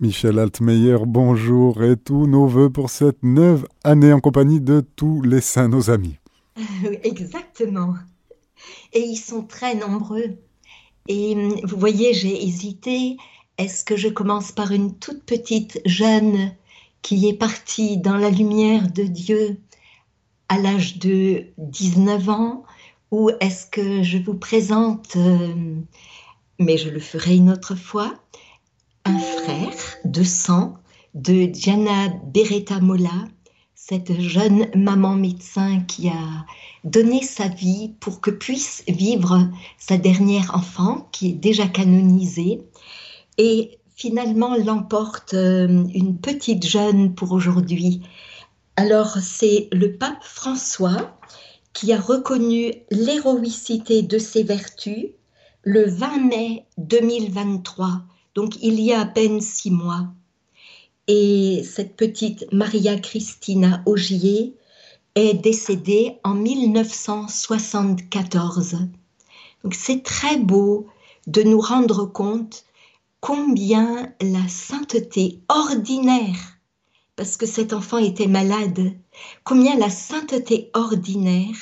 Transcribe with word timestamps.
Michel 0.00 0.40
Altmeyer, 0.40 0.98
bonjour 1.06 1.84
et 1.84 1.96
tous 1.96 2.26
nos 2.26 2.48
voeux 2.48 2.68
pour 2.68 2.90
cette 2.90 3.22
neuve 3.22 3.64
année 3.84 4.12
en 4.12 4.18
compagnie 4.18 4.60
de 4.60 4.84
tous 4.96 5.22
les 5.22 5.40
saints, 5.40 5.68
nos 5.68 5.88
amis. 5.88 6.16
Exactement. 7.04 7.94
Et 8.92 9.00
ils 9.00 9.16
sont 9.16 9.44
très 9.44 9.76
nombreux. 9.76 10.36
Et 11.06 11.34
hum, 11.36 11.60
vous 11.62 11.78
voyez, 11.78 12.12
j'ai 12.12 12.44
hésité. 12.44 13.16
Est-ce 13.56 13.84
que 13.84 13.96
je 13.96 14.08
commence 14.08 14.50
par 14.50 14.72
une 14.72 14.98
toute 14.98 15.22
petite 15.22 15.80
jeune 15.86 16.52
qui 17.02 17.28
est 17.28 17.38
partie 17.38 17.96
dans 17.96 18.16
la 18.16 18.30
lumière 18.30 18.90
de 18.90 19.04
Dieu 19.04 19.60
à 20.48 20.58
l'âge 20.58 20.98
de 20.98 21.44
19 21.58 22.28
ans? 22.30 22.64
Ou 23.12 23.30
est-ce 23.38 23.66
que 23.66 24.02
je 24.02 24.18
vous 24.18 24.34
présente, 24.34 25.14
euh, 25.14 25.76
mais 26.58 26.78
je 26.78 26.90
le 26.90 26.98
ferai 26.98 27.36
une 27.36 27.50
autre 27.50 27.76
fois, 27.76 28.12
un 29.04 29.18
frère 29.18 29.74
de 30.04 30.22
sang 30.22 30.76
de 31.14 31.46
Diana 31.46 32.08
Beretta 32.32 32.80
Mola, 32.80 33.28
cette 33.74 34.18
jeune 34.20 34.68
maman 34.74 35.14
médecin 35.14 35.80
qui 35.80 36.08
a 36.08 36.46
donné 36.84 37.22
sa 37.22 37.48
vie 37.48 37.92
pour 38.00 38.20
que 38.20 38.30
puisse 38.30 38.82
vivre 38.88 39.48
sa 39.78 39.96
dernière 39.96 40.54
enfant 40.54 41.08
qui 41.12 41.30
est 41.30 41.34
déjà 41.34 41.66
canonisée 41.66 42.62
et 43.36 43.78
finalement 43.94 44.56
l'emporte 44.56 45.34
euh, 45.34 45.84
une 45.94 46.18
petite 46.18 46.66
jeune 46.66 47.14
pour 47.14 47.32
aujourd'hui. 47.32 48.02
Alors 48.76 49.18
c'est 49.20 49.68
le 49.72 49.96
pape 49.96 50.24
François 50.24 51.18
qui 51.74 51.92
a 51.92 52.00
reconnu 52.00 52.72
l'héroïcité 52.90 54.02
de 54.02 54.18
ses 54.18 54.42
vertus 54.42 55.08
le 55.62 55.88
20 55.88 56.28
mai 56.28 56.66
2023 56.78 58.02
donc 58.34 58.56
il 58.62 58.80
y 58.80 58.92
a 58.92 59.00
à 59.00 59.06
peine 59.06 59.40
six 59.40 59.70
mois. 59.70 60.08
Et 61.06 61.62
cette 61.64 61.96
petite 61.96 62.46
Maria 62.52 62.98
Cristina 62.98 63.82
Augier 63.86 64.56
est 65.14 65.34
décédée 65.34 66.18
en 66.24 66.34
1974. 66.34 68.78
Donc 69.62 69.74
c'est 69.74 70.02
très 70.02 70.38
beau 70.38 70.88
de 71.26 71.42
nous 71.42 71.60
rendre 71.60 72.06
compte 72.06 72.64
combien 73.20 74.14
la 74.20 74.48
sainteté 74.48 75.40
ordinaire, 75.48 76.58
parce 77.16 77.36
que 77.36 77.46
cet 77.46 77.72
enfant 77.72 77.98
était 77.98 78.26
malade, 78.26 78.92
combien 79.44 79.78
la 79.78 79.88
sainteté 79.88 80.70
ordinaire 80.74 81.56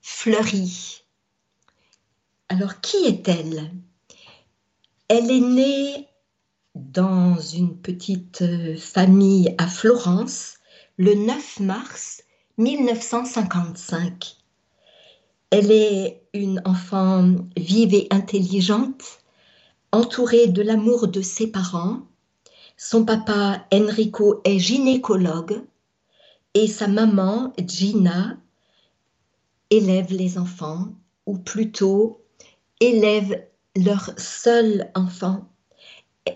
fleurit. 0.00 1.04
Alors 2.48 2.80
qui 2.80 2.98
est-elle? 3.06 3.72
Elle 5.14 5.30
est 5.30 5.40
née 5.40 6.08
dans 6.74 7.38
une 7.38 7.78
petite 7.78 8.42
euh, 8.42 8.76
famille 8.76 9.54
à 9.58 9.68
Florence 9.68 10.54
le 10.96 11.14
9 11.14 11.60
mars 11.60 12.24
1955. 12.58 14.36
Elle 15.50 15.70
est 15.70 16.26
une 16.32 16.60
enfant 16.64 17.32
vive 17.56 17.94
et 17.94 18.08
intelligente, 18.10 19.20
entourée 19.92 20.48
de 20.48 20.62
l'amour 20.62 21.06
de 21.06 21.22
ses 21.22 21.46
parents. 21.46 22.00
Son 22.76 23.04
papa 23.04 23.66
Enrico 23.72 24.40
est 24.42 24.58
gynécologue 24.58 25.62
et 26.54 26.66
sa 26.66 26.88
maman 26.88 27.52
Gina 27.64 28.36
élève 29.70 30.10
les 30.10 30.38
enfants, 30.38 30.88
ou 31.24 31.38
plutôt 31.38 32.20
élève 32.80 33.46
leur 33.76 34.10
seul 34.16 34.90
enfant. 34.94 35.48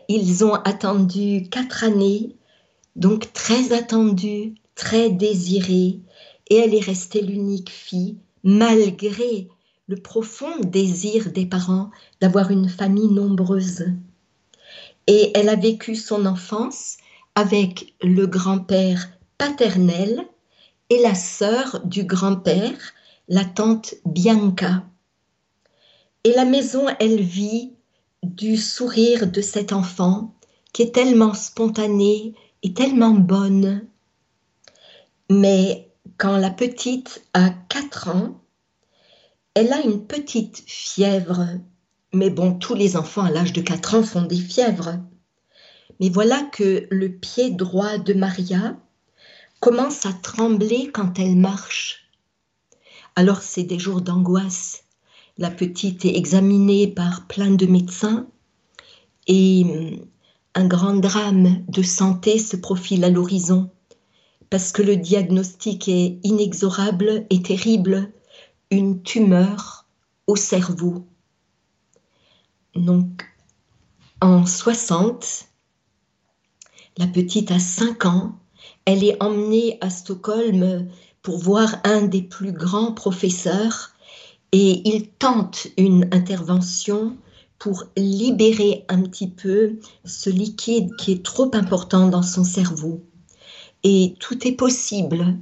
Ils 0.09 0.45
ont 0.45 0.55
attendu 0.55 1.49
quatre 1.51 1.85
années, 1.85 2.37
donc 2.97 3.33
très 3.33 3.73
attendue, 3.73 4.55
très 4.75 5.11
désirée, 5.11 6.01
et 6.51 6.57
elle 6.57 6.75
est 6.75 6.85
restée 6.85 7.23
l'unique 7.23 7.71
fille, 7.71 8.19
malgré 8.43 9.49
le 9.87 9.97
profond 9.97 10.61
désir 10.61 11.31
des 11.33 11.47
parents 11.47 11.91
d'avoir 12.21 12.51
une 12.51 12.69
famille 12.69 13.09
nombreuse. 13.09 13.87
Et 15.07 15.31
elle 15.35 15.49
a 15.49 15.57
vécu 15.57 15.97
son 15.97 16.27
enfance 16.27 16.99
avec 17.35 17.95
le 18.03 18.27
grand-père 18.27 19.09
paternel 19.39 20.27
et 20.91 21.01
la 21.01 21.15
sœur 21.15 21.81
du 21.85 22.05
grand-père, 22.05 22.77
la 23.29 23.45
tante 23.45 23.95
Bianca. 24.05 24.85
Et 26.29 26.35
la 26.35 26.45
maison, 26.45 26.85
elle 27.01 27.23
vit 27.23 27.73
du 28.23 28.59
sourire 28.59 29.27
de 29.29 29.41
cet 29.41 29.73
enfant 29.73 30.35
qui 30.75 30.83
est 30.83 30.95
tellement 30.95 31.33
spontané 31.33 32.35
et 32.63 32.75
tellement 32.75 33.13
bonne. 33.13 33.89
Mais 35.31 35.91
quand 36.19 36.37
la 36.37 36.51
petite 36.51 37.25
a 37.33 37.49
4 37.49 38.09
ans, 38.09 38.43
elle 39.55 39.73
a 39.73 39.81
une 39.81 40.07
petite 40.07 40.63
fièvre. 40.67 41.47
Mais 42.13 42.29
bon, 42.29 42.53
tous 42.59 42.75
les 42.75 42.99
enfants 42.99 43.25
à 43.25 43.31
l'âge 43.31 43.55
de 43.55 43.63
4 43.63 43.95
ans 43.95 44.03
font 44.03 44.21
des 44.21 44.37
fièvres. 44.37 44.99
Mais 45.99 46.11
voilà 46.11 46.43
que 46.53 46.87
le 46.91 47.11
pied 47.11 47.53
droit 47.53 47.97
de 47.97 48.13
Maria 48.13 48.77
commence 49.61 50.05
à 50.05 50.13
trembler 50.13 50.91
quand 50.93 51.19
elle 51.19 51.37
marche. 51.37 52.11
Alors 53.17 53.41
c'est 53.41 53.63
des 53.63 53.79
jours 53.79 54.03
d'angoisse. 54.03 54.85
La 55.39 55.51
petite 55.51 56.05
est 56.05 56.17
examinée 56.17 56.89
par 56.89 57.29
plein 57.29 57.53
de 57.53 57.67
médecins 57.67 58.27
et 59.29 59.65
hum, 59.65 60.05
un 60.57 60.67
grand 60.67 60.97
drame 60.97 61.65
de 61.69 61.83
santé 61.83 62.41
se 62.41 62.57
profile 62.57 63.05
à 63.05 63.09
l'horizon 63.09 63.71
parce 64.51 64.73
que 64.73 64.83
le 64.83 64.97
diagnostic 64.97 65.89
est 65.89 66.19
inexorable 66.25 67.27
et 67.31 67.41
terrible, 67.41 68.11
une 68.73 69.03
tumeur 69.03 69.87
au 70.27 70.35
cerveau. 70.35 71.07
Donc, 72.75 73.25
en 74.21 74.45
60, 74.45 75.45
la 76.97 77.07
petite 77.07 77.53
a 77.53 77.61
5 77.61 78.07
ans, 78.07 78.39
elle 78.85 79.05
est 79.05 79.23
emmenée 79.23 79.79
à 79.81 79.91
Stockholm 79.91 80.89
pour 81.23 81.39
voir 81.39 81.77
un 81.85 82.03
des 82.03 82.23
plus 82.23 82.53
grands 82.53 82.93
professeurs 82.93 83.93
et 84.53 84.89
il 84.89 85.09
tente 85.09 85.69
une 85.77 86.09
intervention 86.13 87.17
pour 87.59 87.85
libérer 87.97 88.85
un 88.89 89.03
petit 89.03 89.29
peu 89.29 89.79
ce 90.05 90.31
liquide 90.31 90.95
qui 90.97 91.13
est 91.13 91.25
trop 91.25 91.51
important 91.55 92.09
dans 92.09 92.23
son 92.23 92.45
cerveau. 92.45 93.03
Et 93.85 94.15
tout 94.21 94.47
est 94.47 94.53
possible, 94.53 95.37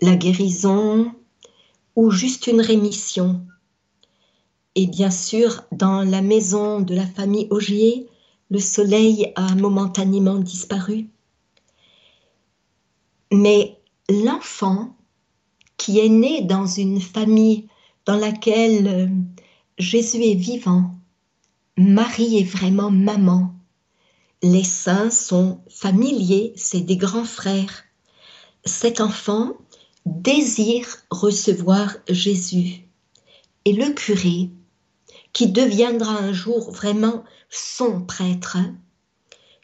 la 0.00 0.16
guérison 0.16 1.12
ou 1.96 2.10
juste 2.10 2.46
une 2.46 2.60
rémission. 2.60 3.44
Et 4.74 4.86
bien 4.86 5.10
sûr, 5.10 5.62
dans 5.72 6.02
la 6.02 6.22
maison 6.22 6.80
de 6.80 6.94
la 6.94 7.06
famille 7.06 7.48
Augier, 7.50 8.08
le 8.50 8.58
soleil 8.58 9.32
a 9.34 9.54
momentanément 9.54 10.38
disparu. 10.38 11.08
Mais 13.30 13.78
l'enfant 14.08 14.94
qui 15.78 15.98
est 15.98 16.08
né 16.08 16.42
dans 16.42 16.66
une 16.66 17.00
famille 17.00 17.66
dans 18.06 18.16
laquelle 18.16 18.86
euh, 18.86 19.06
Jésus 19.78 20.22
est 20.22 20.34
vivant, 20.34 20.94
Marie 21.76 22.38
est 22.38 22.44
vraiment 22.44 22.90
maman. 22.90 23.54
Les 24.42 24.64
saints 24.64 25.10
sont 25.10 25.60
familiers, 25.68 26.52
c'est 26.56 26.80
des 26.80 26.96
grands 26.96 27.24
frères. 27.24 27.84
Cet 28.64 29.00
enfant 29.00 29.52
désire 30.04 30.86
recevoir 31.10 31.96
Jésus. 32.08 32.88
Et 33.64 33.72
le 33.72 33.92
curé, 33.92 34.50
qui 35.32 35.48
deviendra 35.48 36.12
un 36.18 36.32
jour 36.32 36.70
vraiment 36.70 37.24
son 37.48 38.02
prêtre, 38.02 38.58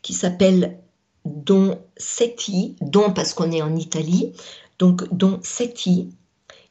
qui 0.02 0.14
s'appelle 0.14 0.80
Don 1.24 1.78
Setti, 1.96 2.76
Don 2.80 3.12
parce 3.12 3.34
qu'on 3.34 3.52
est 3.52 3.62
en 3.62 3.76
Italie, 3.76 4.32
donc 4.78 5.12
Don 5.12 5.40
Setti, 5.42 6.10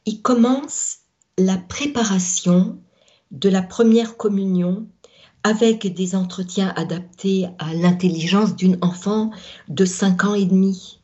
il 0.05 0.21
commence 0.21 0.96
la 1.37 1.57
préparation 1.57 2.79
de 3.31 3.49
la 3.49 3.61
première 3.61 4.17
communion 4.17 4.87
avec 5.43 5.93
des 5.93 6.15
entretiens 6.15 6.73
adaptés 6.75 7.47
à 7.59 7.73
l'intelligence 7.73 8.55
d'une 8.55 8.77
enfant 8.81 9.31
de 9.69 9.85
5 9.85 10.23
ans 10.25 10.33
et 10.33 10.45
demi. 10.45 10.99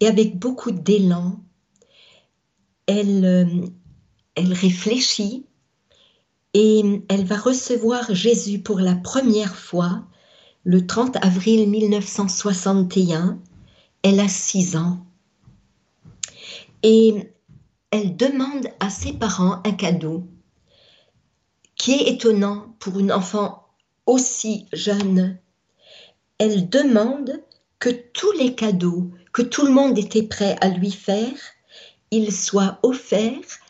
Et 0.00 0.06
avec 0.06 0.38
beaucoup 0.38 0.70
d'élan, 0.70 1.40
elle, 2.86 3.24
euh, 3.24 3.66
elle 4.34 4.52
réfléchit 4.52 5.46
et 6.54 7.02
elle 7.08 7.24
va 7.24 7.36
recevoir 7.36 8.14
Jésus 8.14 8.58
pour 8.60 8.78
la 8.80 8.94
première 8.94 9.56
fois 9.56 10.04
le 10.64 10.86
30 10.86 11.16
avril 11.22 11.68
1961. 11.68 13.38
Elle 14.02 14.20
a 14.20 14.28
6 14.28 14.76
ans. 14.76 15.06
Et 16.82 17.32
elle 17.92 18.16
demande 18.16 18.68
à 18.80 18.88
ses 18.88 19.12
parents 19.12 19.60
un 19.64 19.72
cadeau 19.72 20.26
qui 21.76 21.92
est 21.92 22.08
étonnant 22.08 22.74
pour 22.80 22.98
une 22.98 23.12
enfant 23.12 23.66
aussi 24.06 24.66
jeune. 24.72 25.38
elle 26.38 26.68
demande 26.68 27.42
que 27.78 27.90
tous 27.90 28.32
les 28.32 28.54
cadeaux 28.54 29.10
que 29.32 29.42
tout 29.42 29.66
le 29.66 29.72
monde 29.72 29.98
était 29.98 30.22
prêt 30.22 30.56
à 30.60 30.68
lui 30.68 30.90
faire, 30.90 31.36
ils 32.10 32.32
soient 32.32 32.78
offerts 32.82 33.60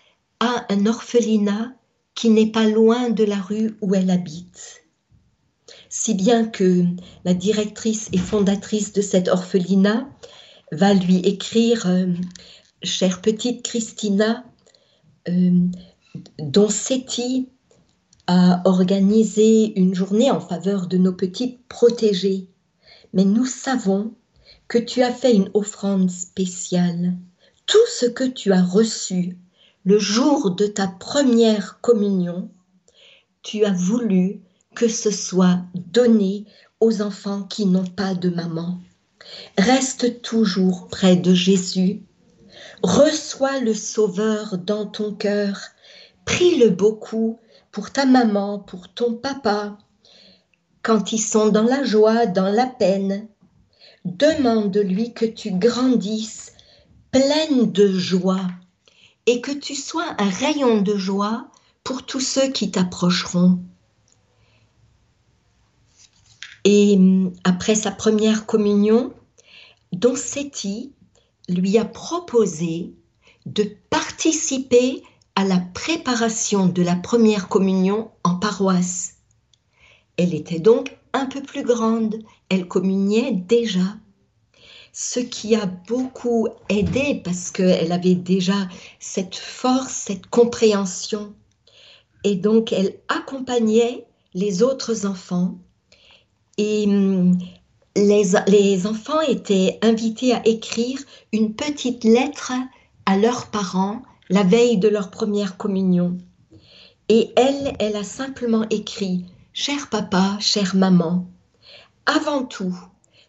à 0.40 0.66
un 0.70 0.86
orphelinat 0.86 1.72
qui 2.14 2.30
n'est 2.30 2.50
pas 2.50 2.66
loin 2.66 3.10
de 3.10 3.24
la 3.24 3.40
rue 3.40 3.76
où 3.80 3.94
elle 3.94 4.10
habite. 4.10 4.84
Si 5.88 6.14
bien 6.14 6.46
que 6.46 6.84
la 7.24 7.34
directrice 7.34 8.08
et 8.12 8.18
fondatrice 8.18 8.92
de 8.92 9.02
cet 9.02 9.28
orphelinat 9.28 10.08
va 10.72 10.94
lui 10.94 11.16
écrire 11.18 11.86
euh, 11.86 12.06
Chère 12.82 13.20
petite 13.20 13.62
Christina, 13.62 14.44
euh, 15.28 15.68
dont 16.38 16.68
Seti 16.68 17.48
a 18.26 18.60
organisé 18.64 19.78
une 19.78 19.94
journée 19.94 20.30
en 20.30 20.40
faveur 20.40 20.86
de 20.88 20.98
nos 20.98 21.12
petites 21.12 21.66
protégées. 21.68 22.48
Mais 23.12 23.24
nous 23.24 23.46
savons 23.46 24.14
que 24.68 24.78
tu 24.78 25.02
as 25.02 25.12
fait 25.12 25.34
une 25.34 25.50
offrande 25.54 26.10
spéciale. 26.10 27.14
Tout 27.66 27.86
ce 27.88 28.06
que 28.06 28.24
tu 28.24 28.52
as 28.52 28.62
reçu 28.62 29.36
le 29.84 29.98
jour 29.98 30.52
de 30.52 30.66
ta 30.66 30.88
première 30.88 31.80
communion, 31.80 32.50
tu 33.42 33.64
as 33.64 33.72
voulu 33.72 34.40
que 34.74 34.88
ce 34.88 35.10
soit 35.10 35.60
donné 35.74 36.46
aux 36.80 37.02
enfants 37.02 37.42
qui 37.42 37.66
n'ont 37.66 37.86
pas 37.86 38.14
de 38.14 38.28
maman. 38.30 38.80
Reste 39.56 40.22
toujours 40.22 40.88
près 40.88 41.16
de 41.16 41.34
Jésus. 41.34 42.02
Reçois 42.82 43.60
le 43.60 43.74
Sauveur 43.74 44.58
dans 44.58 44.86
ton 44.86 45.14
cœur. 45.14 45.60
Prie-le 46.24 46.70
beaucoup 46.70 47.38
pour 47.70 47.92
ta 47.92 48.06
maman, 48.06 48.58
pour 48.58 48.92
ton 48.92 49.14
papa, 49.14 49.78
quand 50.82 51.12
ils 51.12 51.20
sont 51.20 51.48
dans 51.48 51.62
la 51.62 51.84
joie, 51.84 52.26
dans 52.26 52.48
la 52.48 52.66
peine. 52.66 53.28
Demande-lui 54.04 55.12
que 55.12 55.24
tu 55.24 55.52
grandisses 55.52 56.52
pleine 57.12 57.70
de 57.70 57.92
joie 57.92 58.48
et 59.26 59.40
que 59.40 59.52
tu 59.52 59.76
sois 59.76 60.16
un 60.18 60.28
rayon 60.28 60.82
de 60.82 60.96
joie 60.96 61.46
pour 61.84 62.04
tous 62.04 62.20
ceux 62.20 62.48
qui 62.48 62.72
t'approcheront. 62.72 63.60
Et 66.64 66.96
hum, 66.96 67.32
après 67.44 67.76
sa 67.76 67.92
première 67.92 68.44
communion, 68.44 69.12
Don 69.92 70.16
Seti 70.16 70.92
lui 71.48 71.78
a 71.78 71.84
proposé 71.84 72.92
de 73.46 73.64
participer 73.90 75.02
à 75.34 75.44
la 75.44 75.58
préparation 75.58 76.66
de 76.66 76.82
la 76.82 76.94
première 76.94 77.48
communion 77.48 78.10
en 78.24 78.36
paroisse. 78.36 79.16
Elle 80.16 80.34
était 80.34 80.60
donc 80.60 80.96
un 81.12 81.26
peu 81.26 81.42
plus 81.42 81.62
grande, 81.62 82.18
elle 82.48 82.68
communiait 82.68 83.32
déjà. 83.32 83.96
Ce 84.92 85.20
qui 85.20 85.54
a 85.54 85.66
beaucoup 85.66 86.48
aidé 86.68 87.22
parce 87.24 87.50
qu'elle 87.50 87.92
avait 87.92 88.14
déjà 88.14 88.68
cette 89.00 89.36
force, 89.36 89.92
cette 89.92 90.26
compréhension. 90.26 91.34
Et 92.24 92.36
donc 92.36 92.72
elle 92.72 92.98
accompagnait 93.08 94.06
les 94.34 94.62
autres 94.62 95.06
enfants 95.06 95.58
et 96.58 96.84
hum, 96.86 97.38
les, 97.96 98.86
enfants 98.86 99.20
étaient 99.20 99.78
invités 99.82 100.32
à 100.34 100.46
écrire 100.46 100.98
une 101.32 101.54
petite 101.54 102.04
lettre 102.04 102.52
à 103.06 103.16
leurs 103.16 103.46
parents 103.46 104.02
la 104.28 104.44
veille 104.44 104.78
de 104.78 104.88
leur 104.88 105.10
première 105.10 105.56
communion. 105.56 106.16
Et 107.08 107.32
elle, 107.36 107.74
elle 107.78 107.96
a 107.96 108.04
simplement 108.04 108.64
écrit 108.70 109.26
Cher 109.52 109.90
papa, 109.90 110.38
chère 110.40 110.74
maman, 110.74 111.26
avant 112.06 112.44
tout, 112.44 112.74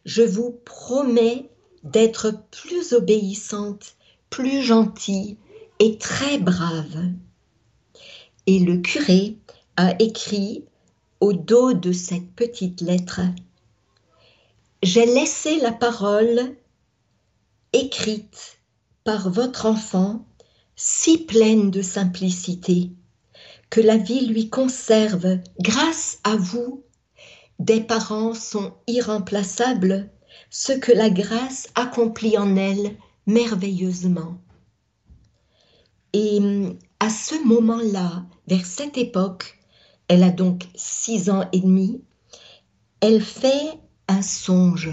je 0.06 0.22
vous 0.22 0.52
promets 0.64 1.50
d'être 1.84 2.34
plus 2.50 2.94
obéissante, 2.94 3.96
plus 4.30 4.62
gentille 4.62 5.38
et 5.80 5.98
très 5.98 6.38
brave. 6.38 7.12
Et 8.48 8.60
le 8.60 8.78
curé 8.78 9.38
a 9.76 10.02
écrit 10.02 10.64
au 11.20 11.34
dos 11.34 11.74
de 11.74 11.92
cette 11.92 12.32
petite 12.32 12.80
lettre 12.80 13.22
J'ai 14.84 15.06
laissé 15.06 15.60
la 15.62 15.72
parole 15.72 16.58
écrite 17.72 18.60
par 19.06 19.30
votre 19.30 19.66
enfant 19.66 20.28
si 20.76 21.20
pleine 21.20 21.72
de 21.72 21.82
simplicité 21.82 22.92
que 23.70 23.80
la 23.80 23.96
vie 23.96 24.26
lui 24.26 24.50
conserve, 24.50 25.40
grâce 25.62 26.20
à 26.26 26.36
vous, 26.36 26.84
des 27.60 27.80
parents 27.80 28.34
sont 28.34 28.74
irremplaçables, 28.88 30.12
ce 30.50 30.74
que 30.74 30.92
la 30.92 31.10
grâce 31.10 31.70
accomplit 31.76 32.38
en 32.38 32.58
elle 32.58 32.98
merveilleusement. 33.26 34.38
Et 36.12 36.42
à 37.00 37.10
ce 37.10 37.42
moment-là, 37.48 38.26
vers 38.48 38.66
cette 38.66 38.98
époque, 38.98 39.60
elle 40.10 40.24
a 40.24 40.30
donc 40.30 40.68
six 40.76 41.30
ans 41.30 41.48
et 41.54 41.62
demi, 41.62 42.04
elle 43.00 43.22
fait 43.22 43.80
un 44.08 44.22
songe 44.22 44.92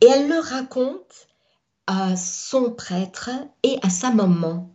et 0.00 0.06
elle 0.06 0.28
le 0.28 0.38
raconte 0.38 1.28
à 1.86 2.16
son 2.16 2.72
prêtre 2.72 3.30
et 3.62 3.78
à 3.82 3.90
sa 3.90 4.10
maman. 4.10 4.70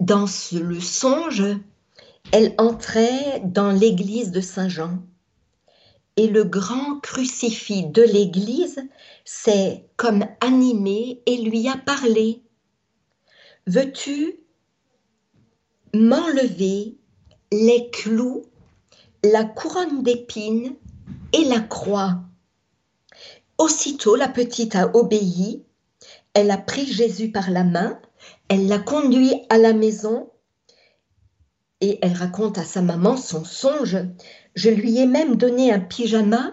Dans 0.00 0.26
le 0.52 0.80
songe, 0.80 1.44
elle 2.32 2.54
entrait 2.58 3.40
dans 3.44 3.70
l'église 3.70 4.30
de 4.30 4.40
Saint-Jean 4.40 4.98
et 6.16 6.28
le 6.28 6.44
grand 6.44 7.00
crucifix 7.00 7.84
de 7.84 8.02
l'église 8.02 8.80
s'est 9.24 9.86
comme 9.96 10.24
animé 10.40 11.22
et 11.26 11.36
lui 11.38 11.68
a 11.68 11.76
parlé. 11.76 12.42
Veux-tu 13.66 14.40
m'enlever 15.94 16.96
les 17.52 17.90
clous, 17.90 18.44
la 19.32 19.44
couronne 19.44 20.02
d'épines 20.02 20.74
et 21.32 21.44
la 21.44 21.60
croix. 21.60 22.20
Aussitôt 23.58 24.16
la 24.16 24.28
petite 24.28 24.76
a 24.76 24.94
obéi, 24.94 25.64
elle 26.34 26.50
a 26.50 26.58
pris 26.58 26.86
Jésus 26.86 27.30
par 27.30 27.50
la 27.50 27.64
main. 27.64 27.98
Elle 28.48 28.68
l'a 28.68 28.78
conduit 28.78 29.34
à 29.48 29.58
la 29.58 29.72
maison. 29.72 30.30
Et 31.80 31.98
elle 32.02 32.12
raconte 32.12 32.58
à 32.58 32.64
sa 32.64 32.82
maman 32.82 33.16
son 33.16 33.44
songe. 33.44 33.96
Je 34.54 34.70
lui 34.70 34.98
ai 34.98 35.06
même 35.06 35.36
donné 35.36 35.72
un 35.72 35.80
pyjama 35.80 36.52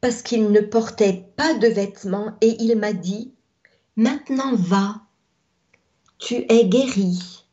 parce 0.00 0.22
qu'il 0.22 0.50
ne 0.50 0.60
portait 0.60 1.28
pas 1.36 1.54
de 1.54 1.68
vêtements 1.68 2.36
et 2.40 2.56
il 2.60 2.76
m'a 2.76 2.92
dit, 2.92 3.34
maintenant 3.96 4.54
va, 4.54 5.02
tu 6.18 6.44
es 6.48 6.64
guéri. 6.66 7.44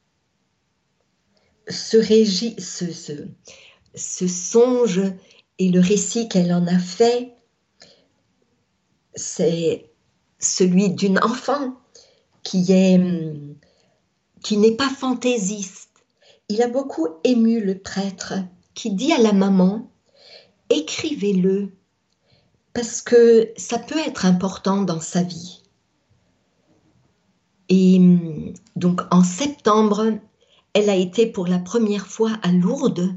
Songe 3.98 5.02
et 5.60 5.70
le 5.70 5.80
récit 5.80 6.30
qu'elle 6.30 6.54
en 6.54 6.68
a 6.68 6.80
fait, 6.80 7.34
c'est 9.16 9.90
celui 10.40 10.92
d'une 10.92 11.20
enfant 11.20 11.76
qui 12.44 12.72
est 12.72 13.02
qui 14.44 14.58
n'est 14.58 14.76
pas 14.76 14.90
fantaisiste. 14.90 15.90
Il 16.48 16.62
a 16.62 16.68
beaucoup 16.68 17.08
ému 17.24 17.60
le 17.60 17.78
prêtre 17.78 18.36
qui 18.76 18.92
dit 18.92 19.12
à 19.12 19.18
la 19.18 19.34
maman 19.34 19.90
écrivez-le 20.70 21.72
parce 22.74 23.02
que 23.02 23.52
ça 23.58 23.80
peut 23.80 24.00
être 24.00 24.26
important 24.26 24.84
dans 24.84 25.02
sa 25.02 25.24
vie. 25.24 25.64
Et 27.70 28.00
donc 28.76 29.02
en 29.12 29.24
septembre, 29.24 30.14
elle 30.74 30.90
a 30.90 30.96
été 30.96 31.26
pour 31.26 31.48
la 31.48 31.60
première 31.60 32.08
fois 32.08 32.38
à 32.44 32.52
Lourdes 32.52 33.16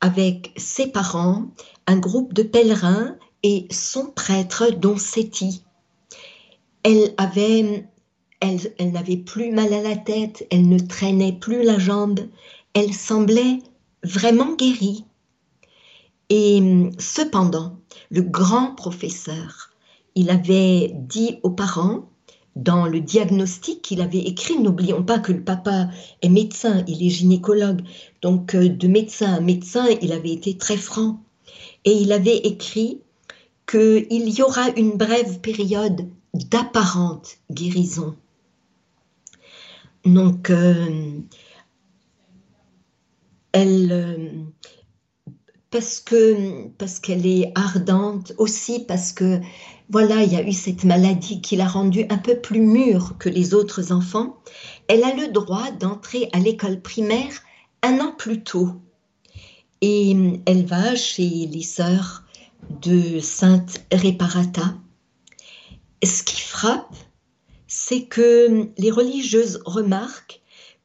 avec 0.00 0.52
ses 0.56 0.86
parents, 0.86 1.46
un 1.86 1.98
groupe 1.98 2.32
de 2.34 2.42
pèlerins 2.42 3.16
et 3.42 3.66
son 3.70 4.06
prêtre, 4.06 4.70
dont 4.70 4.96
Seti. 4.96 5.64
Elle 6.82 7.14
avait 7.18 7.84
elle, 8.40 8.92
n'avait 8.92 9.18
plus 9.18 9.52
mal 9.52 9.72
à 9.72 9.82
la 9.82 9.96
tête, 9.96 10.46
elle 10.50 10.68
ne 10.68 10.78
traînait 10.78 11.34
plus 11.38 11.62
la 11.62 11.78
jambe, 11.78 12.20
elle 12.74 12.94
semblait 12.94 13.58
vraiment 14.02 14.54
guérie. 14.54 15.04
Et 16.30 16.90
cependant, 16.98 17.78
le 18.10 18.22
grand 18.22 18.74
professeur, 18.74 19.70
il 20.14 20.30
avait 20.30 20.92
dit 20.94 21.38
aux 21.42 21.50
parents, 21.50 22.09
dans 22.56 22.86
le 22.86 23.00
diagnostic 23.00 23.82
qu'il 23.82 24.00
avait 24.00 24.18
écrit, 24.18 24.58
n'oublions 24.58 25.02
pas 25.02 25.18
que 25.18 25.32
le 25.32 25.42
papa 25.42 25.88
est 26.22 26.28
médecin, 26.28 26.84
il 26.88 27.06
est 27.06 27.10
gynécologue, 27.10 27.82
donc 28.22 28.54
euh, 28.54 28.68
de 28.68 28.88
médecin 28.88 29.34
à 29.34 29.40
médecin, 29.40 29.86
il 30.02 30.12
avait 30.12 30.32
été 30.32 30.56
très 30.56 30.76
franc. 30.76 31.22
Et 31.84 31.92
il 31.92 32.12
avait 32.12 32.36
écrit 32.36 33.00
qu'il 33.66 34.28
y 34.28 34.42
aura 34.42 34.68
une 34.76 34.96
brève 34.96 35.40
période 35.40 36.08
d'apparente 36.34 37.38
guérison. 37.50 38.16
Donc, 40.04 40.50
euh, 40.50 41.20
elle, 43.52 43.92
euh, 43.92 44.30
parce 45.70 46.04
parce 46.78 47.00
qu'elle 47.00 47.26
est 47.26 47.52
ardente, 47.54 48.32
aussi 48.38 48.80
parce 48.80 49.12
que 49.12 49.40
voilà, 49.90 50.22
il 50.22 50.32
y 50.32 50.36
a 50.36 50.46
eu 50.46 50.52
cette 50.52 50.84
maladie 50.84 51.40
qui 51.40 51.56
l'a 51.56 51.66
rendue 51.66 52.06
un 52.10 52.18
peu 52.18 52.40
plus 52.40 52.60
mûre 52.60 53.16
que 53.18 53.28
les 53.28 53.54
autres 53.54 53.90
enfants. 53.90 54.40
Elle 54.86 55.02
a 55.02 55.12
le 55.14 55.32
droit 55.32 55.72
d'entrer 55.72 56.28
à 56.32 56.38
l'école 56.38 56.80
primaire 56.80 57.32
un 57.82 57.98
an 57.98 58.14
plus 58.16 58.44
tôt. 58.44 58.70
Et 59.80 60.14
elle 60.46 60.64
va 60.64 60.94
chez 60.94 61.48
les 61.52 61.64
sœurs 61.64 62.22
de 62.82 63.18
Sainte 63.18 63.84
Réparata. 63.90 64.74
Ce 66.04 66.22
qui 66.22 66.40
frappe, 66.40 66.94
c'est 67.66 68.04
que 68.04 68.68
les 68.78 68.90
religieuses 68.92 69.60
remarquent 69.64 70.40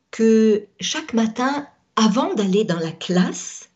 que 0.09 0.65
chaque 0.79 1.13
matin, 1.13 1.67
avant 1.95 2.33
d'aller 2.33 2.63
dans 2.63 2.79
la 2.79 2.91
classe, 2.91 3.69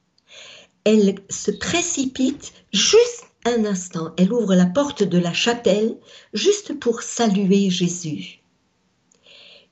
elle 0.85 1.15
se 1.29 1.51
précipite 1.51 2.51
juste 2.73 3.28
un 3.45 3.65
instant. 3.65 4.13
Elle 4.17 4.33
ouvre 4.33 4.55
la 4.55 4.65
porte 4.65 5.03
de 5.03 5.17
la 5.17 5.33
chapelle 5.33 5.97
juste 6.33 6.79
pour 6.79 7.01
saluer 7.01 7.69
Jésus. 7.69 8.39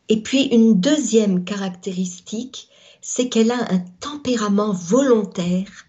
Et 0.10 0.22
puis 0.22 0.44
une 0.44 0.80
deuxième 0.80 1.44
caractéristique, 1.44 2.70
c'est 3.02 3.30
qu'elle 3.30 3.52
a 3.52 3.72
un 3.72 3.80
tempérament 4.00 4.72
volontaire, 4.72 5.86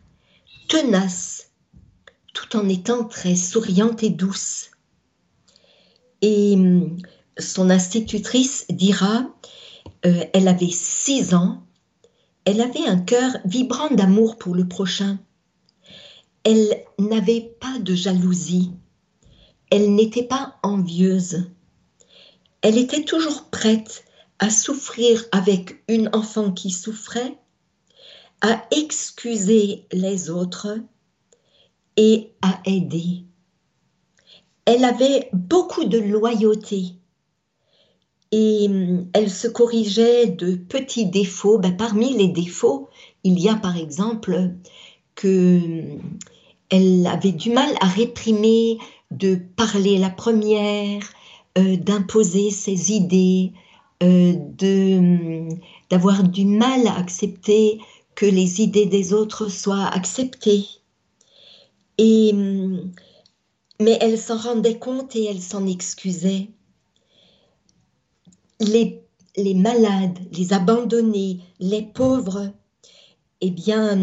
tenace, 0.69 1.51
tout 2.35 2.57
en 2.57 2.69
étant 2.69 3.05
très 3.05 3.37
souriante 3.37 4.03
et 4.03 4.11
douce. 4.11 4.71
Et 6.21 6.55
hum, 6.55 6.99
son 7.39 7.71
institutrice 7.71 8.67
dira, 8.69 9.29
euh, 10.05 10.25
elle 10.33 10.49
avait 10.49 10.71
six 10.71 11.35
ans, 11.35 11.63
elle 12.45 12.61
avait 12.61 12.87
un 12.87 12.99
cœur 12.99 13.37
vibrant 13.45 13.91
d'amour 13.91 14.37
pour 14.37 14.55
le 14.55 14.67
prochain. 14.67 15.19
Elle 16.45 16.85
n'avait 16.99 17.53
pas 17.61 17.79
de 17.79 17.95
jalousie. 17.95 18.73
Elle 19.71 19.95
n'était 19.95 20.25
pas 20.25 20.57
envieuse. 20.63 21.51
Elle 22.63 22.79
était 22.79 23.05
toujours 23.05 23.45
prête 23.51 24.05
à 24.39 24.51
souffrir 24.51 25.25
avec 25.33 25.83
une 25.89 26.09
enfant 26.13 26.53
qui 26.53 26.71
souffrait, 26.71 27.39
à 28.41 28.65
excuser 28.71 29.87
les 29.93 30.31
autres 30.31 30.79
et 31.97 32.33
à 32.41 32.61
aider. 32.65 33.25
Elle 34.65 34.85
avait 34.85 35.29
beaucoup 35.33 35.85
de 35.85 35.99
loyauté 35.99 36.99
et 38.31 38.67
hum, 38.69 39.09
elle 39.13 39.31
se 39.31 39.49
corrigeait 39.49 40.27
de 40.27 40.55
petits 40.55 41.07
défauts. 41.07 41.59
Ben, 41.59 41.77
parmi 41.77 42.13
les 42.15 42.29
défauts, 42.29 42.89
il 43.25 43.39
y 43.39 43.49
a 43.49 43.55
par 43.55 43.77
exemple 43.77 44.51
que 45.19 45.59
hum, 45.59 46.19
elle 46.71 47.07
avait 47.07 47.33
du 47.33 47.51
mal 47.51 47.71
à 47.81 47.87
réprimer 47.87 48.79
de 49.11 49.37
parler 49.57 49.99
la 49.99 50.11
première, 50.11 51.03
euh, 51.59 51.77
d'imposer 51.77 52.51
ses 52.51 52.93
idées, 52.93 53.53
euh, 54.03 54.35
d'avoir 55.91 56.23
du 56.23 56.45
mal 56.45 56.87
à 56.87 56.97
accepter 56.99 57.81
que 58.15 58.27
les 58.27 58.61
idées 58.61 58.87
des 58.87 59.13
autres 59.13 59.49
soient 59.49 59.87
acceptées. 59.87 60.67
Et, 61.97 62.33
mais 63.81 63.99
elle 64.01 64.19
s'en 64.19 64.37
rendait 64.37 64.79
compte 64.79 65.17
et 65.17 65.25
elle 65.25 65.41
s'en 65.41 65.67
excusait 65.67 66.49
les, 68.61 69.01
les 69.37 69.55
malades, 69.55 70.19
les 70.33 70.53
abandonnés, 70.53 71.41
les 71.61 71.83
pauvres, 71.83 72.53
eh 73.41 73.51
bien, 73.51 73.97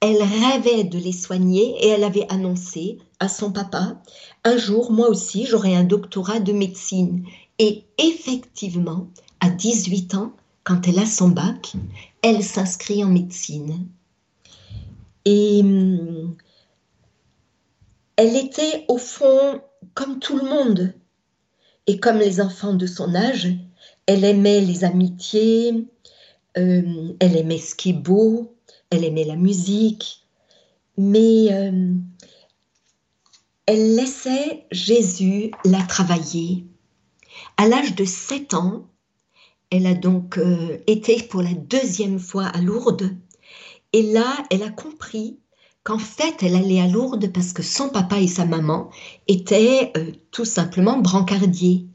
elle 0.00 0.22
rêvait 0.22 0.84
de 0.84 0.98
les 0.98 1.12
soigner 1.12 1.76
et 1.84 1.88
elle 1.88 2.04
avait 2.04 2.26
annoncé 2.30 2.98
à 3.20 3.28
son 3.28 3.50
papa, 3.50 4.00
un 4.44 4.56
jour, 4.56 4.92
moi 4.92 5.08
aussi, 5.08 5.46
j'aurai 5.46 5.74
un 5.74 5.84
doctorat 5.84 6.40
de 6.40 6.52
médecine. 6.52 7.24
Et 7.58 7.84
effectivement, 7.98 9.08
à 9.40 9.50
18 9.50 10.14
ans, 10.14 10.32
quand 10.62 10.86
elle 10.86 11.00
a 11.00 11.06
son 11.06 11.28
bac, 11.28 11.72
elle 12.22 12.44
s'inscrit 12.44 13.02
en 13.02 13.08
médecine. 13.08 13.88
Et 15.24 15.62
elle 18.16 18.36
était 18.36 18.84
au 18.88 18.98
fond 18.98 19.60
comme 19.94 20.20
tout 20.20 20.36
le 20.36 20.48
monde. 20.48 20.94
Et 21.86 21.98
comme 21.98 22.18
les 22.18 22.40
enfants 22.40 22.74
de 22.74 22.86
son 22.86 23.14
âge, 23.14 23.48
elle 24.06 24.24
aimait 24.24 24.60
les 24.60 24.84
amitiés, 24.84 25.86
euh, 26.56 27.14
elle 27.18 27.36
aimait 27.36 27.58
ce 27.58 27.74
qui 27.74 27.90
est 27.90 27.94
beau, 27.94 28.54
elle 28.90 29.04
aimait 29.04 29.24
la 29.24 29.36
musique, 29.36 30.22
mais 30.96 31.52
euh, 31.52 31.92
elle 33.66 33.94
laissait 33.94 34.66
Jésus 34.70 35.50
la 35.64 35.82
travailler. 35.82 36.64
À 37.56 37.68
l'âge 37.68 37.94
de 37.94 38.04
7 38.04 38.54
ans, 38.54 38.86
elle 39.70 39.86
a 39.86 39.94
donc 39.94 40.38
euh, 40.38 40.78
été 40.86 41.22
pour 41.22 41.42
la 41.42 41.52
deuxième 41.52 42.18
fois 42.18 42.46
à 42.46 42.60
Lourdes. 42.60 43.14
Et 43.92 44.02
là, 44.02 44.36
elle 44.50 44.62
a 44.62 44.70
compris 44.70 45.38
qu'en 45.84 45.98
fait, 45.98 46.42
elle 46.42 46.56
allait 46.56 46.80
à 46.80 46.88
Lourdes 46.88 47.30
parce 47.32 47.52
que 47.52 47.62
son 47.62 47.90
papa 47.90 48.18
et 48.20 48.26
sa 48.26 48.46
maman 48.46 48.90
étaient 49.26 49.92
euh, 49.96 50.12
tout 50.30 50.46
simplement 50.46 50.98
brancardiers 50.98 51.86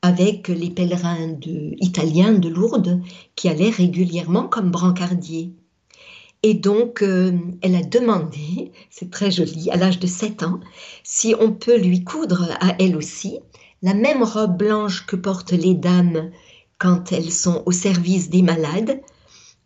avec 0.00 0.48
les 0.48 0.70
pèlerins 0.70 1.38
italiens 1.78 2.32
de 2.32 2.48
Lourdes 2.48 3.00
qui 3.36 3.48
allaient 3.48 3.70
régulièrement 3.70 4.48
comme 4.48 4.70
brancardiers. 4.70 5.54
Et 6.42 6.54
donc, 6.54 7.02
euh, 7.02 7.38
elle 7.62 7.76
a 7.76 7.82
demandé, 7.82 8.72
c'est 8.90 9.10
très 9.10 9.30
joli, 9.30 9.70
à 9.70 9.76
l'âge 9.76 10.00
de 10.00 10.08
7 10.08 10.42
ans, 10.42 10.60
si 11.04 11.34
on 11.38 11.52
peut 11.52 11.78
lui 11.78 12.02
coudre 12.02 12.50
à 12.60 12.74
elle 12.80 12.96
aussi 12.96 13.38
la 13.82 13.94
même 13.94 14.22
robe 14.22 14.56
blanche 14.56 15.06
que 15.06 15.16
portent 15.16 15.52
les 15.52 15.74
dames 15.74 16.30
quand 16.78 17.12
elles 17.12 17.30
sont 17.32 17.62
au 17.66 17.72
service 17.72 18.28
des 18.30 18.42
malades, 18.42 19.00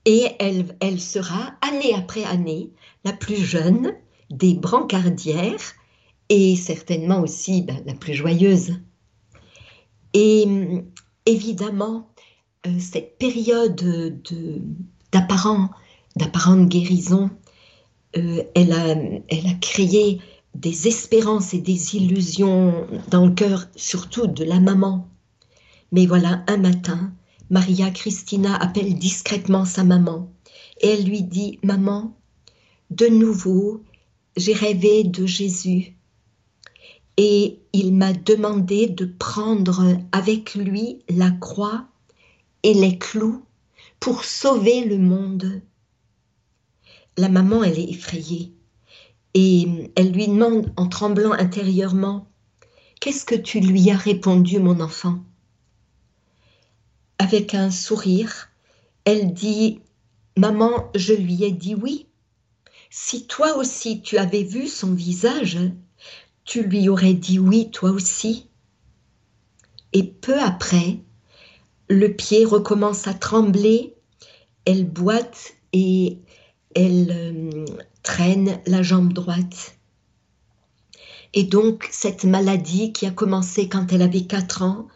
et 0.04 0.26
elle, 0.38 0.76
elle 0.80 1.00
sera 1.00 1.54
année 1.62 1.94
après 1.94 2.24
année 2.24 2.70
la 3.04 3.12
plus 3.12 3.36
jeune 3.36 3.94
des 4.30 4.54
brancardières 4.54 5.72
et 6.28 6.56
certainement 6.56 7.20
aussi 7.20 7.62
ben, 7.62 7.82
la 7.86 7.94
plus 7.94 8.14
joyeuse. 8.14 8.74
Et 10.12 10.46
évidemment, 11.24 12.08
euh, 12.66 12.78
cette 12.78 13.18
période 13.18 14.20
d'apparente 16.16 16.68
guérison, 16.68 17.30
euh, 18.16 18.42
elle, 18.54 18.72
a, 18.72 18.88
elle 19.28 19.46
a 19.46 19.54
créé 19.60 20.20
des 20.54 20.88
espérances 20.88 21.54
et 21.54 21.60
des 21.60 21.96
illusions 21.96 22.86
dans 23.10 23.26
le 23.26 23.32
cœur, 23.32 23.66
surtout 23.76 24.26
de 24.26 24.44
la 24.44 24.58
maman. 24.58 25.08
Mais 25.92 26.06
voilà, 26.06 26.42
un 26.46 26.56
matin, 26.56 27.12
Maria 27.50 27.90
Christina 27.90 28.56
appelle 28.56 28.98
discrètement 28.98 29.64
sa 29.64 29.84
maman 29.84 30.32
et 30.80 30.88
elle 30.88 31.04
lui 31.04 31.22
dit 31.22 31.58
Maman, 31.62 32.16
de 32.90 33.06
nouveau, 33.06 33.82
j'ai 34.36 34.52
rêvé 34.52 35.04
de 35.04 35.26
Jésus 35.26 35.96
et 37.16 37.60
il 37.72 37.94
m'a 37.94 38.12
demandé 38.12 38.86
de 38.86 39.04
prendre 39.04 39.98
avec 40.12 40.54
lui 40.54 41.00
la 41.08 41.30
croix 41.30 41.86
et 42.62 42.74
les 42.74 42.98
clous 42.98 43.42
pour 44.00 44.24
sauver 44.24 44.84
le 44.84 44.98
monde. 44.98 45.62
La 47.16 47.28
maman, 47.28 47.64
elle 47.64 47.78
est 47.78 47.90
effrayée 47.90 48.52
et 49.34 49.90
elle 49.96 50.12
lui 50.12 50.28
demande 50.28 50.72
en 50.76 50.88
tremblant 50.88 51.32
intérieurement, 51.32 52.26
Qu'est-ce 53.00 53.24
que 53.24 53.34
tu 53.34 53.60
lui 53.60 53.90
as 53.90 53.96
répondu, 53.96 54.58
mon 54.58 54.80
enfant? 54.80 55.22
Avec 57.18 57.54
un 57.54 57.70
sourire, 57.70 58.48
elle 59.04 59.32
dit 59.32 59.80
Maman, 60.36 60.90
je 60.94 61.12
lui 61.12 61.44
ai 61.44 61.52
dit 61.52 61.74
oui. 61.74 62.06
Si 62.90 63.26
toi 63.26 63.56
aussi 63.56 64.02
tu 64.02 64.18
avais 64.18 64.42
vu 64.42 64.66
son 64.66 64.92
visage, 64.92 65.58
tu 66.44 66.62
lui 66.62 66.88
aurais 66.88 67.14
dit 67.14 67.38
oui 67.38 67.70
toi 67.70 67.90
aussi. 67.90 68.48
Et 69.92 70.04
peu 70.04 70.40
après, 70.40 71.00
le 71.88 72.14
pied 72.14 72.44
recommence 72.44 73.06
à 73.06 73.14
trembler, 73.14 73.94
elle 74.64 74.84
boite 74.84 75.54
et 75.72 76.18
elle 76.76 77.10
euh, 77.10 77.64
traîne 78.02 78.60
la 78.66 78.82
jambe 78.82 79.12
droite. 79.12 79.76
Et 81.32 81.42
donc 81.42 81.88
cette 81.90 82.24
maladie 82.24 82.92
qui 82.92 83.06
a 83.06 83.10
commencé 83.10 83.68
quand 83.68 83.92
elle 83.92 84.02
avait 84.02 84.26
4 84.26 84.62
ans, 84.62 84.86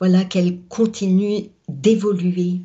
voilà 0.00 0.24
qu'elle 0.24 0.62
continue 0.62 1.50
d'évoluer. 1.68 2.62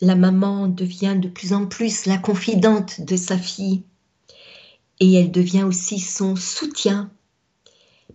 La 0.00 0.16
maman 0.16 0.66
devient 0.66 1.16
de 1.16 1.28
plus 1.28 1.52
en 1.52 1.66
plus 1.66 2.06
la 2.06 2.18
confidente 2.18 3.00
de 3.00 3.16
sa 3.16 3.38
fille 3.38 3.84
et 4.98 5.14
elle 5.14 5.30
devient 5.30 5.62
aussi 5.62 6.00
son 6.00 6.34
soutien 6.34 7.10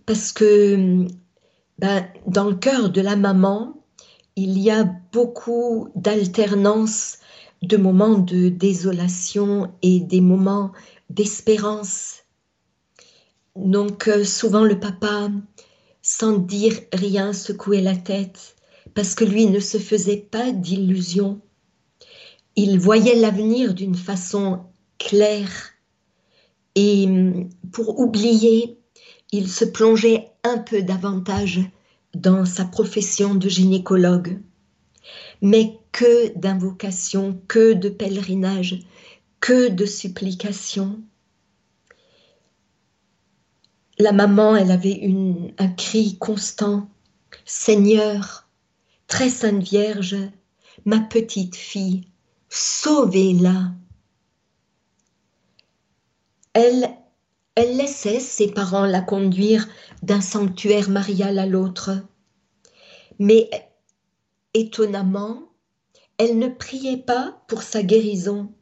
parce 0.04 0.32
que 0.32 1.06
ben, 1.78 2.06
dans 2.26 2.44
le 2.44 2.54
cœur 2.54 2.90
de 2.90 3.00
la 3.00 3.16
maman, 3.16 3.74
il 4.36 4.58
y 4.58 4.70
a 4.70 4.84
beaucoup 5.12 5.88
d'alternance 5.94 7.18
de 7.62 7.76
moments 7.76 8.18
de 8.18 8.48
désolation 8.48 9.72
et 9.82 10.00
des 10.00 10.20
moments 10.20 10.72
d'espérance. 11.10 12.24
Donc 13.56 14.08
euh, 14.08 14.24
souvent 14.24 14.64
le 14.64 14.78
papa, 14.78 15.30
sans 16.02 16.38
dire 16.38 16.78
rien, 16.92 17.32
secouait 17.32 17.80
la 17.80 17.96
tête 17.96 18.56
parce 18.94 19.14
que 19.14 19.24
lui 19.24 19.46
ne 19.46 19.60
se 19.60 19.78
faisait 19.78 20.16
pas 20.30 20.52
d'illusions. 20.52 21.40
Il 22.56 22.78
voyait 22.78 23.16
l'avenir 23.16 23.74
d'une 23.74 23.94
façon 23.94 24.60
claire 24.98 25.72
et 26.74 27.06
hum, 27.06 27.48
pour 27.72 27.98
oublier, 27.98 28.78
il 29.32 29.48
se 29.48 29.64
plongeait 29.64 30.30
un 30.44 30.58
peu 30.58 30.82
davantage 30.82 31.60
dans 32.14 32.44
sa 32.44 32.64
profession 32.64 33.34
de 33.34 33.48
gynécologue. 33.48 34.40
Mais 35.42 35.77
que 35.92 36.36
d'invocations, 36.38 37.40
que 37.48 37.72
de 37.72 37.88
pèlerinages, 37.88 38.80
que 39.40 39.68
de 39.68 39.86
supplications. 39.86 41.00
La 43.98 44.12
maman, 44.12 44.56
elle 44.56 44.70
avait 44.70 45.10
un 45.58 45.68
cri 45.68 46.18
constant. 46.18 46.88
Seigneur, 47.44 48.48
très 49.06 49.28
sainte 49.28 49.62
Vierge, 49.62 50.16
ma 50.84 51.00
petite 51.00 51.56
fille, 51.56 52.08
sauvez-la. 52.48 53.72
Elle, 56.52 56.88
elle 57.54 57.76
laissait 57.76 58.20
ses 58.20 58.52
parents 58.52 58.86
la 58.86 59.00
conduire 59.00 59.68
d'un 60.02 60.20
sanctuaire 60.20 60.90
marial 60.90 61.38
à 61.38 61.46
l'autre. 61.46 61.90
Mais 63.18 63.50
étonnamment, 64.54 65.47
elle 66.18 66.38
ne 66.38 66.48
priait 66.48 66.96
pas 66.96 67.42
pour 67.46 67.62
sa 67.62 67.82
guérison. 67.82 68.52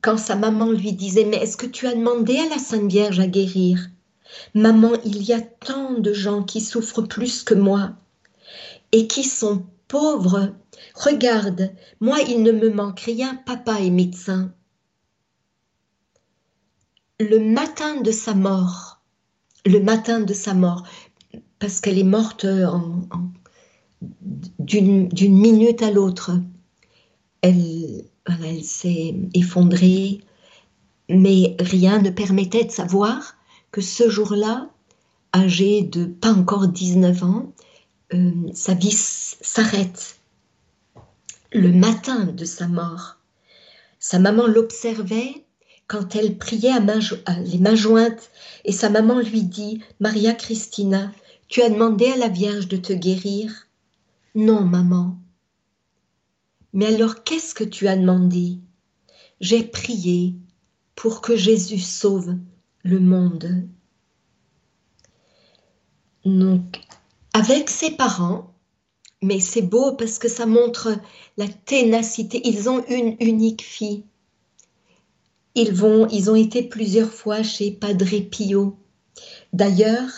Quand 0.00 0.16
sa 0.16 0.36
maman 0.36 0.70
lui 0.70 0.92
disait 0.92 1.24
Mais 1.24 1.36
est-ce 1.36 1.56
que 1.56 1.66
tu 1.66 1.86
as 1.86 1.94
demandé 1.94 2.36
à 2.36 2.48
la 2.48 2.58
Sainte 2.58 2.90
Vierge 2.90 3.20
à 3.20 3.26
guérir? 3.26 3.88
Maman, 4.54 4.92
il 5.04 5.22
y 5.22 5.32
a 5.32 5.40
tant 5.40 5.92
de 5.98 6.12
gens 6.12 6.42
qui 6.42 6.60
souffrent 6.60 7.02
plus 7.02 7.42
que 7.42 7.54
moi 7.54 7.92
et 8.92 9.06
qui 9.06 9.24
sont 9.24 9.66
pauvres. 9.88 10.54
Regarde, 10.94 11.74
moi 12.00 12.18
il 12.20 12.42
ne 12.42 12.52
me 12.52 12.70
manque 12.70 13.00
rien, 13.00 13.34
papa 13.34 13.80
est 13.80 13.90
médecin. 13.90 14.54
Le 17.20 17.38
matin 17.38 18.00
de 18.00 18.10
sa 18.10 18.34
mort, 18.34 19.02
le 19.66 19.80
matin 19.80 20.20
de 20.20 20.34
sa 20.34 20.54
mort, 20.54 20.84
parce 21.58 21.80
qu'elle 21.80 21.98
est 21.98 22.04
morte 22.04 22.46
d'une 24.58 25.08
minute 25.12 25.82
à 25.82 25.90
l'autre. 25.90 26.32
Elle, 27.40 28.04
s'est 28.62 29.16
effondrée, 29.34 30.20
mais 31.08 31.56
rien 31.58 32.00
ne 32.00 32.10
permettait 32.10 32.64
de 32.64 32.70
savoir 32.70 33.34
que 33.72 33.80
ce 33.80 34.08
jour-là, 34.08 34.70
âgée 35.34 35.82
de 35.82 36.04
pas 36.04 36.32
encore 36.32 36.68
19 36.68 37.22
ans, 37.24 37.52
euh, 38.14 38.30
sa 38.52 38.74
vie 38.74 38.92
s'arrête. 38.92 40.20
Le 41.52 41.72
matin 41.72 42.26
de 42.26 42.44
sa 42.44 42.68
mort, 42.68 43.16
sa 43.98 44.18
maman 44.18 44.46
l'observait 44.46 45.44
quand 45.86 46.16
elle 46.16 46.38
priait 46.38 46.78
les 47.44 47.58
mains 47.58 47.74
jointes 47.74 48.30
et 48.64 48.72
sa 48.72 48.88
maman 48.88 49.20
lui 49.20 49.42
dit 49.42 49.80
Maria 50.00 50.32
Christina, 50.32 51.12
tu 51.48 51.60
as 51.60 51.68
demandé 51.68 52.06
à 52.06 52.16
la 52.16 52.28
Vierge 52.28 52.68
de 52.68 52.76
te 52.76 52.92
guérir 52.92 53.68
Non, 54.34 54.62
maman. 54.62 55.18
Mais 56.72 56.86
alors 56.86 57.22
qu'est-ce 57.22 57.54
que 57.54 57.64
tu 57.64 57.86
as 57.88 57.96
demandé? 57.96 58.58
J'ai 59.40 59.62
prié 59.62 60.36
pour 60.94 61.20
que 61.20 61.36
Jésus 61.36 61.80
sauve 61.80 62.36
le 62.82 63.00
monde. 63.00 63.68
Donc, 66.24 66.80
avec 67.34 67.68
ses 67.68 67.90
parents, 67.90 68.54
mais 69.20 69.40
c'est 69.40 69.62
beau 69.62 69.92
parce 69.92 70.18
que 70.18 70.28
ça 70.28 70.46
montre 70.46 70.96
la 71.36 71.48
ténacité. 71.48 72.40
Ils 72.44 72.68
ont 72.68 72.84
une 72.86 73.16
unique 73.20 73.62
fille. 73.62 74.04
Ils 75.54 75.72
vont, 75.72 76.08
ils 76.08 76.30
ont 76.30 76.34
été 76.34 76.62
plusieurs 76.62 77.12
fois 77.12 77.42
chez 77.42 77.70
Padre 77.70 78.20
Pio. 78.30 78.78
D'ailleurs, 79.52 80.10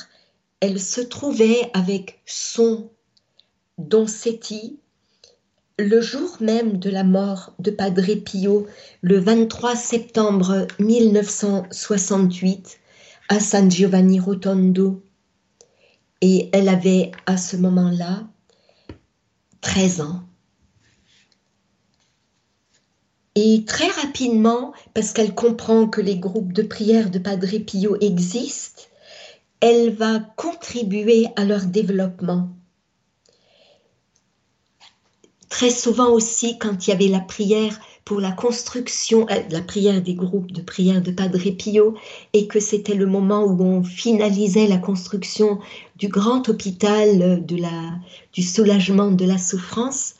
elle 0.61 0.81
se 0.81 1.01
trouvait 1.01 1.71
avec 1.75 2.21
son 2.25 2.91
Doncetti 3.79 4.79
le 5.79 6.01
jour 6.01 6.37
même 6.41 6.79
de 6.79 6.89
la 6.89 7.03
mort 7.03 7.53
de 7.59 7.73
Padre 7.73 8.15
Pio, 8.15 8.69
le 9.03 9.19
23 9.19 9.75
septembre 9.75 10.69
1968, 10.79 12.79
à 13.29 13.41
San 13.41 13.69
Giovanni 13.71 14.21
Rotondo. 14.21 15.03
Et 16.21 16.49
elle 16.53 16.69
avait 16.69 17.11
à 17.27 17.37
ce 17.37 17.57
moment-là 17.57 18.23
13 19.63 20.03
ans. 20.03 20.23
Et 23.35 23.65
très 23.67 23.89
rapidement, 23.89 24.73
parce 24.95 25.13
qu'elle 25.13 25.35
comprend 25.35 25.89
que 25.89 26.01
les 26.01 26.19
groupes 26.19 26.53
de 26.53 26.63
prière 26.63 27.11
de 27.11 27.19
Padre 27.19 27.59
Pio 27.59 27.97
existent, 28.01 28.83
elle 29.59 29.93
va 29.93 30.21
contribuer 30.37 31.27
à 31.35 31.45
leur 31.45 31.65
développement. 31.65 32.51
Très 35.55 35.71
souvent 35.71 36.11
aussi, 36.11 36.59
quand 36.59 36.85
il 36.85 36.91
y 36.91 36.93
avait 36.93 37.07
la 37.07 37.21
prière 37.21 37.79
pour 38.05 38.19
la 38.19 38.33
construction, 38.33 39.25
euh, 39.31 39.41
la 39.51 39.63
prière 39.63 40.03
des 40.03 40.15
groupes 40.15 40.51
de 40.51 40.61
prière 40.61 41.01
de 41.01 41.13
Padre 41.13 41.49
Pio, 41.51 41.95
et 42.33 42.49
que 42.49 42.59
c'était 42.59 42.97
le 42.97 43.07
moment 43.07 43.45
où 43.45 43.63
on 43.63 43.85
finalisait 43.85 44.67
la 44.67 44.79
construction 44.79 45.61
du 45.95 46.09
grand 46.09 46.49
hôpital 46.49 47.47
de 47.47 47.57
la, 47.57 47.93
du 48.33 48.43
soulagement 48.43 49.13
de 49.13 49.25
la 49.25 49.39
souffrance, 49.39 50.15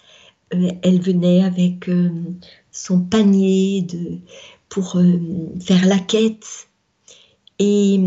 euh, 0.55 0.71
elle 0.83 1.01
venait 1.01 1.43
avec 1.43 1.89
euh, 1.89 2.13
son 2.71 3.01
panier 3.01 3.83
de, 3.83 4.21
pour 4.69 4.97
faire 5.61 5.85
la 5.87 5.99
quête. 5.99 6.69
Et 7.59 7.99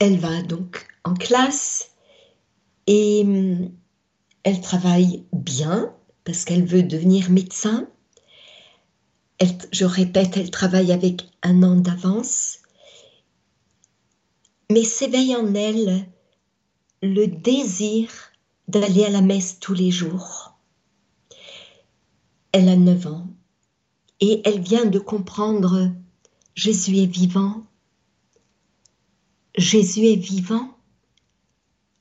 elle 0.00 0.18
va 0.18 0.42
donc 0.42 0.88
en 1.04 1.14
classe 1.14 1.92
et 2.88 3.24
elle 4.46 4.60
travaille 4.60 5.24
bien 5.32 5.92
parce 6.22 6.44
qu'elle 6.44 6.64
veut 6.64 6.84
devenir 6.84 7.30
médecin. 7.30 7.88
je 9.72 9.84
répète, 9.84 10.36
elle 10.36 10.52
travaille 10.52 10.92
avec 10.92 11.28
un 11.42 11.64
an 11.64 11.74
d'avance. 11.74 12.58
Mais 14.70 14.84
s'éveille 14.84 15.34
en 15.34 15.52
elle 15.54 16.06
le 17.02 17.26
désir 17.26 18.08
d'aller 18.68 19.04
à 19.04 19.10
la 19.10 19.20
messe 19.20 19.58
tous 19.58 19.74
les 19.74 19.90
jours. 19.90 20.56
Elle 22.52 22.68
a 22.68 22.76
9 22.76 23.06
ans 23.08 23.26
et 24.20 24.42
elle 24.44 24.60
vient 24.60 24.86
de 24.86 25.00
comprendre 25.00 25.90
Jésus 26.54 26.98
est 26.98 27.06
vivant 27.06 27.66
Jésus 29.56 30.06
est 30.06 30.22
vivant. 30.22 30.78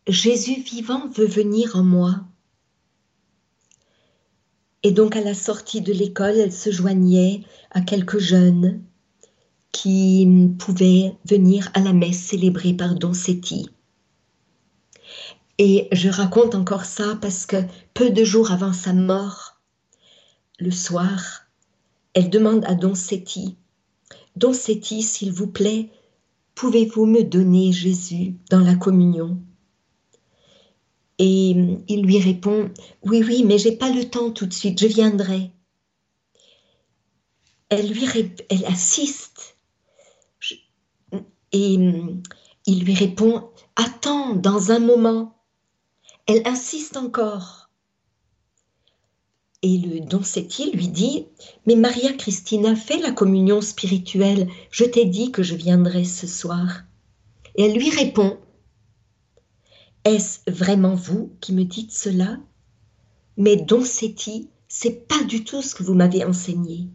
Jésus 0.07 0.61
vivant 0.61 1.07
veut 1.07 1.25
venir 1.25 1.75
en 1.75 1.83
moi. 1.83 2.23
Et 4.83 4.91
donc 4.91 5.15
à 5.15 5.21
la 5.21 5.33
sortie 5.33 5.81
de 5.81 5.93
l'école, 5.93 6.37
elle 6.37 6.53
se 6.53 6.71
joignait 6.71 7.41
à 7.71 7.81
quelques 7.81 8.19
jeunes 8.19 8.81
qui 9.71 10.27
pouvaient 10.59 11.15
venir 11.25 11.69
à 11.73 11.79
la 11.79 11.93
messe 11.93 12.19
célébrée 12.19 12.73
par 12.73 12.95
Doncetti. 12.95 13.69
Et 15.57 15.87
je 15.91 16.09
raconte 16.09 16.55
encore 16.55 16.85
ça 16.85 17.17
parce 17.21 17.45
que 17.45 17.57
peu 17.93 18.09
de 18.09 18.23
jours 18.23 18.51
avant 18.51 18.73
sa 18.73 18.93
mort, 18.93 19.59
le 20.59 20.71
soir, 20.71 21.47
elle 22.13 22.29
demande 22.29 22.63
à 22.65 22.75
Doncetti, 22.75 23.55
Doncetti, 24.35 25.01
s'il 25.01 25.31
vous 25.31 25.47
plaît, 25.47 25.89
Pouvez-vous 26.55 27.05
me 27.05 27.21
donner 27.21 27.73
Jésus 27.73 28.35
dans 28.49 28.61
la 28.61 28.75
communion? 28.75 29.37
Et 31.17 31.55
il 31.87 32.03
lui 32.03 32.19
répond 32.19 32.69
Oui, 33.03 33.23
oui, 33.25 33.43
mais 33.43 33.57
j'ai 33.57 33.75
pas 33.75 33.89
le 33.89 34.09
temps 34.09 34.31
tout 34.31 34.45
de 34.45 34.53
suite, 34.53 34.79
je 34.79 34.87
viendrai. 34.87 35.51
Elle 37.69 37.89
lui 37.89 38.05
elle 38.49 38.65
assiste 38.65 39.57
et 41.51 41.79
il 42.65 42.83
lui 42.83 42.93
répond 42.93 43.49
Attends, 43.75 44.35
dans 44.35 44.71
un 44.71 44.79
moment. 44.79 45.35
Elle 46.27 46.41
insiste 46.45 46.97
encore. 46.97 47.69
Et 49.61 49.77
le 49.77 49.99
Doncetti 49.99 50.71
lui 50.71 50.87
dit 50.87 51.27
Mais 51.65 51.75
Maria 51.75 52.13
Christina, 52.13 52.75
fais 52.75 52.99
la 52.99 53.11
communion 53.11 53.61
spirituelle, 53.61 54.47
je 54.69 54.85
t'ai 54.85 55.05
dit 55.05 55.31
que 55.31 55.43
je 55.43 55.55
viendrai 55.55 56.03
ce 56.03 56.27
soir. 56.27 56.83
Et 57.55 57.63
elle 57.65 57.77
lui 57.77 57.89
répond 57.89 58.37
Est-ce 60.05 60.39
vraiment 60.47 60.93
vous 60.93 61.35
qui 61.41 61.51
me 61.51 61.63
dites 61.63 61.91
cela? 61.91 62.37
Mais 63.37 63.57
Doncetti, 63.57 64.49
c'est 64.67 65.07
pas 65.07 65.23
du 65.23 65.43
tout 65.43 65.63
ce 65.63 65.73
que 65.73 65.83
vous 65.83 65.95
m'avez 65.95 66.23
enseigné. 66.23 66.87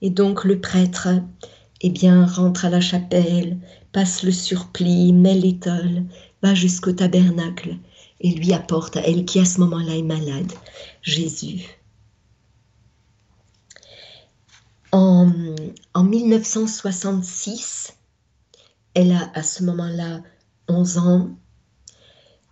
Et 0.00 0.10
donc 0.10 0.44
le 0.44 0.60
prêtre, 0.60 1.08
eh 1.80 1.90
bien, 1.90 2.26
rentre 2.26 2.64
à 2.64 2.70
la 2.70 2.80
chapelle, 2.80 3.58
passe 3.92 4.22
le 4.22 4.30
surplis, 4.30 5.12
met 5.12 5.34
l'étole, 5.34 6.04
va 6.42 6.54
jusqu'au 6.54 6.92
tabernacle 6.92 7.76
et 8.20 8.30
lui 8.30 8.52
apporte 8.52 8.96
à 8.96 9.00
elle 9.00 9.24
qui 9.24 9.40
à 9.40 9.44
ce 9.44 9.58
moment-là 9.60 9.96
est 9.96 10.02
malade, 10.02 10.52
Jésus. 11.02 11.66
En, 14.92 15.32
en 15.92 16.04
1966, 16.04 17.96
elle 18.94 19.10
a 19.10 19.30
à 19.34 19.42
ce 19.42 19.64
moment-là 19.64 20.22
11 20.68 20.98
ans, 20.98 21.30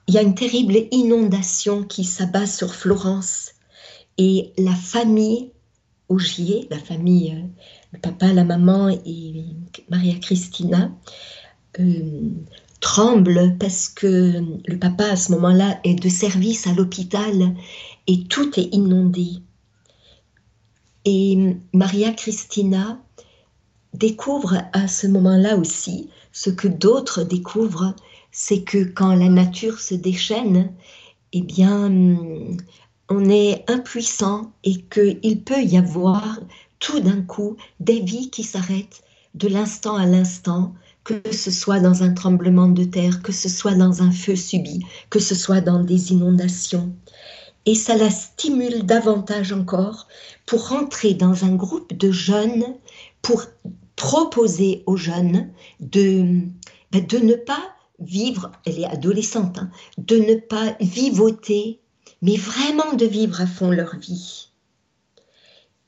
il 0.09 0.15
y 0.15 0.19
a 0.19 0.23
une 0.23 0.35
terrible 0.35 0.75
inondation 0.91 1.85
qui 1.85 2.05
s'abat 2.05 2.47
sur 2.47 2.75
Florence 2.75 3.53
et 4.19 4.53
la 4.59 4.75
famille 4.75 5.53
Augier, 6.13 6.67
la 6.71 6.79
famille, 6.79 7.33
euh, 7.33 7.47
le 7.93 7.99
papa, 7.99 8.35
la 8.35 8.45
maman 8.45 8.91
et 8.91 9.45
Maria 9.89 10.15
Christina, 10.17 10.93
euh, 11.81 12.21
tremble 12.81 13.57
parce 13.59 13.89
que 13.89 14.43
le 14.67 14.79
papa 14.79 15.05
à 15.05 15.17
ce 15.17 15.33
moment-là 15.33 15.81
est 15.85 15.95
de 15.95 16.11
service 16.11 16.67
à 16.67 16.75
l'hôpital 16.75 17.55
et 18.07 18.25
tout 18.25 18.61
est 18.61 18.75
inondé. 18.75 19.39
Et 21.07 21.57
Maria 21.73 22.13
Christina 22.13 23.01
découvre 23.95 24.59
à 24.75 24.89
ce 24.89 25.07
moment-là 25.07 25.57
aussi 25.57 26.11
ce 26.33 26.51
que 26.51 26.69
d'autres 26.69 27.23
découvrent, 27.23 27.95
c'est 28.33 28.63
que 28.63 28.83
quand 28.83 29.15
la 29.15 29.29
nature 29.29 29.79
se 29.79 29.95
déchaîne, 29.95 30.73
eh 31.33 31.43
bien, 31.43 31.91
on 33.09 33.29
est 33.29 33.65
impuissant 33.71 34.53
et 34.65 34.83
qu'il 34.83 35.43
peut 35.45 35.63
y 35.63 35.77
avoir 35.77 36.41
tout 36.79 37.01
d'un 37.01 37.23
coup 37.23 37.57
des 37.79 38.01
vies 38.01 38.31
qui 38.31 38.43
s'arrêtent 38.43 39.03
de 39.35 39.49
l'instant 39.49 39.97
à 39.97 40.07
l'instant, 40.07 40.75
que 41.05 41.15
ce 41.31 41.51
soit 41.51 41.81
dans 41.81 42.03
un 42.03 42.13
tremblement 42.13 42.69
de 42.69 42.85
terre, 42.85 43.23
que 43.23 43.33
ce 43.33 43.49
soit 43.49 43.75
dans 43.75 44.03
un 44.03 44.11
feu 44.11 44.37
subi, 44.37 44.81
que 45.11 45.19
ce 45.19 45.35
soit 45.35 45.61
dans 45.61 45.83
des 45.83 46.13
inondations. 46.13 46.93
Et 47.67 47.75
ça 47.75 47.97
la 47.97 48.11
stimule 48.11 48.85
davantage 48.85 49.53
encore 49.53 50.09
pour 50.47 50.69
rentrer 50.69 51.15
dans 51.15 51.45
un 51.45 51.55
groupe 51.55 51.93
de 51.97 52.11
jeunes, 52.11 52.75
pour 53.21 53.45
proposer 53.97 54.83
aux 54.87 54.97
jeunes 54.97 55.51
de, 55.81 56.41
ben, 56.91 57.07
de 57.07 57.19
ne 57.19 57.35
pas 57.35 57.63
vivre, 57.99 58.53
elle 58.67 58.81
est 58.81 58.87
adolescente, 58.87 59.59
hein, 59.59 59.71
de 59.99 60.17
ne 60.17 60.35
pas 60.35 60.77
vivoter, 60.81 61.81
mais 62.21 62.37
vraiment 62.37 62.95
de 62.95 63.07
vivre 63.07 63.41
à 63.41 63.47
fond 63.47 63.71
leur 63.71 63.97
vie. 63.97 64.49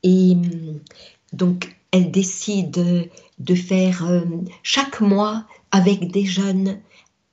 Et 0.03 0.35
donc, 1.33 1.75
elle 1.91 2.11
décide 2.11 3.09
de 3.39 3.55
faire 3.55 4.05
euh, 4.05 4.21
chaque 4.63 5.01
mois 5.01 5.45
avec 5.71 6.11
des 6.11 6.25
jeunes 6.25 6.79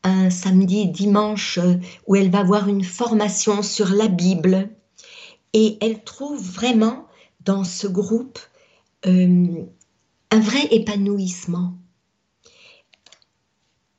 un 0.04 0.30
samedi, 0.30 0.88
dimanche, 0.88 1.58
euh, 1.58 1.74
où 2.06 2.16
elle 2.16 2.30
va 2.30 2.42
voir 2.42 2.68
une 2.68 2.84
formation 2.84 3.62
sur 3.62 3.90
la 3.90 4.08
Bible. 4.08 4.70
Et 5.52 5.78
elle 5.80 6.02
trouve 6.02 6.42
vraiment 6.42 7.06
dans 7.44 7.64
ce 7.64 7.86
groupe 7.86 8.38
euh, 9.06 9.64
un 10.30 10.40
vrai 10.40 10.66
épanouissement. 10.70 11.74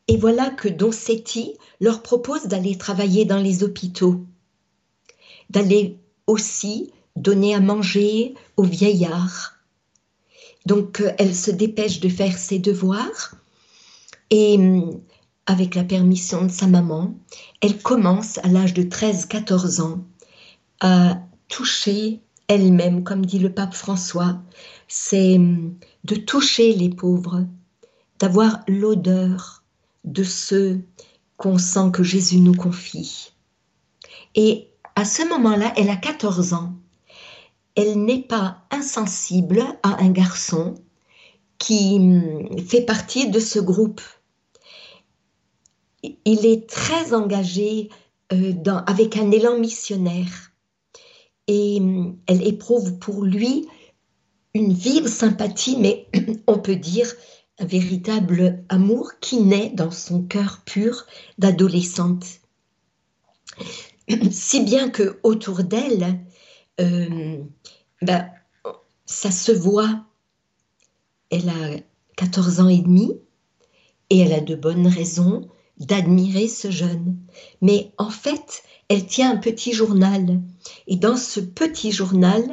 Et 0.08 0.18
voilà 0.18 0.50
que 0.50 0.68
Doncetti 0.68 1.54
leur 1.80 2.02
propose 2.02 2.46
d'aller 2.46 2.78
travailler 2.78 3.26
dans 3.26 3.40
les 3.40 3.64
hôpitaux, 3.64 4.26
d'aller 5.50 5.98
aussi 6.28 6.92
donner 7.16 7.56
à 7.56 7.60
manger 7.60 8.34
aux 8.58 8.64
vieillards, 8.64 9.54
donc, 10.66 11.02
euh, 11.02 11.12
elle 11.18 11.36
se 11.36 11.52
dépêche 11.52 12.00
de 12.00 12.10
faire 12.10 12.38
ses 12.38 12.60
devoirs. 12.60 13.36
Et, 14.30 14.56
hum, 14.56 15.02
avec 15.46 15.76
la 15.76 15.84
permission 15.84 16.46
de 16.46 16.52
sa 16.52 16.68
maman, 16.68 17.16
elle 17.62 17.78
commence 17.82 18.38
à 18.40 18.48
l'âge 18.48 18.74
de 18.74 18.84
13-14 18.84 19.82
ans 19.82 20.06
à 20.80 21.20
toucher 21.50 22.22
elle-même, 22.48 23.04
comme 23.04 23.26
dit 23.26 23.40
le 23.40 23.54
pape 23.54 23.74
François, 23.74 24.42
c'est 24.88 25.36
hum, 25.36 25.76
de 26.06 26.16
toucher 26.16 26.74
les 26.74 26.90
pauvres, 26.90 27.46
d'avoir 28.20 28.62
l'odeur 28.68 29.63
de 30.04 30.24
ceux 30.24 30.82
qu'on 31.38 31.58
sent 31.58 31.92
que 31.92 32.04
Jésus 32.04 32.40
nous 32.40 32.56
confie. 32.56 33.32
Et 34.36 34.70
à 34.96 35.06
ce 35.06 35.28
moment-là, 35.28 35.74
elle 35.76 35.90
a 35.90 35.96
14 35.96 36.54
ans 36.54 36.74
elle 37.76 38.04
n'est 38.04 38.22
pas 38.22 38.64
insensible 38.72 39.64
à 39.82 40.02
un 40.02 40.10
garçon 40.10 40.76
qui 41.58 41.96
hum, 41.96 42.60
fait 42.60 42.82
partie 42.82 43.30
de 43.30 43.40
ce 43.40 43.60
groupe. 43.60 44.02
Il 46.04 46.46
est 46.46 46.70
très 46.70 47.14
engagé 47.14 47.90
euh, 48.32 48.54
avec 48.88 49.18
un 49.18 49.32
élan 49.32 49.58
missionnaire 49.58 50.52
et 51.48 51.78
hum, 51.80 52.18
elle 52.28 52.46
éprouve 52.46 53.00
pour 53.00 53.24
lui 53.24 53.68
une 54.54 54.74
vive 54.74 55.08
sympathie, 55.08 55.78
mais 55.78 56.08
on 56.48 56.60
peut 56.60 56.76
dire 56.76 57.12
un 57.60 57.66
véritable 57.66 58.64
amour 58.70 59.14
qui 59.20 59.42
naît 59.42 59.72
dans 59.74 59.92
son 59.92 60.24
cœur 60.24 60.62
pur 60.66 61.06
d'adolescente. 61.38 62.26
Si 64.32 64.62
bien 64.62 64.90
que 64.90 65.20
autour 65.24 65.64
d'elle, 65.64 66.20
euh, 66.82 67.42
ben, 68.02 68.30
ça 69.06 69.32
se 69.32 69.52
voit. 69.52 70.06
Elle 71.30 71.50
a 71.50 71.78
14 72.18 72.60
ans 72.60 72.68
et 72.68 72.80
demi 72.80 73.18
et 74.10 74.20
elle 74.20 74.34
a 74.34 74.42
de 74.42 74.56
bonnes 74.56 74.88
raisons 74.88 75.50
d'admirer 75.78 76.48
ce 76.48 76.70
jeune. 76.70 77.18
Mais 77.62 77.94
en 77.98 78.10
fait, 78.10 78.64
elle 78.90 79.06
tient 79.06 79.32
un 79.32 79.38
petit 79.38 79.74
journal. 79.74 80.42
Et 80.88 80.98
dans 80.98 81.18
ce 81.18 81.40
petit 81.40 81.92
journal, 81.92 82.44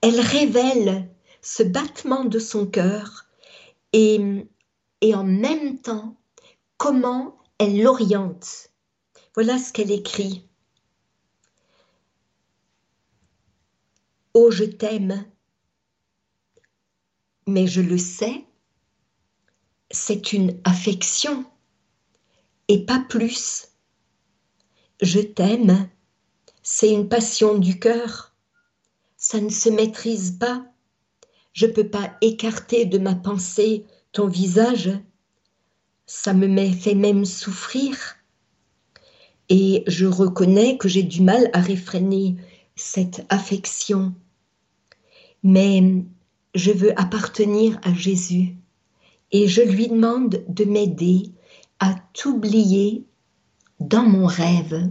elle 0.00 0.20
révèle 0.20 1.08
ce 1.42 1.62
battement 1.62 2.24
de 2.24 2.38
son 2.38 2.66
cœur 2.66 3.26
et, 3.92 4.46
et 5.00 5.14
en 5.14 5.24
même 5.24 5.80
temps 5.80 6.16
comment 6.76 7.38
elle 7.58 7.82
l'oriente. 7.82 8.70
Voilà 9.34 9.58
ce 9.58 9.72
qu'elle 9.72 9.90
écrit. 9.90 10.48
Oh, 14.34 14.50
je 14.50 14.64
t'aime. 14.64 15.24
Mais 17.46 17.66
je 17.66 17.80
le 17.80 17.98
sais, 17.98 18.44
c'est 19.90 20.32
une 20.32 20.60
affection 20.64 21.44
et 22.68 22.84
pas 22.86 23.04
plus. 23.08 23.68
Je 25.02 25.20
t'aime, 25.20 25.88
c'est 26.62 26.92
une 26.92 27.08
passion 27.08 27.58
du 27.58 27.78
cœur. 27.80 28.34
Ça 29.16 29.40
ne 29.40 29.50
se 29.50 29.68
maîtrise 29.68 30.38
pas. 30.38 30.64
Je 31.52 31.66
ne 31.66 31.72
peux 31.72 31.88
pas 31.88 32.16
écarter 32.20 32.84
de 32.84 32.98
ma 32.98 33.14
pensée 33.14 33.84
ton 34.12 34.26
visage. 34.26 34.90
Ça 36.06 36.32
me 36.32 36.70
fait 36.70 36.94
même 36.94 37.24
souffrir. 37.24 38.16
Et 39.48 39.84
je 39.86 40.06
reconnais 40.06 40.76
que 40.76 40.88
j'ai 40.88 41.02
du 41.02 41.22
mal 41.22 41.50
à 41.52 41.60
réfréner 41.60 42.36
cette 42.76 43.24
affection. 43.28 44.14
Mais 45.42 46.04
je 46.54 46.72
veux 46.72 46.98
appartenir 47.00 47.78
à 47.82 47.94
Jésus 47.94 48.56
et 49.32 49.48
je 49.48 49.62
lui 49.62 49.88
demande 49.88 50.44
de 50.48 50.64
m'aider 50.64 51.32
à 51.78 51.94
t'oublier 52.12 53.04
dans 53.78 54.02
mon 54.02 54.26
rêve. 54.26 54.90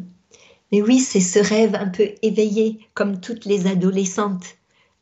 Mais 0.72 0.82
oui, 0.82 1.00
c'est 1.00 1.20
ce 1.20 1.40
rêve 1.40 1.76
un 1.76 1.90
peu 1.90 2.10
éveillé, 2.22 2.80
comme 2.94 3.20
toutes 3.20 3.46
les 3.46 3.68
adolescentes. 3.68 4.56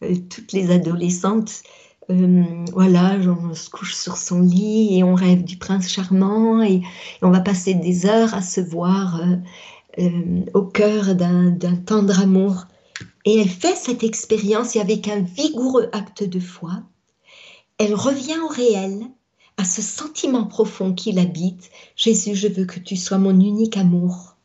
Euh, 0.04 0.16
toutes 0.30 0.54
les 0.54 0.72
adolescentes, 0.72 1.64
euh, 2.10 2.66
voilà, 2.72 3.18
on 3.18 3.54
se 3.54 3.70
couche 3.70 3.96
sur 3.96 4.18
son 4.18 4.42
lit 4.42 4.98
et 4.98 5.04
on 5.04 5.14
rêve 5.14 5.44
du 5.44 5.58
prince 5.58 5.90
charmant 5.90 6.62
et, 6.62 6.82
on 7.22 7.32
va 7.32 7.42
passer 7.42 7.74
des 7.74 8.06
heures 8.06 8.34
à 8.34 8.42
se 8.42 8.62
voir 8.62 9.22
euh, 10.00 10.46
au 10.54 10.62
cœur 10.64 11.16
d'un 11.16 11.56
tendre 11.86 12.20
amour. 12.22 12.66
Et 13.26 13.40
elle 13.40 13.50
fait 13.50 13.76
cette 13.76 14.04
expérience 14.04 14.76
et 14.76 14.80
avec 14.80 15.08
un 15.08 15.20
vigoureux 15.20 15.90
acte 15.92 16.24
de 16.24 16.40
foi, 16.40 16.82
elle 17.78 17.94
revient 17.94 18.40
au 18.40 18.48
réel, 18.48 19.08
à 19.58 19.66
ce 19.66 19.82
sentiment 19.82 20.46
profond 20.46 20.94
qui 20.94 21.12
l'habite. 21.12 21.72
Jésus, 21.96 22.36
je 22.36 22.48
veux 22.48 22.66
que 22.66 22.80
tu 22.80 22.96
sois 22.96 23.18
mon 23.18 23.40
unique 23.40 23.76
amour. 23.76 24.36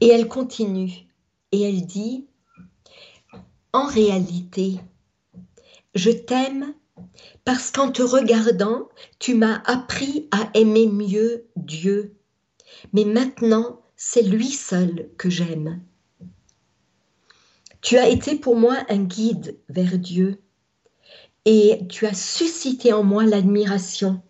Et 0.00 0.08
elle 0.08 0.28
continue 0.28 0.92
et 1.50 1.62
elle 1.62 1.84
dit, 1.84 2.27
en 3.78 3.86
réalité, 3.86 4.80
je 5.94 6.10
t'aime 6.10 6.74
parce 7.44 7.70
qu'en 7.70 7.92
te 7.92 8.02
regardant, 8.02 8.88
tu 9.20 9.34
m'as 9.34 9.62
appris 9.66 10.28
à 10.32 10.50
aimer 10.54 10.88
mieux 10.88 11.46
Dieu. 11.54 12.16
Mais 12.92 13.04
maintenant, 13.04 13.80
c'est 13.94 14.22
lui 14.22 14.48
seul 14.48 15.08
que 15.16 15.30
j'aime. 15.30 15.80
Tu 17.80 17.98
as 17.98 18.08
été 18.08 18.34
pour 18.34 18.56
moi 18.56 18.76
un 18.88 19.04
guide 19.04 19.60
vers 19.68 19.96
Dieu 19.96 20.42
et 21.44 21.82
tu 21.88 22.06
as 22.06 22.14
suscité 22.14 22.92
en 22.92 23.04
moi 23.04 23.24
l'admiration. 23.24 24.20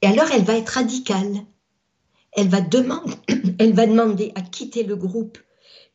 Et 0.00 0.06
alors 0.06 0.30
elle 0.32 0.44
va 0.44 0.56
être 0.56 0.70
radicale. 0.70 1.44
Elle 2.32 2.48
va, 2.48 2.62
demander, 2.62 3.12
elle 3.58 3.74
va 3.74 3.86
demander 3.86 4.32
à 4.36 4.40
quitter 4.40 4.84
le 4.84 4.96
groupe 4.96 5.36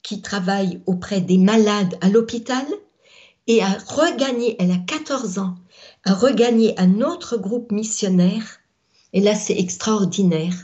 qui 0.03 0.21
travaille 0.21 0.81
auprès 0.85 1.21
des 1.21 1.37
malades 1.37 1.97
à 2.01 2.09
l'hôpital 2.09 2.65
et 3.47 3.61
à 3.61 3.77
regagner, 3.87 4.55
elle 4.59 4.71
a 4.71 4.77
14 4.77 5.39
ans, 5.39 5.55
à 6.05 6.13
regagner 6.13 6.79
un 6.79 7.01
autre 7.01 7.37
groupe 7.37 7.71
missionnaire. 7.71 8.59
Et 9.13 9.21
là, 9.21 9.35
c'est 9.35 9.57
extraordinaire 9.57 10.55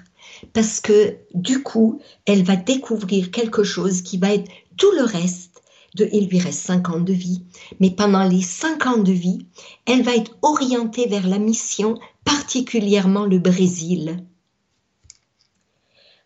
parce 0.53 0.79
que 0.79 1.17
du 1.33 1.63
coup, 1.63 1.99
elle 2.25 2.43
va 2.43 2.55
découvrir 2.55 3.31
quelque 3.31 3.63
chose 3.63 4.01
qui 4.01 4.17
va 4.17 4.33
être 4.33 4.51
tout 4.77 4.91
le 4.91 5.03
reste 5.03 5.63
de, 5.95 6.09
il 6.11 6.27
lui 6.27 6.39
reste 6.39 6.59
5 6.59 6.89
ans 6.89 6.99
de 6.99 7.13
vie, 7.13 7.43
mais 7.79 7.89
pendant 7.89 8.23
les 8.23 8.41
5 8.41 8.85
ans 8.85 8.97
de 8.97 9.13
vie, 9.13 9.47
elle 9.85 10.03
va 10.03 10.15
être 10.15 10.37
orientée 10.41 11.07
vers 11.07 11.27
la 11.27 11.39
mission, 11.39 11.97
particulièrement 12.25 13.25
le 13.25 13.39
Brésil. 13.39 14.23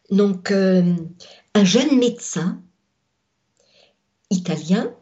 Donc, 0.09 0.49
euh, 0.51 0.95
un 1.53 1.63
jeune 1.63 1.99
médecin 1.99 2.59
italien 4.29 4.93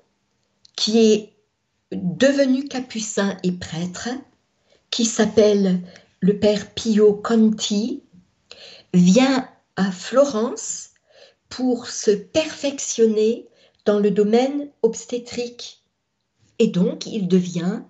qui 0.75 0.99
est 0.99 1.33
devenu 1.91 2.67
capucin 2.67 3.37
et 3.43 3.51
prêtre, 3.51 4.09
qui 4.89 5.05
s'appelle 5.05 5.81
le 6.19 6.39
père 6.39 6.73
Pio 6.73 7.13
Conti, 7.13 8.03
vient 8.93 9.47
à 9.75 9.91
Florence 9.91 10.91
pour 11.49 11.87
se 11.87 12.11
perfectionner 12.11 13.47
dans 13.85 13.99
le 13.99 14.11
domaine 14.11 14.69
obstétrique. 14.81 15.83
Et 16.59 16.67
donc, 16.67 17.05
il 17.05 17.27
devient 17.27 17.81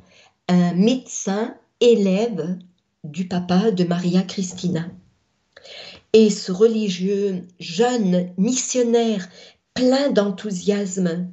un 0.48 0.74
médecin 0.74 1.56
élève 1.80 2.58
du 3.04 3.28
papa 3.28 3.72
de 3.72 3.84
Maria 3.84 4.22
Cristina. 4.22 4.88
Et 6.14 6.30
ce 6.30 6.52
religieux 6.52 7.46
jeune 7.60 8.32
missionnaire 8.38 9.28
plein 9.78 10.10
d'enthousiasme, 10.10 11.28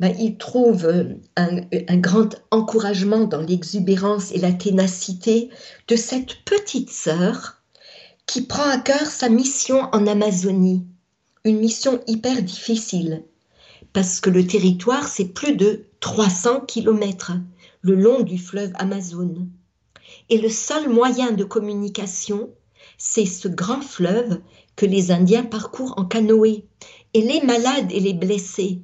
ben, 0.00 0.12
il 0.18 0.38
trouve 0.38 0.88
un, 1.36 1.60
un, 1.88 1.96
grand 1.98 2.34
encouragement 2.50 3.26
dans 3.26 3.42
l'exubérance 3.42 4.32
et 4.32 4.38
la 4.38 4.52
ténacité 4.52 5.50
de 5.86 5.94
cette 5.94 6.42
petite 6.44 6.90
sœur 6.90 7.62
qui 8.26 8.42
prend 8.42 8.68
à 8.68 8.78
cœur 8.78 9.06
sa 9.06 9.28
mission 9.28 9.82
en 9.92 10.08
Amazonie, 10.08 10.84
une 11.44 11.60
mission 11.60 12.00
hyper 12.08 12.42
difficile, 12.42 13.22
parce 13.92 14.18
que 14.18 14.30
le 14.30 14.44
territoire, 14.44 15.06
c'est 15.06 15.32
plus 15.32 15.54
de 15.54 15.84
300 16.00 16.62
kilomètres 16.62 17.34
le 17.82 17.94
long 17.94 18.22
du 18.22 18.38
fleuve 18.38 18.72
Amazon. 18.74 19.46
Et 20.28 20.38
le 20.38 20.48
seul 20.48 20.88
moyen 20.88 21.30
de 21.30 21.44
communication, 21.44 22.50
c'est 22.98 23.26
ce 23.26 23.46
grand 23.46 23.80
fleuve 23.80 24.40
que 24.76 24.86
les 24.86 25.10
Indiens 25.10 25.44
parcourent 25.44 25.94
en 25.98 26.04
canoë. 26.04 26.64
Et 27.14 27.22
les 27.22 27.40
malades 27.40 27.90
et 27.92 28.00
les 28.00 28.14
blessés, 28.14 28.82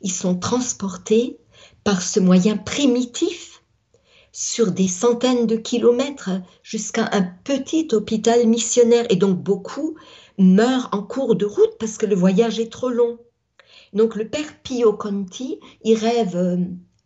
ils 0.00 0.12
sont 0.12 0.38
transportés 0.38 1.38
par 1.84 2.02
ce 2.02 2.20
moyen 2.20 2.56
primitif 2.56 3.62
sur 4.32 4.70
des 4.72 4.88
centaines 4.88 5.46
de 5.46 5.56
kilomètres 5.56 6.30
jusqu'à 6.62 7.08
un 7.12 7.22
petit 7.44 7.88
hôpital 7.92 8.46
missionnaire. 8.46 9.06
Et 9.10 9.16
donc 9.16 9.38
beaucoup 9.38 9.96
meurent 10.38 10.88
en 10.92 11.02
cours 11.02 11.36
de 11.36 11.44
route 11.44 11.76
parce 11.78 11.98
que 11.98 12.06
le 12.06 12.14
voyage 12.14 12.58
est 12.58 12.72
trop 12.72 12.90
long. 12.90 13.18
Donc 13.92 14.14
le 14.14 14.28
père 14.28 14.60
Pio 14.62 14.92
Conti, 14.92 15.58
il 15.82 15.96
rêve 15.96 16.36
euh, 16.36 16.56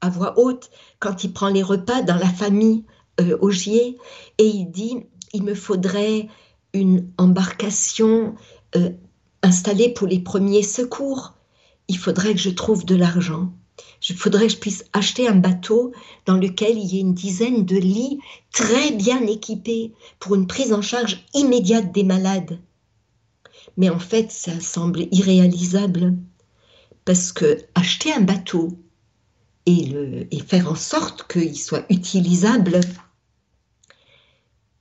à 0.01 0.11
voix 0.11 0.39
haute 0.39 0.71
quand 1.01 1.25
il 1.25 1.33
prend 1.33 1.49
les 1.49 1.63
repas 1.63 2.03
dans 2.03 2.17
la 2.17 2.29
famille 2.29 2.85
euh, 3.21 3.39
Augier 3.41 3.97
et 4.39 4.47
il 4.47 4.67
dit, 4.67 5.07
il 5.33 5.43
me 5.43 5.55
faudrait 5.55 6.29
une 6.75 7.11
embarcation 7.17 8.35
euh, 8.77 8.91
installée 9.45 9.91
pour 9.91 10.07
les 10.07 10.21
premiers 10.21 10.63
secours. 10.63 11.35
Il 11.89 11.99
faudrait 11.99 12.35
que 12.35 12.41
je 12.41 12.51
trouve 12.51 12.85
de 12.85 12.97
l'argent. 12.97 13.53
Il 14.09 14.17
faudrait 14.17 14.47
que 14.47 14.53
je 14.53 14.59
puisse 14.59 14.85
acheter 14.93 15.29
un 15.29 15.37
bateau 15.37 15.93
dans 16.27 16.37
lequel 16.37 16.79
il 16.79 16.87
y 16.87 16.99
ait 16.99 17.03
une 17.03 17.15
dizaine 17.15 17.65
de 17.65 17.77
lits 17.77 18.19
très 18.53 18.93
bien 18.93 19.27
équipés 19.27 19.93
pour 20.19 20.35
une 20.35 20.47
prise 20.47 20.73
en 20.73 20.83
charge 20.83 21.25
immédiate 21.35 21.93
des 21.93 22.05
malades. 22.05 22.59
Mais 23.77 23.91
en 23.91 23.99
fait, 23.99 24.31
ça 24.31 24.61
semble 24.61 25.07
irréalisable 25.11 26.15
parce 27.05 27.33
que 27.33 27.59
acheter 27.75 28.13
un 28.13 28.21
bateau 28.21 28.79
et, 29.67 29.87
le, 29.87 30.35
et 30.35 30.41
faire 30.41 30.71
en 30.71 30.77
sorte 30.77 31.27
qu'il 31.31 31.59
soit 31.59 31.87
utilisable, 31.91 32.81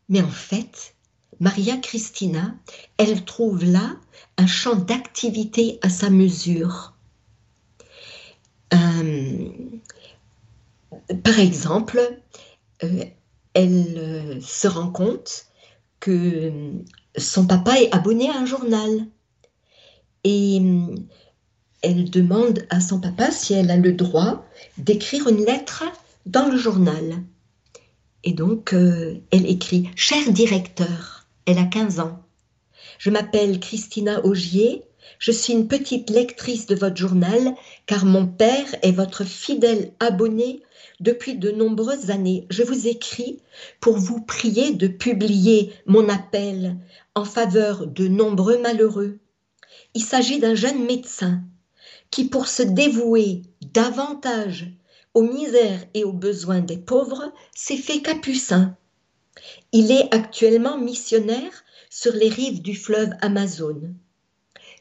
mais 0.10 0.22
en 0.22 0.30
fait, 0.30 0.96
Maria 1.40 1.78
Christina, 1.78 2.56
elle 2.98 3.26
trouve 3.26 3.64
là 3.64 3.96
un 4.38 4.48
champ 4.48 4.76
d'activité 4.76 5.80
à 5.82 5.90
sa 5.90 6.10
mesure. 6.10 6.94
Euh, 8.74 9.50
par 11.24 11.40
exemple, 11.40 12.00
euh, 12.84 13.04
elle 13.54 13.96
euh, 13.98 14.42
se 14.42 14.68
rend 14.68 14.90
compte 14.90 15.46
que 16.00 16.52
son 17.18 17.46
papa 17.46 17.80
est 17.80 17.94
abonné 17.94 18.30
à 18.30 18.38
un 18.38 18.46
journal 18.46 18.90
et 20.24 20.62
elle 21.82 22.10
demande 22.10 22.66
à 22.70 22.82
son 22.82 23.00
papa 23.00 23.32
si 23.32 23.54
elle 23.54 23.72
a 23.72 23.78
le 23.78 23.94
droit 23.94 24.46
d'écrire 24.78 25.28
une 25.28 25.46
lettre 25.46 25.84
dans 26.26 26.50
le 26.50 26.58
journal. 26.58 27.24
Et 28.24 28.34
donc, 28.34 28.74
elle 28.74 29.46
écrit 29.46 29.90
Cher 29.96 30.32
directeur, 30.32 31.28
elle 31.46 31.58
a 31.58 31.66
15 31.66 32.00
ans. 32.00 32.23
Je 32.98 33.10
m'appelle 33.10 33.60
Christina 33.60 34.26
Augier, 34.26 34.84
je 35.20 35.32
suis 35.32 35.54
une 35.54 35.68
petite 35.68 36.10
lectrice 36.10 36.66
de 36.66 36.76
votre 36.76 36.98
journal 36.98 37.56
car 37.86 38.06
mon 38.06 38.28
père 38.28 38.76
est 38.82 38.92
votre 38.92 39.24
fidèle 39.24 39.94
abonné 40.00 40.62
depuis 41.00 41.36
de 41.36 41.52
nombreuses 41.52 42.12
années. 42.12 42.46
Je 42.50 42.64
vous 42.64 42.88
écris 42.88 43.40
pour 43.80 43.98
vous 43.98 44.22
prier 44.22 44.72
de 44.72 44.88
publier 44.88 45.74
mon 45.86 46.08
appel 46.10 46.78
en 47.16 47.26
faveur 47.26 47.88
de 47.88 48.08
nombreux 48.08 48.58
malheureux. 48.60 49.20
Il 49.94 50.04
s'agit 50.04 50.40
d'un 50.40 50.56
jeune 50.56 50.86
médecin 50.86 51.42
qui, 52.10 52.26
pour 52.26 52.48
se 52.48 52.64
dévouer 52.64 53.44
davantage 53.74 54.68
aux 55.14 55.24
misères 55.24 55.86
et 55.94 56.04
aux 56.04 56.14
besoins 56.14 56.62
des 56.62 56.78
pauvres, 56.78 57.32
s'est 57.56 57.78
fait 57.78 58.02
capucin. 58.02 58.76
Il 59.72 59.92
est 59.92 60.14
actuellement 60.14 60.78
missionnaire 60.78 61.63
sur 61.94 62.14
les 62.14 62.28
rives 62.28 62.64
du 62.64 62.74
fleuve 62.74 63.12
Amazon. 63.22 63.80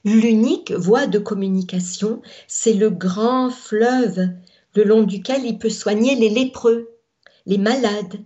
L'unique 0.03 0.72
voie 0.72 1.07
de 1.07 1.18
communication, 1.18 2.22
c'est 2.48 2.72
le 2.72 2.88
grand 2.88 3.51
fleuve 3.51 4.31
le 4.75 4.85
long 4.85 5.03
duquel 5.03 5.44
il 5.44 5.59
peut 5.59 5.68
soigner 5.68 6.14
les 6.14 6.31
lépreux, 6.31 6.96
les 7.44 7.59
malades, 7.59 8.25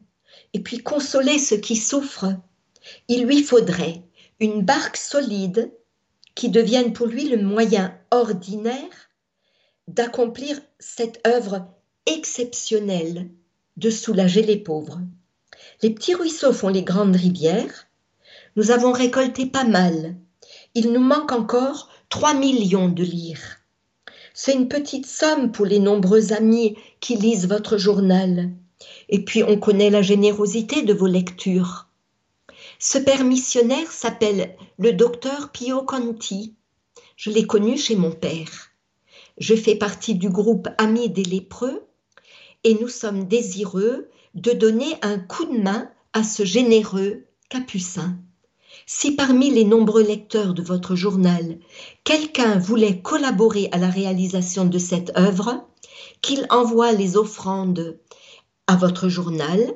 et 0.55 0.61
puis 0.61 0.79
consoler 0.79 1.41
ceux 1.41 1.57
qui 1.57 1.75
souffrent. 1.75 2.33
Il 3.09 3.25
lui 3.25 3.43
faudrait 3.43 4.05
une 4.39 4.63
barque 4.63 4.99
solide 4.99 5.73
qui 6.37 6.49
devienne 6.49 6.93
pour 6.93 7.09
lui 7.09 7.29
le 7.29 7.43
moyen 7.43 7.99
ordinaire 8.13 9.11
d'accomplir 9.89 10.61
cette 10.79 11.21
œuvre 11.27 11.67
exceptionnelle 12.07 13.31
de 13.77 13.91
soulager 13.91 14.43
les 14.43 14.59
pauvres. 14.59 15.01
Les 15.83 15.91
petits 15.91 16.15
ruisseaux 16.15 16.53
font 16.53 16.69
les 16.69 16.85
grandes 16.85 17.17
rivières. 17.17 17.86
Nous 18.57 18.71
avons 18.71 18.93
récolté 18.93 19.45
pas 19.45 19.65
mal. 19.65 20.17
Il 20.75 20.91
nous 20.91 21.01
manque 21.01 21.33
encore 21.33 21.91
3 22.09 22.33
millions 22.33 22.89
de 22.89 23.03
lire. 23.03 23.59
C'est 24.33 24.55
une 24.55 24.69
petite 24.69 25.05
somme 25.05 25.53
pour 25.53 25.67
les 25.67 25.79
nombreux 25.79 26.33
amis 26.33 26.79
qui 27.01 27.17
lisent 27.17 27.49
votre 27.49 27.77
journal. 27.77 28.51
Et 29.11 29.25
puis 29.25 29.43
on 29.43 29.59
connaît 29.59 29.91
la 29.91 30.01
générosité 30.01 30.83
de 30.83 30.95
vos 30.95 31.07
lectures. 31.07 31.89
Ce 32.79 32.97
père 32.97 33.25
missionnaire 33.25 33.93
s'appelle 33.93 34.57
le 34.79 34.95
docteur 34.95 35.51
Pio 35.53 35.83
Conti. 35.83 36.55
Je 37.17 37.29
l'ai 37.29 37.47
connu 37.47 37.77
chez 37.77 37.95
mon 37.95 38.11
père. 38.11 38.71
Je 39.37 39.55
fais 39.55 39.75
partie 39.75 40.15
du 40.15 40.31
groupe 40.31 40.69
Amis 40.79 41.11
des 41.11 41.25
lépreux 41.25 41.87
et 42.65 42.73
nous 42.75 42.89
sommes 42.89 43.29
désireux 43.29 44.09
de 44.35 44.53
donner 44.53 44.97
un 45.03 45.19
coup 45.19 45.45
de 45.45 45.59
main 45.59 45.91
à 46.15 46.25
ce 46.25 46.45
généreux 46.45 47.27
capucin. 47.51 48.17
Si 48.85 49.13
parmi 49.13 49.51
les 49.51 49.65
nombreux 49.65 50.03
lecteurs 50.03 50.53
de 50.53 50.63
votre 50.63 50.95
journal, 50.95 51.59
quelqu'un 52.05 52.59
voulait 52.59 53.01
collaborer 53.01 53.69
à 53.73 53.79
la 53.79 53.89
réalisation 53.89 54.65
de 54.65 54.79
cette 54.79 55.17
œuvre, 55.17 55.67
qu'il 56.21 56.47
envoie 56.51 56.93
les 56.93 57.17
offrandes 57.17 57.99
à 58.67 58.77
votre 58.77 59.09
journal 59.09 59.75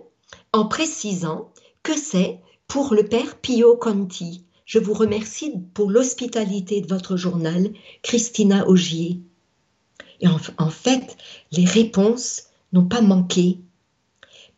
en 0.53 0.67
précisant 0.67 1.53
que 1.83 1.97
c'est 1.97 2.41
pour 2.67 2.95
le 2.95 3.05
père 3.05 3.37
Pio 3.39 3.77
Conti. 3.77 4.45
Je 4.65 4.79
vous 4.79 4.95
remercie 4.95 5.53
pour 5.75 5.91
l'hospitalité 5.91 6.81
de 6.81 6.87
votre 6.87 7.17
journal, 7.17 7.73
Christina 8.03 8.69
Augier. 8.69 9.21
Et 10.21 10.29
en, 10.29 10.71
fait, 10.71 11.17
les 11.51 11.65
réponses 11.65 12.45
n'ont 12.73 12.85
pas 12.85 13.01
manqué 13.01 13.59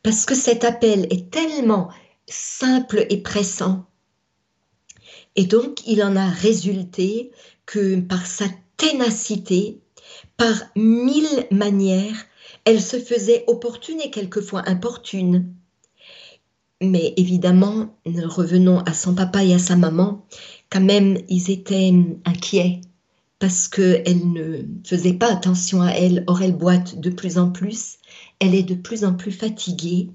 parce 0.03 0.27
que 0.27 0.35
cet 0.35 0.65
appel 0.65 1.07
est 1.11 1.31
tellement 1.31 1.89
simple 2.27 3.07
et 3.09 3.19
pressant. 3.19 3.87
Et 5.37 5.45
donc, 5.45 5.87
il 5.87 6.03
en 6.03 6.17
a 6.17 6.29
résulté 6.29 7.31
que 7.67 8.01
par 8.01 8.27
sa 8.27 8.47
ténacité, 8.77 9.81
par 10.37 10.55
mille 10.77 11.47
manières, 11.51 12.27
elle 12.65 12.81
se 12.81 12.99
faisait 12.99 13.45
opportune 13.47 14.01
et 14.01 14.11
quelquefois 14.11 14.69
importune. 14.69 15.55
Mais 16.81 17.15
évidemment, 17.17 17.97
revenons 18.05 18.81
à 18.81 18.93
son 18.93 19.15
papa 19.15 19.45
et 19.45 19.55
à 19.55 19.59
sa 19.59 19.77
maman, 19.77 20.27
quand 20.71 20.81
même, 20.81 21.19
ils 21.29 21.51
étaient 21.51 21.93
inquiets 22.25 22.81
parce 23.39 23.69
qu'elle 23.69 24.33
ne 24.33 24.63
faisait 24.85 25.15
pas 25.15 25.33
attention 25.33 25.83
à 25.83 25.91
elle. 25.91 26.25
Or, 26.27 26.43
elle 26.43 26.57
boite 26.57 26.99
de 27.01 27.11
plus 27.11 27.39
en 27.39 27.51
plus, 27.51 27.99
elle 28.41 28.55
est 28.55 28.63
de 28.63 28.75
plus 28.75 29.05
en 29.05 29.15
plus 29.15 29.33
fatiguée 29.33 30.11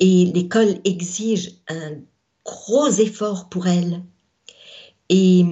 et 0.00 0.26
l'école 0.34 0.80
exige 0.84 1.52
un 1.68 1.92
gros 2.44 2.90
effort 2.90 3.48
pour 3.48 3.66
elle. 3.66 4.02
Et 5.08 5.44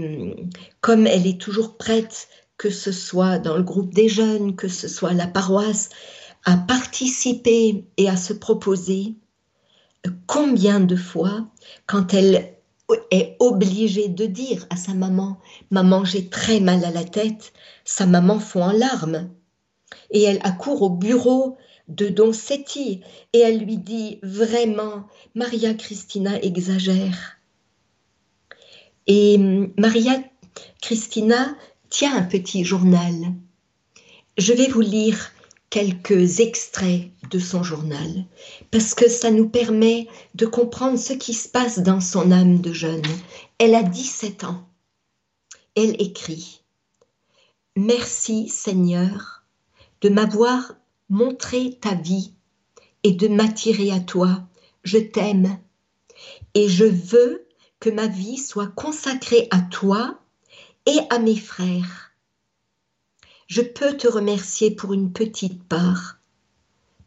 comme 0.80 1.06
elle 1.06 1.26
est 1.26 1.40
toujours 1.40 1.76
prête, 1.76 2.28
que 2.56 2.70
ce 2.70 2.92
soit 2.92 3.38
dans 3.38 3.56
le 3.56 3.62
groupe 3.62 3.92
des 3.92 4.08
jeunes, 4.08 4.56
que 4.56 4.68
ce 4.68 4.88
soit 4.88 5.12
la 5.12 5.26
paroisse, 5.26 5.90
à 6.44 6.56
participer 6.56 7.84
et 7.96 8.08
à 8.08 8.16
se 8.16 8.32
proposer, 8.32 9.14
combien 10.26 10.80
de 10.80 10.96
fois, 10.96 11.46
quand 11.86 12.14
elle 12.14 12.54
est 13.10 13.36
obligée 13.38 14.08
de 14.08 14.26
dire 14.26 14.66
à 14.70 14.76
sa 14.76 14.94
maman 14.94 15.38
Maman, 15.70 16.04
j'ai 16.04 16.28
très 16.28 16.60
mal 16.60 16.84
à 16.84 16.90
la 16.90 17.04
tête, 17.04 17.52
sa 17.84 18.06
maman 18.06 18.38
fond 18.38 18.62
en 18.62 18.72
larmes. 18.72 19.30
Et 20.10 20.22
elle 20.22 20.40
accourt 20.42 20.82
au 20.82 20.90
bureau 20.90 21.56
de 21.88 22.08
Don 22.08 22.32
Setti 22.32 23.02
et 23.32 23.38
elle 23.38 23.58
lui 23.58 23.76
dit 23.76 24.18
Vraiment, 24.22 25.06
Maria 25.34 25.74
Christina 25.74 26.40
exagère. 26.42 27.38
Et 29.06 29.38
Maria 29.78 30.22
Christina 30.80 31.56
tient 31.90 32.16
un 32.16 32.22
petit 32.22 32.64
journal. 32.64 33.14
Je 34.38 34.52
vais 34.52 34.68
vous 34.68 34.80
lire 34.80 35.32
quelques 35.70 36.40
extraits 36.40 37.10
de 37.30 37.38
son 37.38 37.62
journal, 37.62 38.26
parce 38.70 38.94
que 38.94 39.08
ça 39.08 39.30
nous 39.30 39.48
permet 39.48 40.06
de 40.34 40.44
comprendre 40.44 40.98
ce 40.98 41.14
qui 41.14 41.32
se 41.32 41.48
passe 41.48 41.78
dans 41.78 42.00
son 42.00 42.30
âme 42.30 42.60
de 42.60 42.72
jeune. 42.72 43.02
Elle 43.58 43.74
a 43.74 43.82
17 43.82 44.44
ans. 44.44 44.68
Elle 45.74 46.00
écrit 46.00 46.60
Merci 47.74 48.48
Seigneur 48.48 49.44
de 50.02 50.10
m'avoir 50.10 50.74
montré 51.08 51.78
ta 51.80 51.94
vie 51.94 52.32
et 53.02 53.12
de 53.12 53.28
m'attirer 53.28 53.90
à 53.92 54.00
toi. 54.00 54.42
Je 54.84 54.98
t'aime 54.98 55.58
et 56.54 56.68
je 56.68 56.84
veux 56.84 57.46
que 57.82 57.90
ma 57.90 58.06
vie 58.06 58.38
soit 58.38 58.68
consacrée 58.68 59.48
à 59.50 59.60
toi 59.60 60.22
et 60.86 60.98
à 61.10 61.18
mes 61.18 61.36
frères 61.36 62.12
je 63.52 63.60
peux 63.60 63.98
te 63.98 64.08
remercier 64.08 64.70
pour 64.70 64.94
une 64.94 65.12
petite 65.12 65.62
part, 65.64 66.16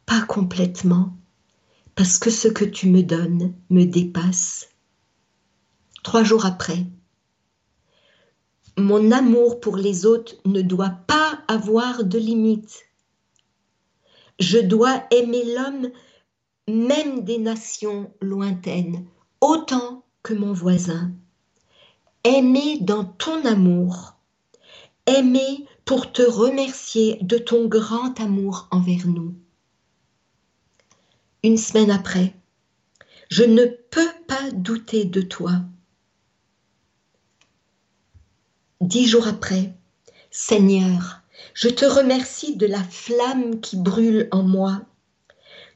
pas 0.05 0.21
complètement, 0.21 1.17
parce 1.95 2.19
que 2.19 2.29
ce 2.29 2.47
que 2.47 2.63
tu 2.63 2.87
me 2.87 3.01
donnes 3.01 3.55
me 3.71 3.83
dépasse. 3.83 4.69
Trois 6.03 6.23
jours 6.23 6.45
après, 6.45 6.85
mon 8.77 9.11
amour 9.11 9.59
pour 9.59 9.75
les 9.75 10.05
autres 10.05 10.35
ne 10.45 10.61
doit 10.61 10.99
pas 11.07 11.39
avoir 11.47 12.03
de 12.03 12.19
limite. 12.19 12.83
Je 14.37 14.59
dois 14.59 15.03
aimer 15.09 15.45
l'homme, 15.55 15.89
même 16.67 17.23
des 17.23 17.39
nations 17.39 18.13
lointaines, 18.21 19.03
autant 19.41 20.04
mon 20.33 20.53
voisin. 20.53 21.11
Aimer 22.23 22.79
dans 22.79 23.05
ton 23.05 23.45
amour 23.45 24.15
aimer 25.05 25.65
pour 25.85 26.11
te 26.11 26.21
remercier 26.21 27.19
de 27.21 27.37
ton 27.37 27.67
grand 27.67 28.19
amour 28.19 28.67
envers 28.71 29.07
nous. 29.07 29.35
Une 31.43 31.57
semaine 31.57 31.91
après, 31.91 32.33
je 33.29 33.43
ne 33.43 33.65
peux 33.65 34.09
pas 34.27 34.51
douter 34.51 35.05
de 35.05 35.21
toi. 35.21 35.61
Dix 38.81 39.07
jours 39.07 39.27
après, 39.27 39.73
Seigneur, 40.31 41.21
je 41.53 41.69
te 41.69 41.85
remercie 41.85 42.55
de 42.55 42.65
la 42.65 42.83
flamme 42.83 43.61
qui 43.61 43.77
brûle 43.77 44.27
en 44.31 44.43
moi, 44.43 44.81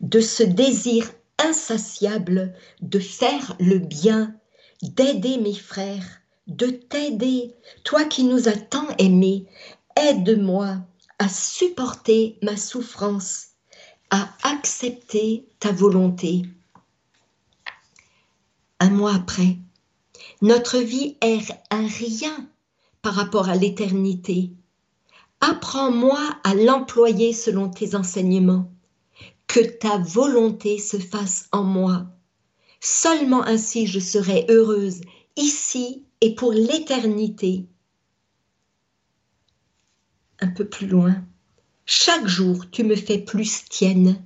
de 0.01 0.19
ce 0.19 0.43
désir 0.43 1.11
insatiable 1.37 2.53
de 2.81 2.99
faire 2.99 3.55
le 3.59 3.77
bien, 3.77 4.35
d'aider 4.81 5.37
mes 5.37 5.55
frères, 5.55 6.21
de 6.47 6.67
t'aider, 6.67 7.53
toi 7.83 8.05
qui 8.05 8.23
nous 8.23 8.47
as 8.47 8.57
tant 8.57 8.87
aimés. 8.97 9.45
Aide-moi 9.95 10.77
à 11.19 11.27
supporter 11.27 12.37
ma 12.41 12.55
souffrance, 12.55 13.49
à 14.09 14.29
accepter 14.43 15.45
ta 15.59 15.71
volonté. 15.71 16.43
Un 18.79 18.89
mois 18.89 19.13
après, 19.13 19.57
notre 20.41 20.77
vie 20.77 21.17
est 21.21 21.51
un 21.69 21.85
rien 21.85 22.47
par 23.01 23.13
rapport 23.13 23.49
à 23.49 23.55
l'éternité. 23.55 24.51
Apprends-moi 25.41 26.19
à 26.43 26.53
l'employer 26.55 27.33
selon 27.33 27.69
tes 27.69 27.95
enseignements. 27.95 28.71
Que 29.47 29.59
ta 29.59 29.97
volonté 29.97 30.77
se 30.77 30.97
fasse 30.97 31.47
en 31.51 31.63
moi. 31.63 32.05
Seulement 32.79 33.43
ainsi 33.43 33.87
je 33.87 33.99
serai 33.99 34.45
heureuse 34.49 35.01
ici 35.35 36.03
et 36.21 36.35
pour 36.35 36.53
l'éternité. 36.53 37.65
Un 40.39 40.47
peu 40.47 40.67
plus 40.67 40.87
loin, 40.87 41.21
chaque 41.85 42.27
jour 42.27 42.69
tu 42.71 42.83
me 42.83 42.95
fais 42.95 43.19
plus 43.19 43.65
tienne. 43.69 44.23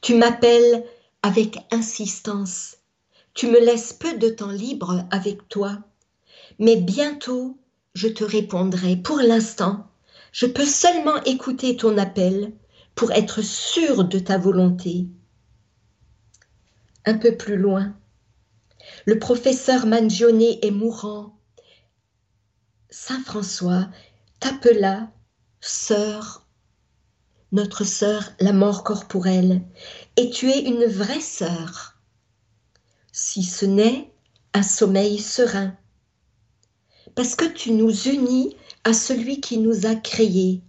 Tu 0.00 0.14
m'appelles 0.14 0.84
avec 1.22 1.58
insistance. 1.70 2.76
Tu 3.34 3.48
me 3.48 3.58
laisses 3.58 3.92
peu 3.92 4.16
de 4.16 4.28
temps 4.28 4.50
libre 4.50 5.04
avec 5.10 5.48
toi. 5.48 5.78
Mais 6.58 6.76
bientôt, 6.76 7.58
je 7.94 8.08
te 8.08 8.24
répondrai. 8.24 8.96
Pour 8.96 9.18
l'instant, 9.18 9.90
je 10.32 10.46
peux 10.46 10.64
seulement 10.64 11.22
écouter 11.24 11.76
ton 11.76 11.98
appel 11.98 12.52
pour 12.94 13.12
être 13.12 13.42
sûr 13.42 14.04
de 14.04 14.18
ta 14.18 14.38
volonté. 14.38 15.06
Un 17.08 17.14
peu 17.14 17.36
plus 17.36 17.56
loin, 17.56 17.94
le 19.04 19.20
professeur 19.20 19.86
Mangione 19.86 20.42
est 20.42 20.72
mourant. 20.72 21.38
Saint 22.90 23.22
François 23.22 23.88
t'appela 24.40 25.12
sœur, 25.60 26.44
notre 27.52 27.84
sœur, 27.84 28.32
la 28.40 28.52
mort 28.52 28.82
corporelle, 28.82 29.62
et 30.16 30.30
tu 30.30 30.50
es 30.50 30.64
une 30.64 30.84
vraie 30.86 31.20
sœur, 31.20 31.94
si 33.12 33.44
ce 33.44 33.66
n'est 33.66 34.12
un 34.52 34.64
sommeil 34.64 35.20
serein, 35.20 35.76
parce 37.14 37.36
que 37.36 37.44
tu 37.44 37.70
nous 37.70 38.08
unis 38.08 38.56
à 38.82 38.92
celui 38.92 39.40
qui 39.40 39.58
nous 39.58 39.86
a 39.86 39.94
créés. 39.94 40.60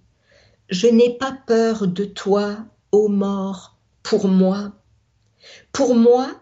Je 0.70 0.88
n'ai 0.88 1.18
pas 1.18 1.32
peur 1.48 1.88
de 1.88 2.06
toi, 2.06 2.58
ô 2.92 3.08
mort, 3.08 3.78
pour 4.04 4.28
moi. 4.28 4.77
Pour 5.72 5.96
moi, 5.96 6.42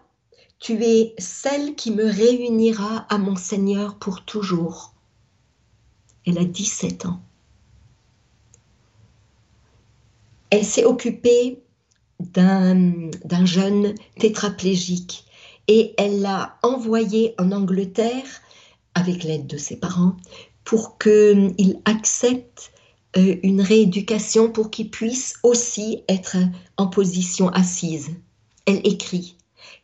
tu 0.58 0.82
es 0.82 1.14
celle 1.18 1.74
qui 1.74 1.90
me 1.90 2.04
réunira 2.04 3.06
à 3.08 3.18
mon 3.18 3.36
Seigneur 3.36 3.96
pour 3.96 4.24
toujours. 4.24 4.94
Elle 6.26 6.38
a 6.38 6.44
17 6.44 7.06
ans. 7.06 7.20
Elle 10.50 10.64
s'est 10.64 10.84
occupée 10.84 11.62
d'un 12.20 13.10
jeune 13.44 13.94
tétraplégique 14.18 15.24
et 15.68 15.94
elle 15.98 16.22
l'a 16.22 16.56
envoyé 16.62 17.34
en 17.38 17.52
Angleterre 17.52 18.26
avec 18.94 19.24
l'aide 19.24 19.46
de 19.46 19.58
ses 19.58 19.76
parents 19.76 20.16
pour 20.64 20.98
qu'il 20.98 21.80
accepte 21.84 22.72
euh, 23.16 23.36
une 23.42 23.60
rééducation 23.60 24.50
pour 24.50 24.70
qu'il 24.70 24.90
puisse 24.90 25.34
aussi 25.42 26.02
être 26.08 26.36
en 26.76 26.86
position 26.86 27.48
assise. 27.48 28.10
Elle 28.66 28.84
écrit 28.84 29.36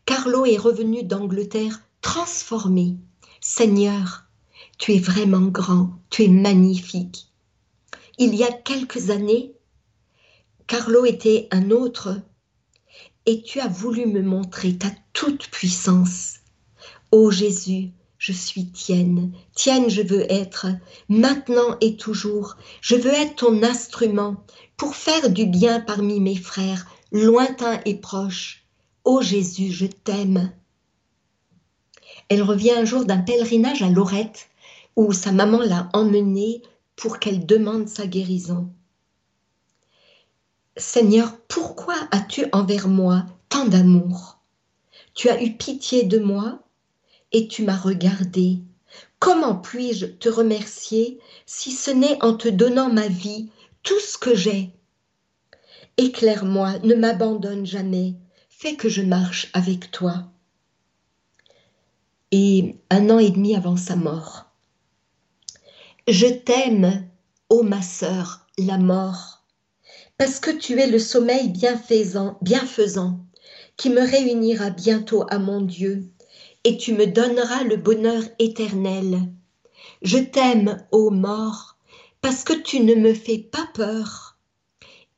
Carlo 0.06 0.44
est 0.44 0.56
revenu 0.56 1.04
d'Angleterre 1.04 1.82
transformé. 2.00 2.96
Seigneur, 3.40 4.24
tu 4.76 4.94
es 4.94 4.98
vraiment 4.98 5.46
grand, 5.46 5.90
tu 6.10 6.24
es 6.24 6.28
magnifique. 6.28 7.28
Il 8.18 8.34
y 8.34 8.42
a 8.42 8.50
quelques 8.50 9.10
années, 9.10 9.54
Carlo 10.66 11.04
était 11.04 11.46
un 11.52 11.70
autre 11.70 12.20
et 13.24 13.42
tu 13.42 13.60
as 13.60 13.68
voulu 13.68 14.06
me 14.06 14.22
montrer 14.22 14.76
ta 14.76 14.88
toute 15.12 15.48
puissance. 15.48 16.38
Ô 17.12 17.30
Jésus, 17.30 17.90
je 18.18 18.32
suis 18.32 18.66
tienne, 18.66 19.32
tienne 19.54 19.88
je 19.90 20.02
veux 20.02 20.30
être, 20.30 20.66
maintenant 21.08 21.76
et 21.80 21.96
toujours, 21.96 22.56
je 22.80 22.96
veux 22.96 23.12
être 23.12 23.36
ton 23.36 23.62
instrument 23.62 24.44
pour 24.76 24.96
faire 24.96 25.30
du 25.30 25.46
bien 25.46 25.78
parmi 25.78 26.20
mes 26.20 26.36
frères, 26.36 26.86
lointains 27.12 27.80
et 27.84 27.94
proches. 27.94 28.61
Ô 29.04 29.20
Jésus, 29.20 29.72
je 29.72 29.86
t'aime. 29.86 30.52
Elle 32.28 32.42
revient 32.42 32.70
un 32.72 32.84
jour 32.84 33.04
d'un 33.04 33.18
pèlerinage 33.18 33.82
à 33.82 33.88
Lorette, 33.88 34.48
où 34.94 35.12
sa 35.12 35.32
maman 35.32 35.58
l'a 35.58 35.88
emmenée 35.92 36.62
pour 36.94 37.18
qu'elle 37.18 37.44
demande 37.44 37.88
sa 37.88 38.06
guérison. 38.06 38.70
Seigneur, 40.76 41.36
pourquoi 41.48 41.96
as-tu 42.12 42.46
envers 42.52 42.88
moi 42.88 43.26
tant 43.48 43.66
d'amour? 43.66 44.38
Tu 45.14 45.28
as 45.28 45.42
eu 45.42 45.56
pitié 45.56 46.04
de 46.04 46.18
moi 46.18 46.60
et 47.32 47.48
tu 47.48 47.64
m'as 47.64 47.76
regardé. 47.76 48.60
Comment 49.18 49.56
puis-je 49.56 50.06
te 50.06 50.28
remercier 50.28 51.18
si 51.44 51.72
ce 51.72 51.90
n'est 51.90 52.22
en 52.22 52.34
te 52.34 52.48
donnant 52.48 52.92
ma 52.92 53.08
vie, 53.08 53.50
tout 53.82 53.98
ce 54.00 54.16
que 54.16 54.34
j'ai? 54.34 54.70
Éclaire-moi, 55.96 56.78
ne 56.80 56.94
m'abandonne 56.94 57.66
jamais, 57.66 58.14
fais 58.62 58.76
que 58.76 58.88
je 58.88 59.02
marche 59.02 59.48
avec 59.54 59.90
toi. 59.90 60.22
Et 62.30 62.76
un 62.90 63.10
an 63.10 63.18
et 63.18 63.30
demi 63.30 63.56
avant 63.56 63.76
sa 63.76 63.96
mort, 63.96 64.52
je 66.06 66.28
t'aime, 66.28 67.08
ô 67.48 67.64
ma 67.64 67.82
sœur, 67.82 68.46
la 68.58 68.78
mort, 68.78 69.42
parce 70.16 70.38
que 70.38 70.52
tu 70.52 70.78
es 70.78 70.86
le 70.86 71.00
sommeil 71.00 71.48
bienfaisant, 71.48 72.38
bienfaisant 72.40 73.18
qui 73.76 73.90
me 73.90 74.00
réunira 74.00 74.70
bientôt 74.70 75.24
à 75.28 75.40
mon 75.40 75.60
Dieu 75.60 76.04
et 76.62 76.76
tu 76.76 76.94
me 76.94 77.08
donneras 77.08 77.64
le 77.64 77.76
bonheur 77.76 78.22
éternel. 78.38 79.22
Je 80.02 80.18
t'aime, 80.18 80.86
ô 80.92 81.10
mort, 81.10 81.78
parce 82.20 82.44
que 82.44 82.52
tu 82.52 82.78
ne 82.78 82.94
me 82.94 83.12
fais 83.12 83.38
pas 83.38 83.68
peur. 83.74 84.38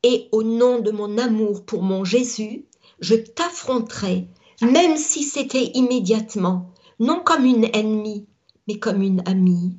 Et 0.03 0.30
au 0.32 0.42
nom 0.42 0.78
de 0.78 0.90
mon 0.90 1.18
amour 1.18 1.66
pour 1.66 1.82
mon 1.82 2.05
Jésus, 2.05 2.64
je 3.05 3.16
t'affronterai, 3.16 4.28
même 4.62 4.96
si 4.96 5.24
c'était 5.24 5.72
immédiatement, 5.74 6.72
non 6.98 7.20
comme 7.22 7.44
une 7.44 7.68
ennemie, 7.74 8.26
mais 8.66 8.78
comme 8.78 9.02
une 9.02 9.22
amie. 9.28 9.76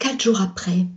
Quatre 0.00 0.20
jours 0.20 0.40
après, 0.40 0.88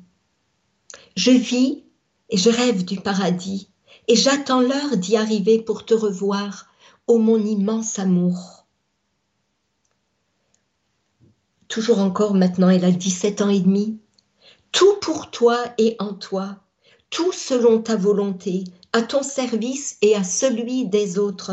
je 1.15 1.29
vis 1.29 1.83
et 2.29 2.37
je 2.37 2.49
rêve 2.49 2.83
du 2.83 2.99
paradis 2.99 3.69
et 4.07 4.15
j'attends 4.15 4.61
l'heure 4.61 4.97
d'y 4.97 5.15
arriver 5.15 5.61
pour 5.61 5.85
te 5.85 5.93
revoir, 5.93 6.65
ô 7.05 7.19
mon 7.19 7.37
immense 7.37 7.99
amour. 7.99 8.65
Toujours 11.67 11.99
encore 11.99 12.33
maintenant, 12.33 12.69
elle 12.69 12.85
a 12.85 12.91
17 12.91 13.41
ans 13.41 13.49
et 13.49 13.59
demi. 13.59 13.99
Tout 14.71 14.95
pour 14.99 15.29
toi 15.29 15.63
et 15.77 15.95
en 15.99 16.15
toi, 16.15 16.62
tout 17.13 17.31
selon 17.31 17.79
ta 17.79 17.95
volonté, 17.95 18.63
à 18.91 19.03
ton 19.03 19.21
service 19.21 19.97
et 20.01 20.15
à 20.15 20.23
celui 20.23 20.87
des 20.87 21.19
autres. 21.19 21.51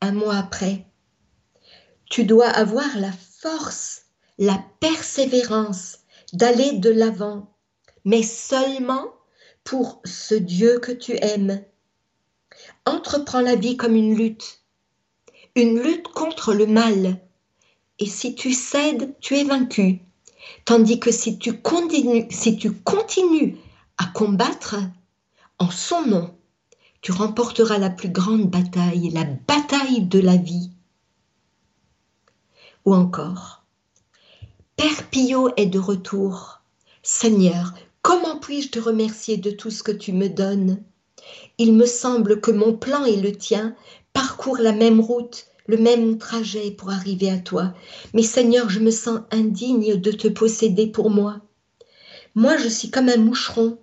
Un 0.00 0.12
mois 0.12 0.36
après, 0.36 0.86
tu 2.08 2.22
dois 2.22 2.46
avoir 2.48 2.86
la 2.96 3.10
force, 3.10 4.02
la 4.38 4.64
persévérance 4.78 5.98
d'aller 6.32 6.78
de 6.78 6.90
l'avant, 6.90 7.52
mais 8.04 8.22
seulement 8.22 9.12
pour 9.64 10.00
ce 10.04 10.36
Dieu 10.36 10.78
que 10.78 10.92
tu 10.92 11.16
aimes. 11.20 11.60
Entreprends 12.86 13.40
la 13.40 13.56
vie 13.56 13.76
comme 13.76 13.96
une 13.96 14.14
lutte, 14.16 14.60
une 15.56 15.80
lutte 15.80 16.06
contre 16.06 16.54
le 16.54 16.66
mal. 16.66 17.20
Et 17.98 18.06
si 18.06 18.36
tu 18.36 18.52
cèdes, 18.52 19.16
tu 19.18 19.36
es 19.36 19.44
vaincu. 19.44 20.02
Tandis 20.64 21.00
que 21.00 21.10
si 21.10 21.38
tu 21.38 21.60
continues, 21.60 23.56
à 23.96 24.06
combattre 24.06 24.76
en 25.58 25.70
son 25.70 26.06
nom, 26.06 26.34
tu 27.00 27.12
remporteras 27.12 27.78
la 27.78 27.90
plus 27.90 28.08
grande 28.08 28.50
bataille, 28.50 29.10
la 29.10 29.24
bataille 29.24 30.02
de 30.02 30.18
la 30.18 30.36
vie. 30.36 30.70
Ou 32.84 32.94
encore, 32.94 33.62
Père 34.76 35.08
Pio 35.10 35.50
est 35.56 35.66
de 35.66 35.78
retour. 35.78 36.60
Seigneur, 37.02 37.74
Comment 38.04 38.38
puis-je 38.38 38.68
te 38.68 38.78
remercier 38.78 39.38
de 39.38 39.50
tout 39.50 39.70
ce 39.70 39.82
que 39.82 39.90
tu 39.90 40.12
me 40.12 40.28
donnes? 40.28 40.84
Il 41.56 41.72
me 41.72 41.86
semble 41.86 42.38
que 42.42 42.50
mon 42.50 42.76
plan 42.76 43.06
et 43.06 43.16
le 43.16 43.32
tien 43.32 43.74
parcourent 44.12 44.58
la 44.58 44.72
même 44.72 45.00
route, 45.00 45.46
le 45.66 45.76
même 45.76 46.18
trajet 46.18 46.70
pour 46.70 46.90
arriver 46.90 47.30
à 47.30 47.38
toi. 47.38 47.74
Mais 48.12 48.22
Seigneur, 48.22 48.68
je 48.68 48.80
me 48.80 48.90
sens 48.90 49.20
indigne 49.30 49.96
de 49.96 50.12
te 50.12 50.28
posséder 50.28 50.86
pour 50.86 51.10
moi. 51.10 51.40
Moi, 52.34 52.56
je 52.56 52.68
suis 52.68 52.90
comme 52.90 53.08
un 53.08 53.16
moucheron. 53.16 53.78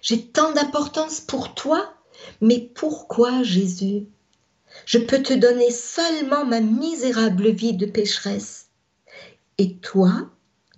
J'ai 0.00 0.26
tant 0.26 0.52
d'importance 0.52 1.20
pour 1.20 1.54
toi, 1.54 1.94
mais 2.40 2.70
pourquoi, 2.74 3.42
Jésus? 3.42 4.06
Je 4.86 4.98
peux 4.98 5.22
te 5.22 5.34
donner 5.34 5.70
seulement 5.70 6.44
ma 6.44 6.60
misérable 6.60 7.50
vie 7.50 7.74
de 7.74 7.86
pécheresse. 7.86 8.68
Et 9.58 9.76
toi, 9.76 10.30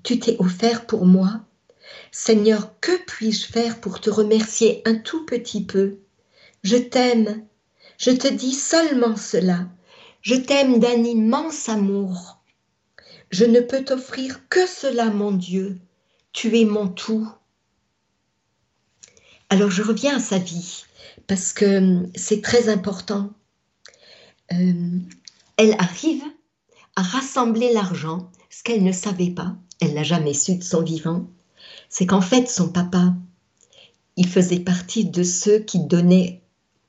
tu 0.03 0.19
t'es 0.19 0.37
offert 0.39 0.87
pour 0.87 1.07
moi 1.07 1.41
Seigneur, 2.13 2.79
que 2.81 2.93
puis-je 3.07 3.47
faire 3.47 3.81
pour 3.81 4.01
te 4.01 4.11
remercier 4.11 4.83
un 4.85 4.95
tout 4.95 5.25
petit 5.27 5.65
peu? 5.65 5.99
Je 6.63 6.77
t'aime, 6.77 7.45
je 7.99 8.11
te 8.11 8.29
dis 8.29 8.53
seulement 8.53 9.17
cela. 9.17 9.67
Je 10.25 10.35
t'aime 10.35 10.79
d'un 10.79 11.05
immense 11.05 11.69
amour. 11.69 12.43
Je 13.31 13.45
ne 13.45 13.61
peux 13.61 13.85
t'offrir 13.85 14.49
que 14.49 14.67
cela, 14.67 15.11
mon 15.11 15.33
Dieu. 15.33 15.79
Tu 16.33 16.59
es 16.59 16.65
mon 16.65 16.89
tout. 16.89 17.29
Alors 19.51 19.71
je 19.71 19.83
reviens 19.83 20.17
à 20.17 20.21
sa 20.21 20.39
vie, 20.39 20.85
parce 21.27 21.53
que 21.53 21.77
hum, 21.77 22.11
c'est 22.15 22.41
très 22.41 22.71
important. 22.71 23.35
Euh, 24.53 24.99
elle 25.59 25.75
arrive 25.79 26.25
à 26.97 27.03
rassembler 27.03 27.75
l'argent, 27.75 28.31
ce 28.49 28.63
qu'elle 28.63 28.83
ne 28.83 28.93
savait 28.93 29.31
pas, 29.31 29.55
elle 29.83 29.93
n'a 29.93 30.05
jamais 30.05 30.33
su 30.33 30.57
de 30.57 30.65
son 30.65 30.83
vivant, 30.83 31.27
c'est 31.91 32.07
qu'en 32.07 32.23
fait, 32.23 32.49
son 32.49 32.71
papa, 32.71 33.15
il 34.17 34.27
faisait 34.27 34.61
partie 34.61 35.05
de 35.05 35.23
ceux 35.23 35.59
qui 35.59 35.81
donnaient 35.81 36.41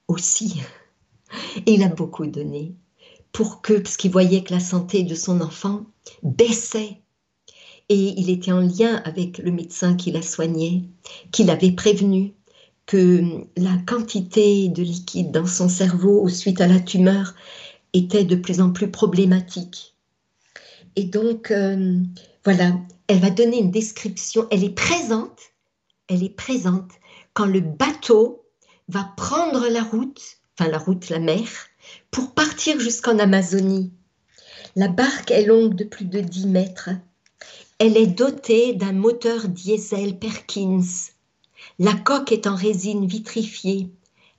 aussi. 0.08 0.62
Et 1.66 1.74
il 1.74 1.84
a 1.84 1.90
beaucoup 1.90 2.28
donné 2.28 2.76
pour 3.36 3.62
que, 3.62 3.74
parce 3.74 3.98
qu'il 3.98 4.12
voyait 4.12 4.46
que 4.46 4.54
la 4.54 4.62
santé 4.62 5.04
de 5.04 5.14
son 5.14 5.42
enfant 5.42 5.84
baissait. 6.24 7.02
Et 7.90 8.14
il 8.18 8.30
était 8.30 8.54
en 8.54 8.62
lien 8.62 9.02
avec 9.04 9.40
le 9.40 9.52
médecin 9.52 9.96
qui 9.96 10.10
la 10.10 10.22
soignait, 10.22 10.84
qui 11.32 11.44
l'avait 11.44 11.74
prévenu 11.74 12.34
que 12.86 13.22
la 13.58 13.76
quantité 13.86 14.70
de 14.70 14.82
liquide 14.82 15.32
dans 15.32 15.46
son 15.46 15.68
cerveau 15.68 16.30
suite 16.30 16.62
à 16.62 16.68
la 16.68 16.80
tumeur 16.80 17.36
était 17.92 18.24
de 18.24 18.38
plus 18.38 18.62
en 18.62 18.72
plus 18.72 18.90
problématique. 18.90 19.96
Et 20.96 21.04
donc, 21.04 21.52
euh, 21.52 22.00
voilà, 22.46 22.72
elle 23.08 23.20
va 23.20 23.32
donner 23.32 23.60
une 23.60 23.72
description, 23.72 24.48
elle 24.50 24.64
est 24.64 24.76
présente, 24.76 25.40
elle 26.08 26.24
est 26.24 26.36
présente 26.36 26.90
quand 27.34 27.48
le 27.48 27.60
bateau 27.60 28.46
va 28.88 29.12
prendre 29.18 29.68
la 29.68 29.84
route, 29.84 30.22
enfin 30.58 30.72
la 30.72 30.78
route, 30.78 31.10
la 31.10 31.20
mer, 31.20 31.50
pour 32.16 32.32
partir 32.32 32.80
jusqu'en 32.80 33.20
Amazonie. 33.20 33.92
La 34.78 34.88
barque 34.88 35.32
est 35.32 35.46
longue 35.46 35.76
de 35.76 35.84
plus 35.84 36.06
de 36.06 36.22
10 36.22 36.48
mètres. 36.48 36.92
Elle 37.78 37.98
est 37.98 38.08
dotée 38.08 38.72
d'un 38.72 38.94
moteur 38.94 39.50
diesel 39.50 40.18
Perkins. 40.18 41.12
La 41.78 41.92
coque 41.92 42.32
est 42.32 42.48
en 42.48 42.56
résine 42.56 43.06
vitrifiée. 43.06 43.90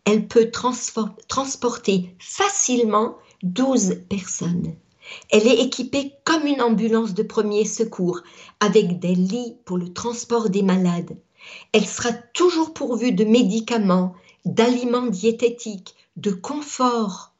Elle 0.06 0.26
peut 0.26 0.50
transporter 0.50 2.16
facilement 2.18 3.18
12 3.42 4.04
personnes. 4.08 4.74
Elle 5.28 5.46
est 5.46 5.60
équipée 5.60 6.14
comme 6.24 6.46
une 6.46 6.62
ambulance 6.62 7.12
de 7.12 7.24
premier 7.24 7.66
secours, 7.66 8.22
avec 8.58 9.00
des 9.00 9.14
lits 9.14 9.58
pour 9.66 9.76
le 9.76 9.92
transport 9.92 10.48
des 10.48 10.62
malades. 10.62 11.18
Elle 11.72 11.86
sera 11.86 12.14
toujours 12.32 12.72
pourvue 12.72 13.12
de 13.12 13.26
médicaments, 13.26 14.14
d'aliments 14.46 15.08
diététiques, 15.08 15.94
de 16.16 16.30
confort. 16.30 17.35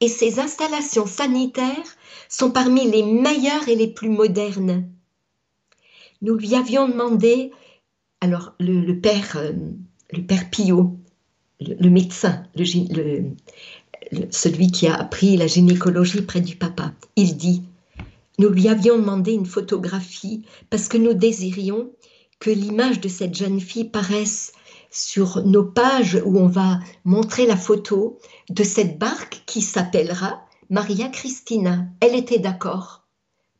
Et 0.00 0.08
ses 0.08 0.40
installations 0.40 1.06
sanitaires 1.06 1.96
sont 2.28 2.50
parmi 2.50 2.90
les 2.90 3.02
meilleures 3.02 3.68
et 3.68 3.76
les 3.76 3.88
plus 3.88 4.08
modernes. 4.08 4.88
Nous 6.22 6.34
lui 6.34 6.54
avions 6.54 6.88
demandé, 6.88 7.50
alors 8.20 8.54
le, 8.58 8.92
père, 8.94 9.36
euh, 9.36 9.52
le 10.12 10.22
père 10.22 10.48
Pio, 10.50 10.98
le, 11.60 11.88
médecin, 11.90 12.44
celui 14.30 14.70
qui 14.70 14.86
a 14.86 14.94
appris 14.94 15.36
la 15.36 15.46
gynécologie 15.46 16.22
près 16.22 16.40
du 16.40 16.56
papa. 16.56 16.92
Il 17.16 17.36
dit, 17.36 17.62
nous 18.38 18.48
lui 18.48 18.68
avions 18.68 18.96
demandé 18.96 19.32
une 19.32 19.46
photographie 19.46 20.42
parce 20.70 20.88
que 20.88 20.96
nous 20.96 21.12
désirions 21.12 21.90
que 22.38 22.50
l'image 22.50 23.00
de 23.00 23.08
cette 23.08 23.34
jeune 23.34 23.60
fille 23.60 23.84
paraisse 23.84 24.52
sur 24.90 25.44
nos 25.44 25.64
pages 25.64 26.20
où 26.24 26.38
on 26.38 26.48
va 26.48 26.80
montrer 27.04 27.46
la 27.46 27.56
photo 27.56 28.18
de 28.48 28.64
cette 28.64 28.98
barque 28.98 29.42
qui 29.46 29.60
s'appellera 29.60 30.44
Maria 30.68 31.08
Christina. 31.08 31.86
Elle 32.00 32.14
était 32.14 32.38
d'accord. 32.38 33.06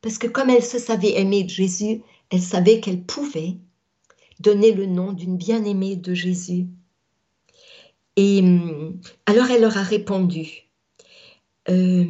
Parce 0.03 0.19
que 0.19 0.27
comme 0.27 0.51
elle 0.51 0.65
se 0.65 0.79
savait 0.79 1.19
aimer 1.21 1.45
de 1.45 1.51
Jésus, 1.51 2.03
elle 2.31 2.43
savait 2.43 2.81
qu'elle 2.81 3.03
pouvait 3.03 3.57
donner 4.41 4.73
le 4.73 4.87
nom 4.87 5.13
d'une 5.13 5.37
bien-aimée 5.37 5.97
de 5.97 6.15
Jésus. 6.15 6.67
Et 8.17 8.41
hum, 8.41 9.01
alors 9.27 9.51
elle 9.51 9.63
leur 9.63 9.77
a 9.77 9.83
répondu, 9.83 10.69
euh, 11.69 12.05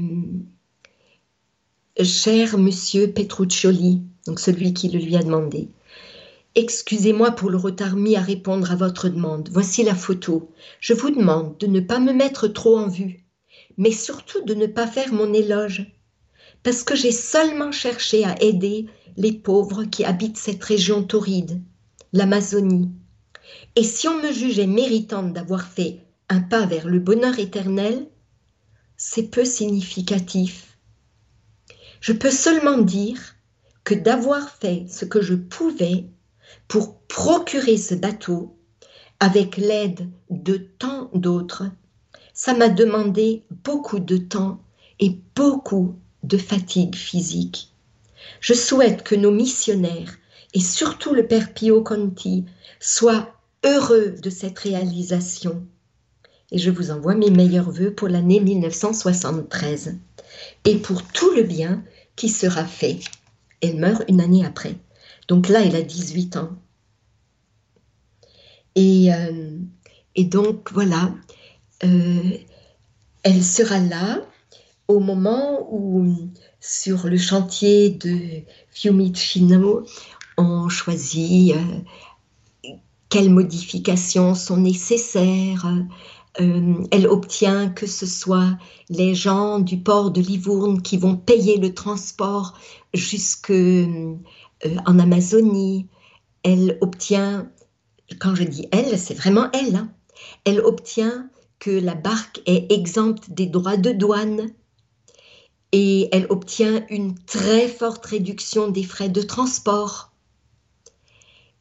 Cher 2.02 2.56
monsieur 2.56 3.12
Petruccioli, 3.12 4.02
donc 4.26 4.40
celui 4.40 4.72
qui 4.72 4.88
le 4.88 4.98
lui 4.98 5.16
a 5.16 5.22
demandé, 5.22 5.68
Excusez-moi 6.56 7.30
pour 7.30 7.48
le 7.48 7.56
retard 7.56 7.94
mis 7.94 8.16
à 8.16 8.20
répondre 8.20 8.72
à 8.72 8.76
votre 8.76 9.08
demande. 9.08 9.48
Voici 9.52 9.84
la 9.84 9.94
photo. 9.94 10.50
Je 10.80 10.94
vous 10.94 11.10
demande 11.10 11.56
de 11.58 11.68
ne 11.68 11.78
pas 11.78 12.00
me 12.00 12.12
mettre 12.12 12.48
trop 12.48 12.76
en 12.76 12.88
vue, 12.88 13.24
mais 13.76 13.92
surtout 13.92 14.42
de 14.44 14.54
ne 14.54 14.66
pas 14.66 14.88
faire 14.88 15.12
mon 15.12 15.32
éloge, 15.32 15.86
parce 16.64 16.82
que 16.82 16.96
j'ai 16.96 17.12
seulement 17.12 17.70
cherché 17.70 18.24
à 18.24 18.34
aider 18.42 18.86
les 19.16 19.32
pauvres 19.32 19.84
qui 19.84 20.04
habitent 20.04 20.38
cette 20.38 20.62
région 20.64 21.04
torride, 21.04 21.62
l'Amazonie. 22.12 22.90
Et 23.76 23.84
si 23.84 24.08
on 24.08 24.20
me 24.20 24.32
jugeait 24.32 24.66
méritante 24.66 25.32
d'avoir 25.32 25.68
fait 25.68 26.00
un 26.28 26.40
pas 26.40 26.66
vers 26.66 26.88
le 26.88 26.98
bonheur 26.98 27.38
éternel, 27.38 28.08
c'est 28.96 29.30
peu 29.30 29.44
significatif. 29.44 30.78
Je 32.00 32.12
peux 32.12 32.30
seulement 32.30 32.78
dire 32.78 33.36
que 33.84 33.94
d'avoir 33.94 34.50
fait 34.50 34.86
ce 34.88 35.04
que 35.04 35.20
je 35.20 35.34
pouvais 35.34 36.06
pour 36.68 37.00
procurer 37.02 37.76
ce 37.76 37.94
bateau 37.94 38.56
avec 39.18 39.56
l'aide 39.56 40.08
de 40.30 40.56
tant 40.56 41.10
d'autres, 41.14 41.64
ça 42.32 42.54
m'a 42.54 42.68
demandé 42.68 43.44
beaucoup 43.64 43.98
de 43.98 44.16
temps 44.16 44.60
et 44.98 45.18
beaucoup 45.34 45.96
de 46.22 46.38
fatigue 46.38 46.94
physique. 46.94 47.74
Je 48.40 48.54
souhaite 48.54 49.02
que 49.02 49.14
nos 49.14 49.30
missionnaires 49.30 50.16
et 50.54 50.60
surtout 50.60 51.14
le 51.14 51.26
Père 51.26 51.52
Pio 51.52 51.82
Conti 51.82 52.44
soient 52.78 53.34
heureux 53.64 54.14
de 54.22 54.30
cette 54.30 54.58
réalisation. 54.58 55.66
Et 56.52 56.58
je 56.58 56.70
vous 56.70 56.90
envoie 56.90 57.14
mes 57.14 57.30
meilleurs 57.30 57.70
voeux 57.70 57.94
pour 57.94 58.08
l'année 58.08 58.40
1973 58.40 59.98
et 60.64 60.76
pour 60.76 61.02
tout 61.04 61.32
le 61.34 61.42
bien 61.42 61.84
qui 62.16 62.28
sera 62.28 62.64
fait. 62.64 63.00
Elle 63.60 63.76
meurt 63.76 64.02
une 64.08 64.20
année 64.20 64.44
après. 64.44 64.74
Donc 65.30 65.48
là, 65.48 65.62
elle 65.64 65.76
a 65.76 65.82
18 65.82 66.38
ans. 66.38 66.50
Et, 68.74 69.14
euh, 69.14 69.58
et 70.16 70.24
donc, 70.24 70.72
voilà, 70.72 71.14
euh, 71.84 72.36
elle 73.22 73.44
sera 73.44 73.78
là 73.78 74.22
au 74.88 74.98
moment 74.98 75.68
où, 75.70 76.32
sur 76.58 77.06
le 77.06 77.16
chantier 77.16 77.90
de 77.90 78.42
Fiumicino, 78.72 79.84
on 80.36 80.68
choisit 80.68 81.54
euh, 81.54 82.72
quelles 83.08 83.30
modifications 83.30 84.34
sont 84.34 84.56
nécessaires. 84.56 85.64
elle 86.38 87.06
obtient 87.06 87.68
que 87.68 87.86
ce 87.86 88.06
soit 88.06 88.58
les 88.88 89.14
gens 89.14 89.60
du 89.60 89.78
port 89.78 90.10
de 90.10 90.20
Livourne 90.20 90.82
qui 90.82 90.96
vont 90.96 91.16
payer 91.16 91.56
le 91.56 91.72
transport 91.72 92.58
jusque 92.94 93.52
euh, 94.64 94.76
en 94.86 94.98
Amazonie. 94.98 95.86
Elle 96.42 96.78
obtient, 96.80 97.50
quand 98.18 98.34
je 98.34 98.44
dis 98.44 98.66
elle, 98.72 98.98
c'est 98.98 99.14
vraiment 99.14 99.50
elle, 99.52 99.76
hein. 99.76 99.92
elle 100.44 100.60
obtient 100.60 101.28
que 101.58 101.70
la 101.70 101.94
barque 101.94 102.40
est 102.46 102.72
exempte 102.72 103.30
des 103.30 103.46
droits 103.46 103.76
de 103.76 103.92
douane 103.92 104.50
et 105.72 106.08
elle 106.12 106.26
obtient 106.30 106.84
une 106.88 107.16
très 107.18 107.68
forte 107.68 108.04
réduction 108.06 108.68
des 108.68 108.82
frais 108.82 109.08
de 109.08 109.22
transport. 109.22 110.12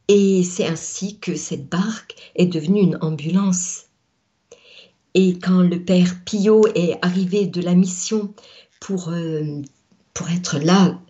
Et 0.08 0.42
c'est 0.42 0.66
ainsi 0.66 1.20
que 1.20 1.36
cette 1.36 1.68
barque 1.68 2.16
est 2.34 2.46
devenue 2.46 2.80
une 2.80 2.98
ambulance. 3.00 3.84
Et 5.14 5.38
quand 5.38 5.60
le 5.60 5.84
père 5.84 6.24
Pio 6.24 6.66
est 6.74 6.98
arrivé 7.02 7.46
de 7.46 7.60
la 7.60 7.74
mission 7.74 8.34
pour, 8.80 9.10
euh, 9.10 9.62
pour 10.14 10.28
être 10.30 10.58
là 10.58 11.00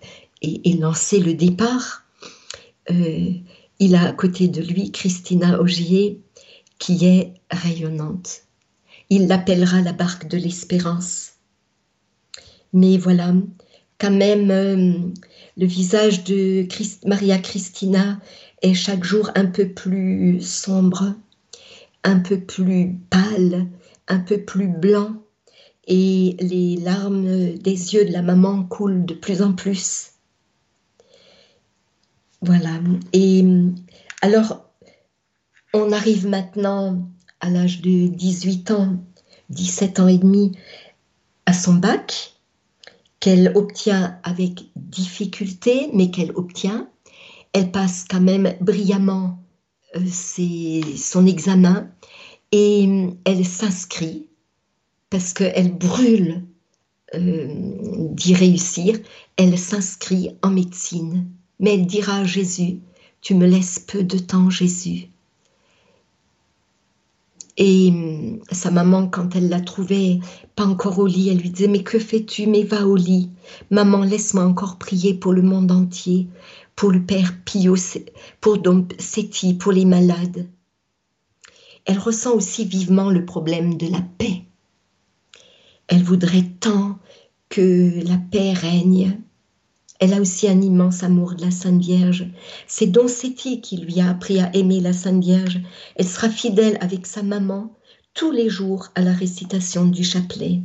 et, 0.42 0.74
lancer 0.74 1.20
le 1.20 1.34
départ, 1.34 2.04
euh, 2.90 3.32
il 3.78 3.94
a 3.94 4.08
à 4.08 4.12
côté 4.12 4.48
de 4.48 4.62
lui 4.62 4.90
Christina 4.90 5.60
Augier 5.60 6.20
qui 6.78 7.04
est 7.04 7.34
rayonnante. 7.50 8.42
Il 9.10 9.26
l'appellera 9.26 9.80
la 9.80 9.92
barque 9.92 10.28
de 10.28 10.38
l'espérance. 10.38 11.32
Mais 12.72 12.96
voilà, 12.96 13.34
quand 13.98 14.10
même, 14.10 14.50
euh, 14.50 14.94
le 15.56 15.66
visage 15.66 16.24
de 16.24 16.66
Maria 17.06 17.38
Christina 17.38 18.20
est 18.62 18.74
chaque 18.74 19.04
jour 19.04 19.30
un 19.34 19.46
peu 19.46 19.68
plus 19.68 20.40
sombre, 20.40 21.14
un 22.04 22.18
peu 22.20 22.40
plus 22.40 22.96
pâle, 23.10 23.66
un 24.08 24.20
peu 24.20 24.42
plus 24.42 24.68
blanc, 24.68 25.16
et 25.86 26.36
les 26.40 26.76
larmes 26.76 27.54
des 27.54 27.94
yeux 27.94 28.04
de 28.04 28.12
la 28.12 28.22
maman 28.22 28.62
coulent 28.64 29.04
de 29.04 29.14
plus 29.14 29.42
en 29.42 29.52
plus. 29.52 30.12
Voilà. 32.42 32.80
Et 33.12 33.44
alors, 34.22 34.70
on 35.74 35.92
arrive 35.92 36.26
maintenant 36.26 37.10
à 37.40 37.50
l'âge 37.50 37.80
de 37.80 38.08
18 38.08 38.70
ans, 38.70 38.96
17 39.50 40.00
ans 40.00 40.08
et 40.08 40.18
demi, 40.18 40.52
à 41.46 41.52
son 41.52 41.74
bac, 41.74 42.34
qu'elle 43.18 43.52
obtient 43.54 44.18
avec 44.22 44.64
difficulté, 44.76 45.90
mais 45.92 46.10
qu'elle 46.10 46.32
obtient. 46.32 46.88
Elle 47.52 47.70
passe 47.70 48.04
quand 48.08 48.20
même 48.20 48.54
brillamment 48.60 49.42
euh, 49.96 50.06
son 50.96 51.26
examen 51.26 51.90
et 52.52 52.88
elle 53.24 53.44
s'inscrit 53.44 54.28
parce 55.10 55.32
qu'elle 55.32 55.76
brûle 55.76 56.44
euh, 57.14 57.48
d'y 58.12 58.34
réussir. 58.34 58.98
Elle 59.36 59.58
s'inscrit 59.58 60.30
en 60.42 60.50
médecine 60.50 61.28
mais 61.60 61.74
elle 61.74 61.86
dira 61.86 62.16
à 62.16 62.24
Jésus, 62.24 62.80
tu 63.20 63.34
me 63.34 63.46
laisses 63.46 63.78
peu 63.78 64.02
de 64.02 64.18
temps, 64.18 64.50
Jésus. 64.50 65.08
Et 67.56 67.90
hum, 67.90 68.40
sa 68.50 68.70
maman, 68.70 69.06
quand 69.06 69.36
elle 69.36 69.50
l'a 69.50 69.60
trouvé 69.60 70.20
pas 70.56 70.64
encore 70.64 70.98
au 70.98 71.06
lit, 71.06 71.28
elle 71.28 71.38
lui 71.38 71.50
disait, 71.50 71.68
mais 71.68 71.82
que 71.82 71.98
fais-tu? 71.98 72.46
Mais 72.46 72.62
va 72.62 72.86
au 72.86 72.96
lit. 72.96 73.30
Maman, 73.70 74.02
laisse-moi 74.02 74.44
encore 74.44 74.78
prier 74.78 75.12
pour 75.12 75.34
le 75.34 75.42
monde 75.42 75.70
entier, 75.70 76.28
pour 76.74 76.90
le 76.90 77.04
Père 77.04 77.34
Pio, 77.44 77.76
pour 78.40 78.58
Dom 78.58 78.88
Seti, 78.98 79.54
pour 79.54 79.72
les 79.72 79.84
malades. 79.84 80.48
Elle 81.84 81.98
ressent 81.98 82.32
aussi 82.34 82.64
vivement 82.64 83.10
le 83.10 83.26
problème 83.26 83.76
de 83.76 83.86
la 83.88 84.00
paix. 84.00 84.44
Elle 85.88 86.02
voudrait 86.02 86.48
tant 86.60 86.98
que 87.50 88.02
la 88.06 88.16
paix 88.16 88.52
règne 88.52 89.20
elle 90.00 90.14
a 90.14 90.20
aussi 90.20 90.48
un 90.48 90.60
immense 90.62 91.02
amour 91.02 91.34
de 91.34 91.42
la 91.42 91.50
Sainte 91.50 91.80
Vierge. 91.80 92.26
C'est 92.66 92.86
Don 92.86 93.06
Seti 93.06 93.60
qui 93.60 93.76
lui 93.76 94.00
a 94.00 94.08
appris 94.08 94.40
à 94.40 94.50
aimer 94.56 94.80
la 94.80 94.94
Sainte 94.94 95.22
Vierge. 95.22 95.60
Elle 95.94 96.08
sera 96.08 96.30
fidèle 96.30 96.78
avec 96.80 97.06
sa 97.06 97.22
maman 97.22 97.76
tous 98.14 98.30
les 98.30 98.48
jours 98.48 98.88
à 98.94 99.02
la 99.02 99.12
récitation 99.12 99.84
du 99.84 100.02
chapelet. 100.02 100.60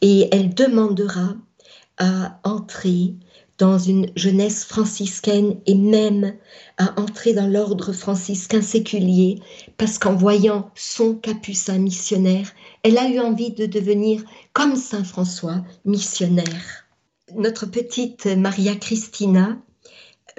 Et 0.00 0.28
elle 0.32 0.54
demandera 0.54 1.34
à 1.98 2.40
entrer 2.44 3.14
dans 3.58 3.78
une 3.78 4.10
jeunesse 4.16 4.64
franciscaine 4.64 5.58
et 5.66 5.74
même 5.74 6.34
à 6.78 6.98
entrer 7.00 7.34
dans 7.34 7.46
l'ordre 7.46 7.92
franciscain 7.92 8.62
séculier 8.62 9.38
parce 9.76 9.98
qu'en 9.98 10.14
voyant 10.14 10.70
son 10.74 11.14
capucin 11.14 11.78
missionnaire, 11.78 12.50
elle 12.82 12.98
a 12.98 13.08
eu 13.08 13.20
envie 13.20 13.52
de 13.52 13.66
devenir 13.66 14.24
comme 14.54 14.76
Saint 14.76 15.04
François 15.04 15.62
missionnaire 15.84 16.83
notre 17.36 17.66
petite 17.66 18.26
Maria 18.26 18.74
Christina 18.76 19.58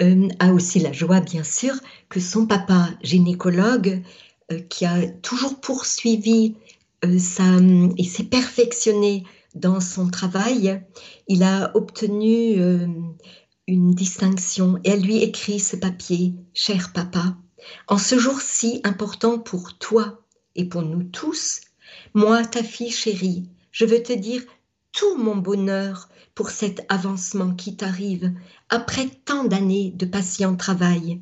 euh, 0.00 0.28
a 0.38 0.52
aussi 0.52 0.78
la 0.78 0.92
joie, 0.92 1.20
bien 1.20 1.44
sûr, 1.44 1.74
que 2.08 2.20
son 2.20 2.46
papa 2.46 2.90
gynécologue, 3.02 4.02
euh, 4.52 4.60
qui 4.60 4.84
a 4.84 5.06
toujours 5.22 5.60
poursuivi 5.60 6.56
euh, 7.04 7.88
et 7.96 8.04
s'est 8.04 8.24
perfectionné 8.24 9.24
dans 9.54 9.80
son 9.80 10.08
travail, 10.08 10.82
il 11.28 11.42
a 11.42 11.74
obtenu 11.74 12.60
une 13.66 13.90
distinction 13.92 14.78
et 14.84 14.90
elle 14.90 15.00
lui 15.00 15.22
écrit 15.22 15.60
ce 15.60 15.76
papier, 15.76 16.34
cher 16.52 16.92
papa, 16.92 17.38
en 17.88 17.96
ce 17.96 18.18
jour 18.18 18.38
si 18.42 18.82
important 18.84 19.38
pour 19.38 19.78
toi 19.78 20.20
et 20.56 20.66
pour 20.66 20.82
nous 20.82 21.04
tous, 21.04 21.62
moi, 22.12 22.44
ta 22.44 22.62
fille 22.62 22.90
chérie, 22.90 23.48
je 23.72 23.84
veux 23.84 24.02
te 24.02 24.12
dire 24.12 24.42
tout 24.96 25.16
mon 25.18 25.36
bonheur 25.36 26.08
pour 26.34 26.50
cet 26.50 26.84
avancement 26.88 27.54
qui 27.54 27.76
t'arrive 27.76 28.32
après 28.70 29.06
tant 29.26 29.44
d'années 29.44 29.92
de 29.94 30.06
patient 30.06 30.56
travail. 30.56 31.20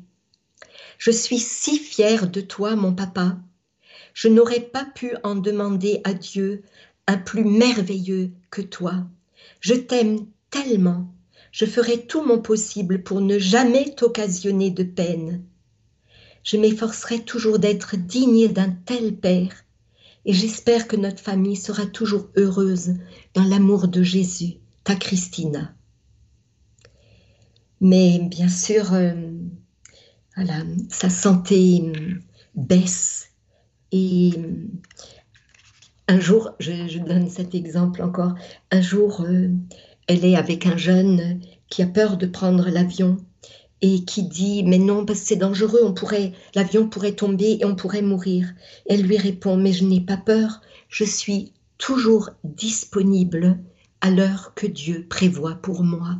Je 0.97 1.11
suis 1.11 1.39
si 1.39 1.77
fière 1.77 2.29
de 2.29 2.39
toi, 2.39 2.77
mon 2.77 2.93
papa. 2.93 3.37
Je 4.13 4.29
n'aurais 4.29 4.61
pas 4.61 4.85
pu 4.85 5.11
en 5.23 5.35
demander 5.35 5.99
à 6.05 6.13
Dieu 6.13 6.63
un 7.05 7.17
plus 7.17 7.43
merveilleux 7.43 8.31
que 8.49 8.61
toi. 8.61 9.05
Je 9.59 9.73
t'aime 9.73 10.25
tellement. 10.49 11.13
Je 11.51 11.65
ferai 11.65 12.07
tout 12.07 12.23
mon 12.23 12.39
possible 12.39 13.03
pour 13.03 13.19
ne 13.19 13.37
jamais 13.39 13.93
t'occasionner 13.93 14.71
de 14.71 14.83
peine. 14.83 15.43
Je 16.43 16.55
m'efforcerai 16.55 17.25
toujours 17.25 17.59
d'être 17.59 17.97
digne 17.97 18.47
d'un 18.47 18.71
tel 18.71 19.17
père 19.17 19.64
et 20.25 20.33
j'espère 20.33 20.87
que 20.87 20.95
notre 20.95 21.19
famille 21.19 21.55
sera 21.55 21.85
toujours 21.85 22.29
heureuse 22.35 22.95
dans 23.33 23.43
l'amour 23.43 23.87
de 23.87 24.01
Jésus, 24.01 24.55
ta 24.83 24.95
Christina. 24.95 25.73
Mais 27.79 28.19
bien 28.19 28.49
sûr, 28.49 28.93
euh, 28.93 29.13
sa 30.89 31.09
santé 31.09 31.83
euh, 31.83 32.15
baisse 32.55 33.31
et 33.91 34.31
euh, 34.37 34.67
un 36.07 36.19
jour, 36.19 36.51
je, 36.59 36.99
donne 36.99 37.29
cet 37.29 37.53
exemple 37.53 38.01
encore, 38.01 38.35
un 38.71 38.81
jour, 38.81 39.25
elle 40.07 40.23
est 40.23 40.35
avec 40.35 40.67
un 40.67 40.77
jeune 40.77 41.41
qui 41.67 41.81
a 41.81 41.87
peur 41.87 42.17
de 42.17 42.27
prendre 42.27 42.69
l'avion 42.69 43.17
et 43.81 44.03
qui 44.05 44.23
dit 44.23 44.63
mais 44.63 44.77
non 44.77 45.05
parce 45.05 45.21
que 45.21 45.27
c'est 45.27 45.35
dangereux, 45.35 45.81
on 45.83 45.93
pourrait 45.93 46.33
l'avion 46.53 46.87
pourrait 46.87 47.13
tomber 47.13 47.57
et 47.59 47.65
on 47.65 47.75
pourrait 47.75 48.01
mourir. 48.01 48.47
Elle 48.87 49.03
lui 49.03 49.17
répond 49.17 49.57
mais 49.57 49.73
je 49.73 49.85
n'ai 49.85 50.01
pas 50.01 50.17
peur, 50.17 50.61
je 50.89 51.03
suis 51.03 51.53
toujours 51.77 52.29
disponible 52.43 53.59
à 54.01 54.11
l'heure 54.11 54.53
que 54.55 54.67
Dieu 54.67 55.05
prévoit 55.09 55.55
pour 55.55 55.83
moi. 55.83 56.17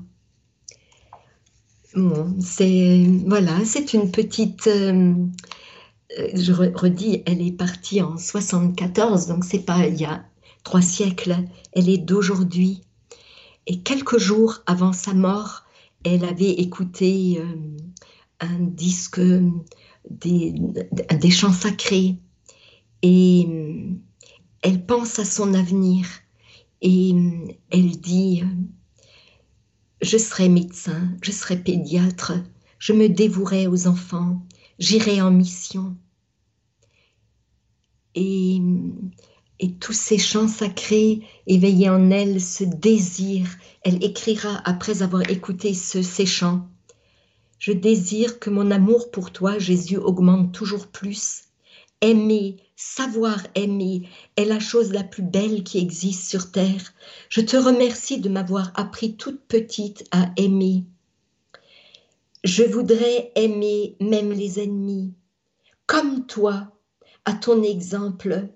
Bon, 1.96 2.36
c'est 2.42 3.06
voilà, 3.26 3.64
c'est 3.64 3.94
une 3.94 4.12
petite 4.12 4.68
euh, 4.68 5.14
je 6.34 6.54
redis, 6.54 7.24
elle 7.26 7.42
est 7.42 7.52
partie 7.52 8.02
en 8.02 8.18
74, 8.18 9.28
donc 9.28 9.44
c'est 9.44 9.60
pas 9.60 9.88
il 9.88 10.00
y 10.00 10.06
a 10.06 10.26
trois 10.64 10.82
siècles, 10.82 11.38
elle 11.74 11.90
est 11.90 11.98
d'aujourd'hui. 11.98 12.82
Et 13.68 13.80
quelques 13.80 14.18
jours 14.18 14.62
avant 14.66 14.94
sa 14.94 15.14
mort, 15.14 15.65
elle 16.06 16.24
avait 16.24 16.52
écouté 16.52 17.40
euh, 17.40 17.78
un 18.40 18.60
disque 18.60 19.20
des, 20.10 20.54
des, 21.20 21.32
chants 21.32 21.52
sacrés 21.52 22.16
et 23.02 23.46
euh, 23.50 23.90
elle 24.62 24.86
pense 24.86 25.18
à 25.18 25.26
son 25.26 25.56
avenir 25.56 26.08
et 26.82 27.12
euh, 27.14 27.48
elle 27.72 28.00
dit 28.00 28.44
je 30.02 30.18
serai 30.18 30.48
médecin, 30.48 31.10
je 31.24 31.32
serai 31.32 31.58
pédiatre, 31.58 32.34
je 32.78 32.94
me 32.94 33.10
dévouerai 33.10 33.66
aux 33.66 33.88
enfants, 33.88 34.46
j'irai 34.78 35.22
en 35.22 35.32
mission. 35.32 35.98
Et 39.60 39.74
tous 39.74 39.94
ces 39.94 40.18
chants 40.18 40.48
sacrés 40.48 41.22
éveillaient 41.48 41.90
en 41.90 42.12
elle 42.12 42.42
ce 42.42 42.64
désir. 42.64 43.48
Elle 43.84 44.04
écrira 44.04 44.62
après 44.66 45.02
avoir 45.02 45.30
écouté 45.30 45.74
ces 45.74 46.26
chants. 46.26 46.68
Je 47.60 47.72
désire 47.72 48.40
que 48.40 48.50
mon 48.50 48.70
amour 48.72 49.12
pour 49.12 49.32
toi, 49.32 49.58
Jésus, 49.58 49.98
augmente 49.98 50.54
toujours 50.54 50.88
plus. 50.88 51.44
Aimer, 52.02 52.58
savoir 52.76 53.42
aimer 53.56 54.10
est 54.36 54.46
la 54.46 54.60
chose 54.60 54.92
la 54.92 55.04
plus 55.04 55.24
belle 55.24 55.64
qui 55.64 55.78
existe 55.78 56.30
sur 56.30 56.52
terre. 56.52 56.94
Je 57.30 57.42
te 57.42 57.56
remercie 57.56 58.20
de 58.20 58.30
m'avoir 58.30 58.72
appris 58.76 59.16
toute 59.16 59.42
petite 59.48 60.06
à 60.12 60.32
aimer. 60.38 60.84
Je 62.44 62.64
voudrais 62.64 63.32
aimer 63.36 63.96
même 64.02 64.32
les 64.32 64.60
ennemis. 64.60 65.14
Comme 65.88 66.28
toi, 66.28 66.72
à 67.24 67.34
ton 67.34 67.64
exemple, 67.64 68.50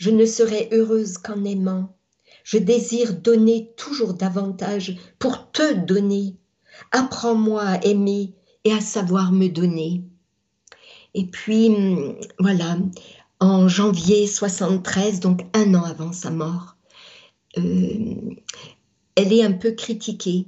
je 0.00 0.08
ne 0.08 0.24
serai 0.24 0.70
heureuse 0.72 1.18
qu'en 1.18 1.44
aimant. 1.44 1.94
Je 2.42 2.56
désire 2.56 3.14
donner 3.14 3.70
toujours 3.76 4.14
davantage 4.14 4.96
pour 5.18 5.52
te 5.52 5.74
donner. 5.74 6.36
Apprends-moi 6.90 7.62
à 7.62 7.84
aimer 7.84 8.32
et 8.64 8.72
à 8.72 8.80
savoir 8.80 9.30
me 9.30 9.48
donner. 9.48 10.02
Et 11.12 11.26
puis, 11.26 11.68
hum, 11.68 12.16
voilà, 12.38 12.78
en 13.40 13.68
janvier 13.68 14.26
73, 14.26 15.20
donc 15.20 15.42
un 15.52 15.74
an 15.74 15.84
avant 15.84 16.12
sa 16.12 16.30
mort, 16.30 16.76
euh, 17.58 18.14
elle 19.16 19.32
est 19.34 19.44
un 19.44 19.52
peu 19.52 19.72
critiquée, 19.72 20.46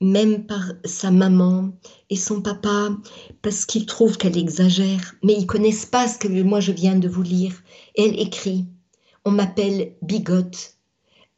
même 0.00 0.46
par 0.46 0.72
sa 0.84 1.10
maman 1.10 1.72
et 2.08 2.16
son 2.16 2.40
papa, 2.40 2.90
parce 3.42 3.66
qu'ils 3.66 3.86
trouvent 3.86 4.16
qu'elle 4.16 4.38
exagère, 4.38 5.14
mais 5.22 5.34
ils 5.34 5.46
connaissent 5.46 5.86
pas 5.86 6.08
ce 6.08 6.18
que 6.18 6.28
moi 6.42 6.60
je 6.60 6.72
viens 6.72 6.96
de 6.96 7.08
vous 7.08 7.22
lire. 7.22 7.54
Elle 7.96 8.18
écrit 8.18 8.66
On 9.24 9.30
m'appelle 9.30 9.94
bigote. 10.02 10.76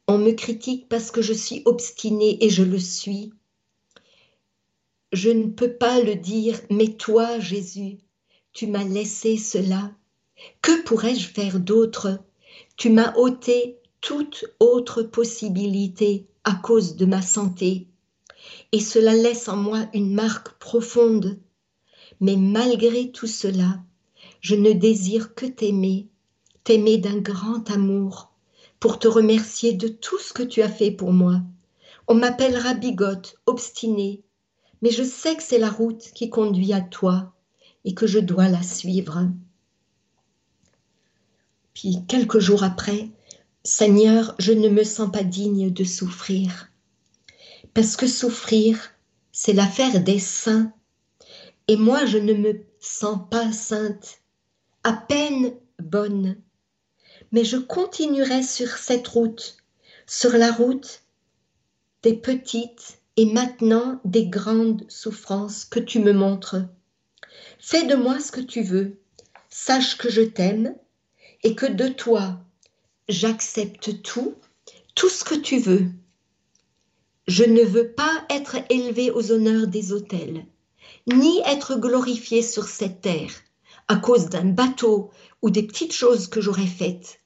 On 0.07 0.17
me 0.17 0.31
critique 0.31 0.87
parce 0.89 1.11
que 1.11 1.21
je 1.21 1.33
suis 1.33 1.61
obstinée 1.65 2.43
et 2.43 2.49
je 2.49 2.63
le 2.63 2.79
suis. 2.79 3.33
Je 5.11 5.29
ne 5.29 5.47
peux 5.47 5.73
pas 5.73 6.01
le 6.01 6.15
dire, 6.15 6.59
mais 6.69 6.87
toi, 6.87 7.39
Jésus, 7.39 7.99
tu 8.51 8.67
m'as 8.67 8.83
laissé 8.83 9.37
cela. 9.37 9.91
Que 10.61 10.83
pourrais-je 10.83 11.27
faire 11.27 11.59
d'autre? 11.59 12.19
Tu 12.77 12.89
m'as 12.89 13.13
ôté 13.15 13.77
toute 14.01 14.45
autre 14.59 15.03
possibilité 15.03 16.27
à 16.43 16.55
cause 16.55 16.95
de 16.95 17.05
ma 17.05 17.21
santé. 17.21 17.87
Et 18.71 18.79
cela 18.79 19.13
laisse 19.13 19.47
en 19.47 19.57
moi 19.57 19.87
une 19.93 20.13
marque 20.13 20.57
profonde. 20.59 21.39
Mais 22.19 22.35
malgré 22.35 23.11
tout 23.11 23.27
cela, 23.27 23.79
je 24.41 24.55
ne 24.55 24.71
désire 24.71 25.35
que 25.35 25.45
t'aimer 25.45 26.07
t'aimer 26.63 26.97
d'un 26.97 27.17
grand 27.17 27.69
amour, 27.71 28.31
pour 28.79 28.99
te 28.99 29.07
remercier 29.07 29.73
de 29.73 29.87
tout 29.87 30.19
ce 30.19 30.33
que 30.33 30.43
tu 30.43 30.61
as 30.61 30.69
fait 30.69 30.91
pour 30.91 31.13
moi. 31.13 31.41
On 32.07 32.15
m'appellera 32.15 32.73
bigote, 32.73 33.35
obstinée, 33.45 34.23
mais 34.81 34.91
je 34.91 35.03
sais 35.03 35.35
que 35.35 35.43
c'est 35.43 35.57
la 35.57 35.69
route 35.69 36.11
qui 36.13 36.29
conduit 36.29 36.73
à 36.73 36.81
toi 36.81 37.33
et 37.85 37.93
que 37.93 38.07
je 38.07 38.19
dois 38.19 38.49
la 38.49 38.61
suivre. 38.61 39.27
Puis 41.73 41.99
quelques 42.07 42.39
jours 42.39 42.63
après, 42.63 43.09
Seigneur, 43.63 44.35
je 44.39 44.51
ne 44.51 44.69
me 44.69 44.83
sens 44.83 45.11
pas 45.11 45.23
digne 45.23 45.71
de 45.71 45.83
souffrir, 45.83 46.69
parce 47.73 47.95
que 47.95 48.07
souffrir, 48.07 48.91
c'est 49.31 49.53
l'affaire 49.53 50.01
des 50.01 50.19
saints, 50.19 50.71
et 51.67 51.77
moi 51.77 52.05
je 52.05 52.17
ne 52.17 52.33
me 52.33 52.65
sens 52.79 53.19
pas 53.29 53.51
sainte, 53.51 54.19
à 54.83 54.93
peine 54.93 55.53
bonne 55.79 56.37
mais 57.33 57.43
je 57.43 57.57
continuerai 57.57 58.43
sur 58.43 58.69
cette 58.69 59.07
route, 59.07 59.57
sur 60.05 60.37
la 60.37 60.51
route 60.51 61.01
des 62.03 62.13
petites 62.13 62.99
et 63.17 63.25
maintenant 63.25 63.99
des 64.05 64.27
grandes 64.27 64.85
souffrances 64.87 65.65
que 65.65 65.79
tu 65.79 65.99
me 65.99 66.13
montres. 66.13 66.57
Fais 67.59 67.85
de 67.85 67.95
moi 67.95 68.19
ce 68.19 68.31
que 68.31 68.39
tu 68.39 68.61
veux, 68.61 68.99
sache 69.49 69.97
que 69.97 70.09
je 70.09 70.21
t'aime 70.21 70.75
et 71.41 71.55
que 71.55 71.65
de 71.65 71.87
toi 71.87 72.39
j'accepte 73.09 74.03
tout, 74.03 74.35
tout 74.93 75.09
ce 75.09 75.23
que 75.23 75.35
tu 75.35 75.57
veux. 75.57 75.87
Je 77.27 77.45
ne 77.45 77.61
veux 77.61 77.93
pas 77.93 78.25
être 78.29 78.57
élevé 78.69 79.09
aux 79.09 79.31
honneurs 79.31 79.67
des 79.67 79.93
autels, 79.93 80.45
ni 81.07 81.39
être 81.45 81.79
glorifié 81.79 82.41
sur 82.41 82.65
cette 82.65 83.01
terre 83.01 83.31
à 83.87 83.95
cause 83.95 84.27
d'un 84.27 84.45
bateau 84.45 85.09
ou 85.41 85.49
des 85.49 85.63
petites 85.63 85.93
choses 85.93 86.27
que 86.27 86.41
j'aurais 86.41 86.67
faites. 86.67 87.19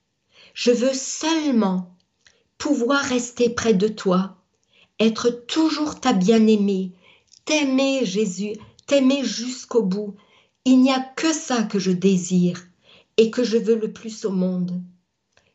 Je 0.54 0.72
veux 0.72 0.94
seulement 0.94 1.96
pouvoir 2.58 3.02
rester 3.04 3.50
près 3.50 3.74
de 3.74 3.88
toi, 3.88 4.38
être 5.00 5.30
toujours 5.30 6.00
ta 6.00 6.14
bien-aimée, 6.14 6.92
t'aimer 7.46 8.06
Jésus, 8.06 8.54
t'aimer 8.86 9.24
jusqu'au 9.24 9.84
bout. 9.84 10.16
Il 10.66 10.82
n'y 10.82 10.92
a 10.92 11.00
que 11.00 11.34
ça 11.34 11.64
que 11.64 11.80
je 11.80 11.92
désire 11.92 12.62
et 13.18 13.32
que 13.32 13.44
je 13.44 13.58
veux 13.58 13.76
le 13.76 13.94
plus 13.94 14.26
au 14.26 14.32
monde. 14.32 14.82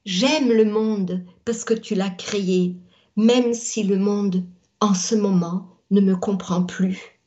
J'aime 0.05 0.51
le 0.53 0.65
monde 0.65 1.25
parce 1.45 1.65
que 1.65 1.75
tu 1.75 1.95
l'as 1.95 2.11
créé, 2.11 2.77
même 3.17 3.55
si 3.55 3.83
le 3.83 3.99
monde, 3.99 4.45
en 4.81 4.95
ce 4.95 5.15
moment, 5.15 5.79
ne 5.91 6.01
me 6.01 6.17
comprend 6.17 6.63
plus. 6.63 7.21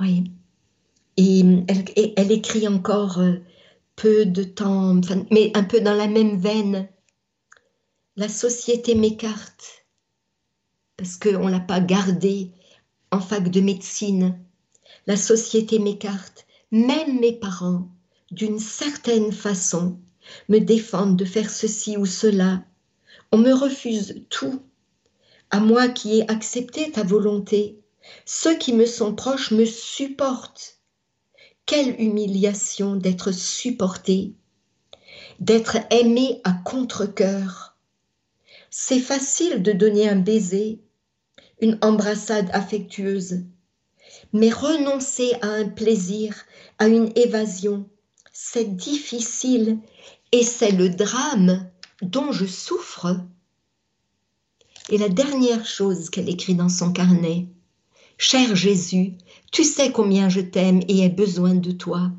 Oui. 0.00 0.30
Et 1.16 1.42
elle, 2.16 2.30
écrit 2.30 2.68
encore 2.68 3.18
euh, 3.18 3.36
peu 3.96 4.26
de 4.26 4.42
temps, 4.42 5.00
mais 5.30 5.50
un 5.54 5.64
peu 5.64 5.80
dans 5.80 5.94
la 5.94 6.06
même 6.06 6.36
veine. 6.36 6.88
La 8.16 8.28
société 8.28 8.94
m'écarte 8.94 9.86
parce 10.96 11.16
qu'on 11.16 11.46
ne 11.46 11.50
l'a 11.50 11.60
pas 11.60 11.80
gardé 11.80 12.52
en 13.10 13.20
fac 13.20 13.50
de 13.50 13.60
médecine. 13.60 14.38
La 15.06 15.16
société 15.16 15.78
m'écarte. 15.78 16.46
Même 16.72 17.20
mes 17.20 17.32
parents, 17.32 17.88
d'une 18.30 18.58
certaine 18.58 19.32
façon, 19.32 20.00
me 20.48 20.58
défendent 20.58 21.16
de 21.16 21.24
faire 21.24 21.50
ceci 21.50 21.96
ou 21.96 22.06
cela. 22.06 22.64
On 23.32 23.38
me 23.38 23.52
refuse 23.52 24.24
tout. 24.28 24.62
À 25.50 25.60
moi 25.60 25.88
qui 25.88 26.18
ai 26.18 26.30
accepté 26.30 26.90
ta 26.90 27.02
volonté, 27.02 27.80
Ceux 28.24 28.56
qui 28.56 28.72
me 28.72 28.86
sont 28.86 29.14
proches 29.14 29.50
me 29.50 29.64
supportent. 29.64 30.78
Quelle 31.64 32.00
humiliation 32.00 32.94
d'être 32.94 33.32
supporté, 33.32 34.34
d'être 35.40 35.78
aimé 35.90 36.40
à 36.44 36.52
contre-coeur. 36.52 37.76
C'est 38.70 39.00
facile 39.00 39.62
de 39.62 39.72
donner 39.72 40.08
un 40.08 40.16
baiser, 40.16 40.80
une 41.60 41.78
embrassade 41.82 42.48
affectueuse, 42.52 43.40
mais 44.32 44.50
renoncer 44.50 45.32
à 45.42 45.48
un 45.48 45.68
plaisir, 45.68 46.44
à 46.78 46.86
une 46.86 47.10
évasion, 47.16 47.88
c'est 48.32 48.76
difficile 48.76 49.78
et 50.30 50.42
c'est 50.42 50.72
le 50.72 50.90
drame 50.90 51.68
dont 52.02 52.32
je 52.32 52.46
souffre. 52.46 53.20
Et 54.88 54.98
la 54.98 55.08
dernière 55.08 55.66
chose 55.66 56.10
qu'elle 56.10 56.28
écrit 56.28 56.54
dans 56.54 56.68
son 56.68 56.92
carnet, 56.92 57.48
Cher 58.18 58.56
Jésus, 58.56 59.14
tu 59.52 59.62
sais 59.62 59.92
combien 59.92 60.28
je 60.28 60.40
t'aime 60.40 60.80
et 60.88 61.04
ai 61.04 61.10
besoin 61.10 61.54
de 61.54 61.70
toi. 61.70 62.10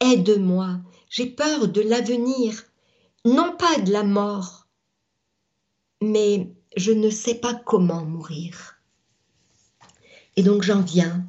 Aide-moi, 0.00 0.80
j'ai 1.08 1.26
peur 1.26 1.68
de 1.68 1.80
l'avenir, 1.80 2.64
non 3.24 3.56
pas 3.56 3.78
de 3.80 3.92
la 3.92 4.02
mort, 4.02 4.66
mais 6.02 6.52
je 6.76 6.90
ne 6.90 7.10
sais 7.10 7.36
pas 7.36 7.54
comment 7.54 8.04
mourir. 8.04 8.76
Et 10.34 10.42
donc 10.42 10.62
j'en 10.62 10.82
viens 10.82 11.24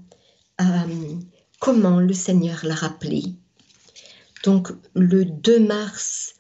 à 0.58 0.86
comment 1.60 2.00
le 2.00 2.14
Seigneur 2.14 2.60
l'a 2.64 2.76
rappelé. 2.76 3.24
Donc 4.44 4.70
le 4.96 5.26
2 5.26 5.60
mars 5.60 6.36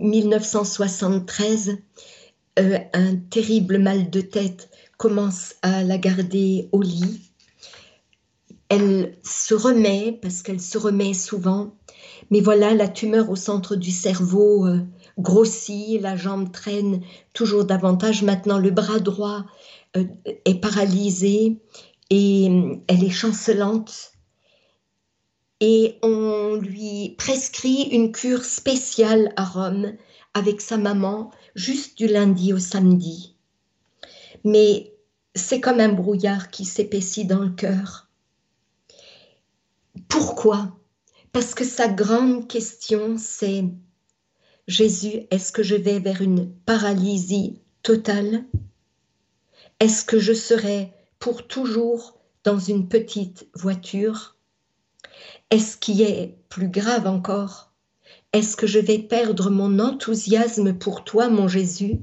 1973, 0.00 1.78
euh, 2.58 2.78
un 2.92 3.16
terrible 3.16 3.78
mal 3.78 4.10
de 4.10 4.20
tête 4.20 4.70
commence 4.96 5.54
à 5.62 5.82
la 5.84 5.98
garder 5.98 6.68
au 6.72 6.82
lit. 6.82 7.32
Elle 8.68 9.18
se 9.22 9.54
remet, 9.54 10.18
parce 10.20 10.42
qu'elle 10.42 10.60
se 10.60 10.78
remet 10.78 11.14
souvent, 11.14 11.74
mais 12.30 12.40
voilà, 12.40 12.74
la 12.74 12.88
tumeur 12.88 13.30
au 13.30 13.36
centre 13.36 13.76
du 13.76 13.90
cerveau 13.90 14.66
euh, 14.66 14.80
grossit, 15.18 16.00
la 16.00 16.16
jambe 16.16 16.52
traîne 16.52 17.00
toujours 17.32 17.64
davantage. 17.64 18.22
Maintenant, 18.22 18.58
le 18.58 18.70
bras 18.70 19.00
droit 19.00 19.44
euh, 19.96 20.04
est 20.44 20.60
paralysé 20.60 21.58
et 22.10 22.46
elle 22.88 23.04
est 23.04 23.10
chancelante 23.10 24.12
et 25.60 25.98
on 26.02 26.56
lui 26.56 27.14
prescrit 27.18 27.82
une 27.92 28.12
cure 28.12 28.44
spéciale 28.44 29.32
à 29.36 29.44
Rome 29.44 29.92
avec 30.32 30.60
sa 30.60 30.76
maman 30.76 31.30
juste 31.54 31.98
du 31.98 32.06
lundi 32.06 32.52
au 32.52 32.58
samedi. 32.58 33.36
Mais 34.44 34.94
c'est 35.34 35.60
comme 35.60 35.80
un 35.80 35.92
brouillard 35.92 36.50
qui 36.50 36.64
s'épaissit 36.64 37.26
dans 37.26 37.40
le 37.40 37.50
cœur. 37.50 38.08
Pourquoi? 40.08 40.76
Parce 41.32 41.54
que 41.54 41.64
sa 41.64 41.88
grande 41.88 42.48
question, 42.48 43.16
c'est 43.18 43.64
Jésus, 44.66 45.26
est-ce 45.30 45.52
que 45.52 45.62
je 45.62 45.74
vais 45.74 45.98
vers 45.98 46.22
une 46.22 46.52
paralysie 46.66 47.60
totale? 47.82 48.44
Est-ce 49.78 50.04
que 50.04 50.18
je 50.18 50.32
serai 50.32 50.92
pour 51.18 51.46
toujours 51.46 52.18
dans 52.44 52.58
une 52.58 52.88
petite 52.88 53.48
voiture? 53.54 54.36
Est-ce 55.50 55.76
qui 55.76 56.02
est 56.02 56.38
plus 56.48 56.68
grave 56.68 57.06
encore? 57.06 57.72
Est-ce 58.32 58.56
que 58.56 58.66
je 58.66 58.78
vais 58.78 58.98
perdre 58.98 59.50
mon 59.50 59.78
enthousiasme 59.78 60.74
pour 60.74 61.04
toi, 61.04 61.28
mon 61.28 61.48
Jésus? 61.48 62.00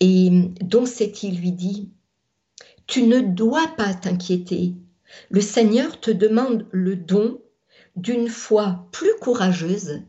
Et 0.00 0.30
Don 0.60 0.86
Séti 0.86 1.30
lui 1.30 1.52
dit, 1.52 1.90
Tu 2.86 3.02
ne 3.02 3.20
dois 3.20 3.68
pas 3.76 3.94
t'inquiéter. 3.94 4.74
Le 5.30 5.40
Seigneur 5.40 6.00
te 6.00 6.10
demande 6.10 6.66
le 6.72 6.96
don 6.96 7.40
d'une 7.96 8.28
foi 8.28 8.88
plus 8.92 9.14
courageuse. 9.20 10.02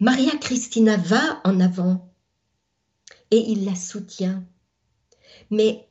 Maria 0.00 0.36
Christina 0.36 0.96
va 0.96 1.40
en 1.44 1.60
avant 1.60 2.12
et 3.30 3.38
il 3.38 3.64
la 3.64 3.74
soutient. 3.74 4.44
Mais 5.50 5.88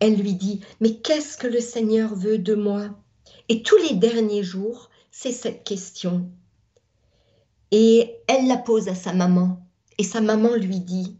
elle 0.00 0.16
lui 0.16 0.34
dit, 0.34 0.60
mais 0.80 0.96
qu'est-ce 0.96 1.36
que 1.36 1.46
le 1.46 1.60
Seigneur 1.60 2.14
veut 2.14 2.38
de 2.38 2.54
moi? 2.54 3.03
Et 3.48 3.62
tous 3.62 3.76
les 3.76 3.94
derniers 3.94 4.42
jours, 4.42 4.90
c'est 5.10 5.32
cette 5.32 5.64
question. 5.64 6.30
Et 7.70 8.16
elle 8.26 8.46
la 8.46 8.56
pose 8.56 8.88
à 8.88 8.94
sa 8.94 9.12
maman. 9.12 9.66
Et 9.98 10.04
sa 10.04 10.20
maman 10.20 10.54
lui 10.54 10.80
dit, 10.80 11.18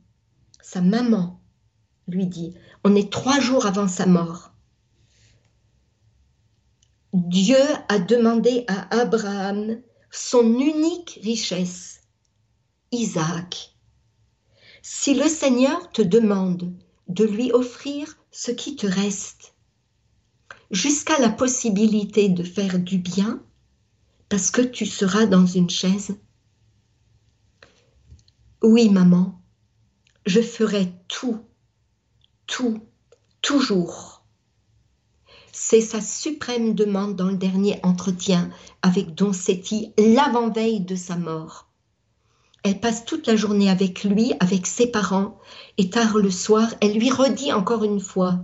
sa 0.63 0.81
maman 0.81 1.41
lui 2.09 2.27
dit, 2.27 2.55
on 2.83 2.95
est 2.95 3.13
trois 3.13 3.41
jours 3.41 3.67
avant 3.67 3.89
sa 3.89 4.07
mort. 4.07 4.53
Dieu 7.13 7.63
a 7.89 7.99
demandé 7.99 8.65
à 8.67 9.01
Abraham 9.01 9.81
son 10.11 10.59
unique 10.59 11.21
richesse, 11.23 12.01
Isaac. 12.91 13.77
Si 14.83 15.15
le 15.15 15.29
Seigneur 15.29 15.91
te 15.93 16.03
demande 16.03 16.73
de 17.09 17.25
lui 17.25 17.53
offrir 17.53 18.19
ce 18.31 18.51
qui 18.51 18.77
te 18.77 18.87
reste, 18.87 19.54
jusqu'à 20.75 21.19
la 21.21 21.29
possibilité 21.29 22.29
de 22.29 22.43
faire 22.43 22.81
du 22.81 22.99
bien 22.99 23.41
parce 24.29 24.51
que 24.51 24.61
tu 24.61 24.87
seras 24.87 25.27
dans 25.27 25.47
une 25.47 25.71
chaise 25.71 26.19
Oui, 28.61 28.89
maman, 28.89 29.41
je 30.27 30.41
ferai 30.41 30.93
tout, 31.07 31.39
tout, 32.49 32.81
toujours. 33.41 34.25
C'est 35.53 35.81
sa 35.81 36.01
suprême 36.01 36.75
demande 36.75 37.15
dans 37.15 37.29
le 37.29 37.37
dernier 37.37 37.79
entretien 37.85 38.51
avec 38.83 39.15
Don 39.15 39.33
Setti 39.33 39.93
l'avant-veille 39.97 40.81
de 40.81 40.97
sa 40.97 41.17
mort. 41.17 41.71
Elle 42.65 42.81
passe 42.81 43.05
toute 43.05 43.29
la 43.29 43.37
journée 43.37 43.71
avec 43.71 44.03
lui, 44.03 44.33
avec 44.41 44.67
ses 44.67 44.89
parents, 44.89 45.39
et 45.79 45.91
tard 45.91 46.17
le 46.17 46.31
soir, 46.31 46.67
elle 46.81 46.99
lui 46.99 47.11
redit 47.11 47.53
encore 47.53 47.85
une 47.85 48.01
fois 48.01 48.41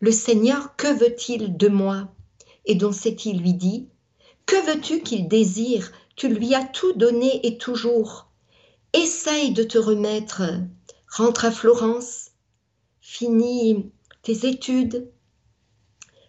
le 0.00 0.10
Seigneur, 0.10 0.76
que 0.76 0.92
veut-il 0.92 1.56
de 1.56 1.68
moi? 1.68 2.14
Et 2.66 2.74
Don 2.74 2.92
Séti 2.92 3.32
lui 3.32 3.54
dit, 3.54 3.88
Que 4.46 4.66
veux-tu 4.66 5.00
qu'il 5.00 5.28
désire? 5.28 5.92
Tu 6.16 6.28
lui 6.28 6.54
as 6.54 6.64
tout 6.64 6.92
donné 6.92 7.46
et 7.46 7.58
toujours. 7.58 8.28
Essaye 8.92 9.52
de 9.52 9.62
te 9.62 9.78
remettre. 9.78 10.42
Rentre 11.08 11.44
à 11.44 11.50
Florence. 11.50 12.30
Finis 13.00 13.90
tes 14.22 14.46
études. 14.46 15.10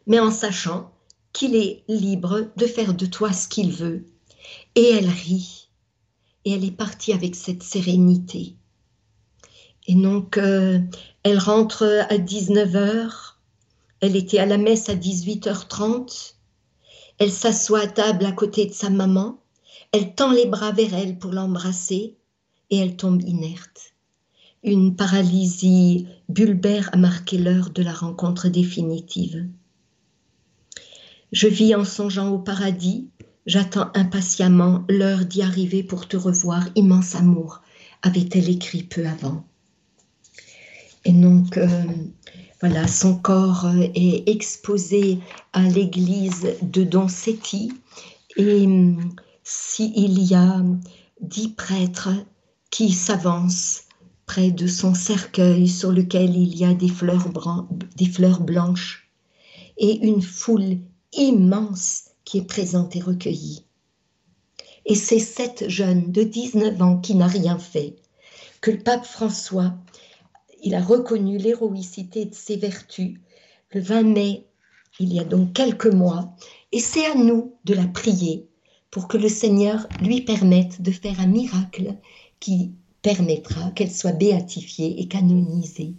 Mais 0.08 0.20
en 0.20 0.32
sachant 0.32 0.92
qu'il 1.34 1.56
est 1.56 1.84
libre 1.88 2.48
de 2.56 2.66
faire 2.66 2.94
de 2.94 3.06
toi 3.06 3.34
ce 3.34 3.48
qu'il 3.48 3.72
veut. 3.72 4.06
Et 4.76 4.90
elle 4.92 5.10
rit. 5.10 5.70
Et 6.46 6.52
elle 6.52 6.66
est 6.66 6.72
partie 6.72 7.14
avec 7.14 7.36
cette 7.36 7.64
sérénité. 7.64 8.56
Et 9.88 9.96
donc, 9.96 10.38
euh, 10.38 10.80
elle 11.24 11.38
rentre 11.38 11.84
à 12.10 12.18
19h 12.18 13.25
elle 14.02 14.16
était 14.16 14.40
à 14.40 14.46
la 14.46 14.58
messe 14.58 14.90
à 14.90 14.96
18h30. 14.96 16.34
Elle 17.18 17.32
s'assoit 17.32 17.82
à 17.82 17.88
table 17.88 18.26
à 18.26 18.32
côté 18.32 18.66
de 18.66 18.74
sa 18.74 18.90
maman. 18.90 19.40
Elle 19.92 20.16
tend 20.16 20.32
les 20.32 20.46
bras 20.46 20.72
vers 20.72 20.94
elle 20.94 21.18
pour 21.18 21.32
l'embrasser 21.32 22.16
et 22.70 22.78
elle 22.78 22.96
tombe 22.98 23.22
inerte. 23.24 23.94
Une 24.64 24.96
paralysie 24.96 26.08
bulbaire 26.28 26.90
a 26.92 26.98
marqué 26.98 27.38
l'heure 27.38 27.70
de 27.70 27.84
la 27.84 27.94
rencontre 27.94 28.50
définitive. 28.50 29.46
Je 31.32 31.48
vis 31.48 31.76
en 31.76 31.86
songeant 31.86 32.30
au 32.30 32.40
paradis, 32.40 33.10
j'attends 33.46 33.92
impatiemment 33.94 34.84
l'heure 34.90 35.26
d'y 35.26 35.42
arriver 35.42 35.84
pour 35.84 36.08
te 36.08 36.18
revoir, 36.18 36.68
immense 36.76 37.16
amour, 37.16 37.62
avait-elle 38.02 38.50
écrit 38.50 38.84
peu 38.84 39.06
avant. 39.06 39.46
Et 41.06 41.12
donc, 41.12 41.58
euh, 41.58 41.68
voilà, 42.68 42.88
son 42.88 43.16
corps 43.16 43.68
euh, 43.68 43.90
est 43.94 44.28
exposé 44.28 45.20
à 45.54 45.62
l'église 45.62 46.48
de 46.64 46.84
Don 46.84 47.08
Setti 47.08 47.72
et 48.38 48.66
hum, 48.66 49.14
s'il 49.44 50.20
y 50.24 50.34
a 50.34 50.64
dix 51.22 51.50
prêtres 51.50 52.10
qui 52.72 52.92
s'avancent 52.92 53.84
près 54.26 54.50
de 54.50 54.66
son 54.66 54.96
cercueil 54.96 55.68
sur 55.68 55.92
lequel 55.92 56.36
il 56.36 56.58
y 56.58 56.66
a 56.66 56.74
des 56.74 56.90
fleurs, 56.90 57.28
des 57.98 58.08
fleurs 58.08 58.42
blanches 58.42 59.12
et 59.78 60.04
une 60.04 60.24
foule 60.24 60.80
immense 61.14 62.06
qui 62.24 62.40
est 62.40 62.48
présente 62.48 62.96
et 62.96 63.00
recueillie. 63.00 63.64
Et 64.88 64.96
c'est 64.96 65.20
cette 65.20 65.70
jeune 65.70 66.12
de 66.12 66.24
19 66.24 66.82
ans 66.82 66.98
qui 66.98 67.14
n'a 67.14 67.28
rien 67.28 67.60
fait 67.60 67.96
que 68.60 68.72
le 68.72 68.80
pape 68.80 69.06
François 69.06 69.76
il 70.66 70.74
a 70.74 70.82
reconnu 70.82 71.38
l'héroïcité 71.38 72.26
de 72.26 72.34
ses 72.34 72.58
vertus 72.58 73.20
le 73.72 73.82
20 73.82 74.04
mai, 74.04 74.48
il 75.00 75.14
y 75.14 75.20
a 75.20 75.24
donc 75.24 75.54
quelques 75.54 75.86
mois, 75.86 76.36
et 76.72 76.80
c'est 76.80 77.06
à 77.06 77.16
nous 77.16 77.54
de 77.66 77.76
la 77.76 77.86
prier 77.86 78.48
pour 78.90 79.08
que 79.08 79.18
le 79.18 79.30
Seigneur 79.30 79.88
lui 80.02 80.22
permette 80.22 80.82
de 80.82 80.92
faire 80.92 81.20
un 81.20 81.28
miracle 81.28 81.96
qui 82.40 82.72
permettra 83.02 83.70
qu'elle 83.72 83.92
soit 83.92 84.14
béatifiée 84.14 85.00
et 85.00 85.08
canonisée. 85.08 85.94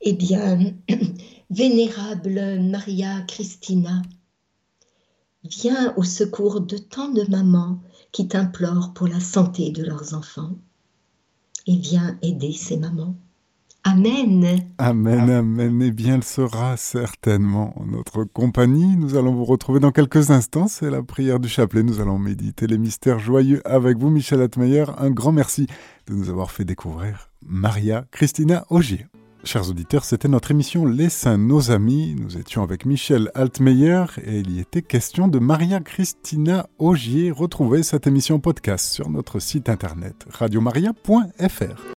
Eh 0.00 0.14
bien, 0.14 0.74
vénérable 1.50 2.60
Maria 2.60 3.20
Christina, 3.28 4.02
viens 5.44 5.94
au 5.96 6.02
secours 6.02 6.60
de 6.60 6.76
tant 6.76 7.10
de 7.10 7.22
mamans 7.30 7.80
qui 8.10 8.26
t'implorent 8.26 8.94
pour 8.94 9.06
la 9.06 9.20
santé 9.20 9.70
de 9.70 9.84
leurs 9.84 10.14
enfants 10.14 10.56
et 11.68 11.76
viens 11.76 12.18
aider 12.22 12.52
ces 12.52 12.78
mamans. 12.78 13.14
Amen. 13.84 14.60
Amen, 14.78 15.28
amen. 15.28 15.82
Et 15.82 15.90
bien, 15.90 16.14
elle 16.14 16.24
sera 16.24 16.76
certainement 16.76 17.74
en 17.80 17.86
notre 17.86 18.22
compagnie. 18.24 18.96
Nous 18.96 19.16
allons 19.16 19.34
vous 19.34 19.44
retrouver 19.44 19.80
dans 19.80 19.90
quelques 19.90 20.30
instants. 20.30 20.68
C'est 20.68 20.90
la 20.90 21.02
prière 21.02 21.40
du 21.40 21.48
chapelet. 21.48 21.82
Nous 21.82 22.00
allons 22.00 22.18
méditer 22.18 22.68
les 22.68 22.78
mystères 22.78 23.18
joyeux 23.18 23.60
avec 23.64 23.98
vous, 23.98 24.10
Michel 24.10 24.40
Atmeyer. 24.40 24.84
Un 24.98 25.10
grand 25.10 25.32
merci 25.32 25.66
de 26.06 26.14
nous 26.14 26.30
avoir 26.30 26.52
fait 26.52 26.64
découvrir 26.64 27.30
Maria 27.44 28.04
Christina 28.12 28.64
Augier. 28.70 29.06
Chers 29.44 29.68
auditeurs, 29.68 30.04
c'était 30.04 30.28
notre 30.28 30.52
émission 30.52 30.86
Les 30.86 31.08
Saints, 31.08 31.36
nos 31.36 31.72
amis. 31.72 32.14
Nous 32.16 32.38
étions 32.38 32.62
avec 32.62 32.86
Michel 32.86 33.32
Altmeyer 33.34 34.04
et 34.24 34.38
il 34.38 34.52
y 34.52 34.60
était 34.60 34.82
question 34.82 35.26
de 35.26 35.40
Maria 35.40 35.80
Christina 35.80 36.68
Augier. 36.78 37.32
Retrouvez 37.32 37.82
cette 37.82 38.06
émission 38.06 38.38
podcast 38.38 38.86
sur 38.86 39.10
notre 39.10 39.40
site 39.40 39.68
internet 39.68 40.14
radiomaria.fr. 40.30 41.82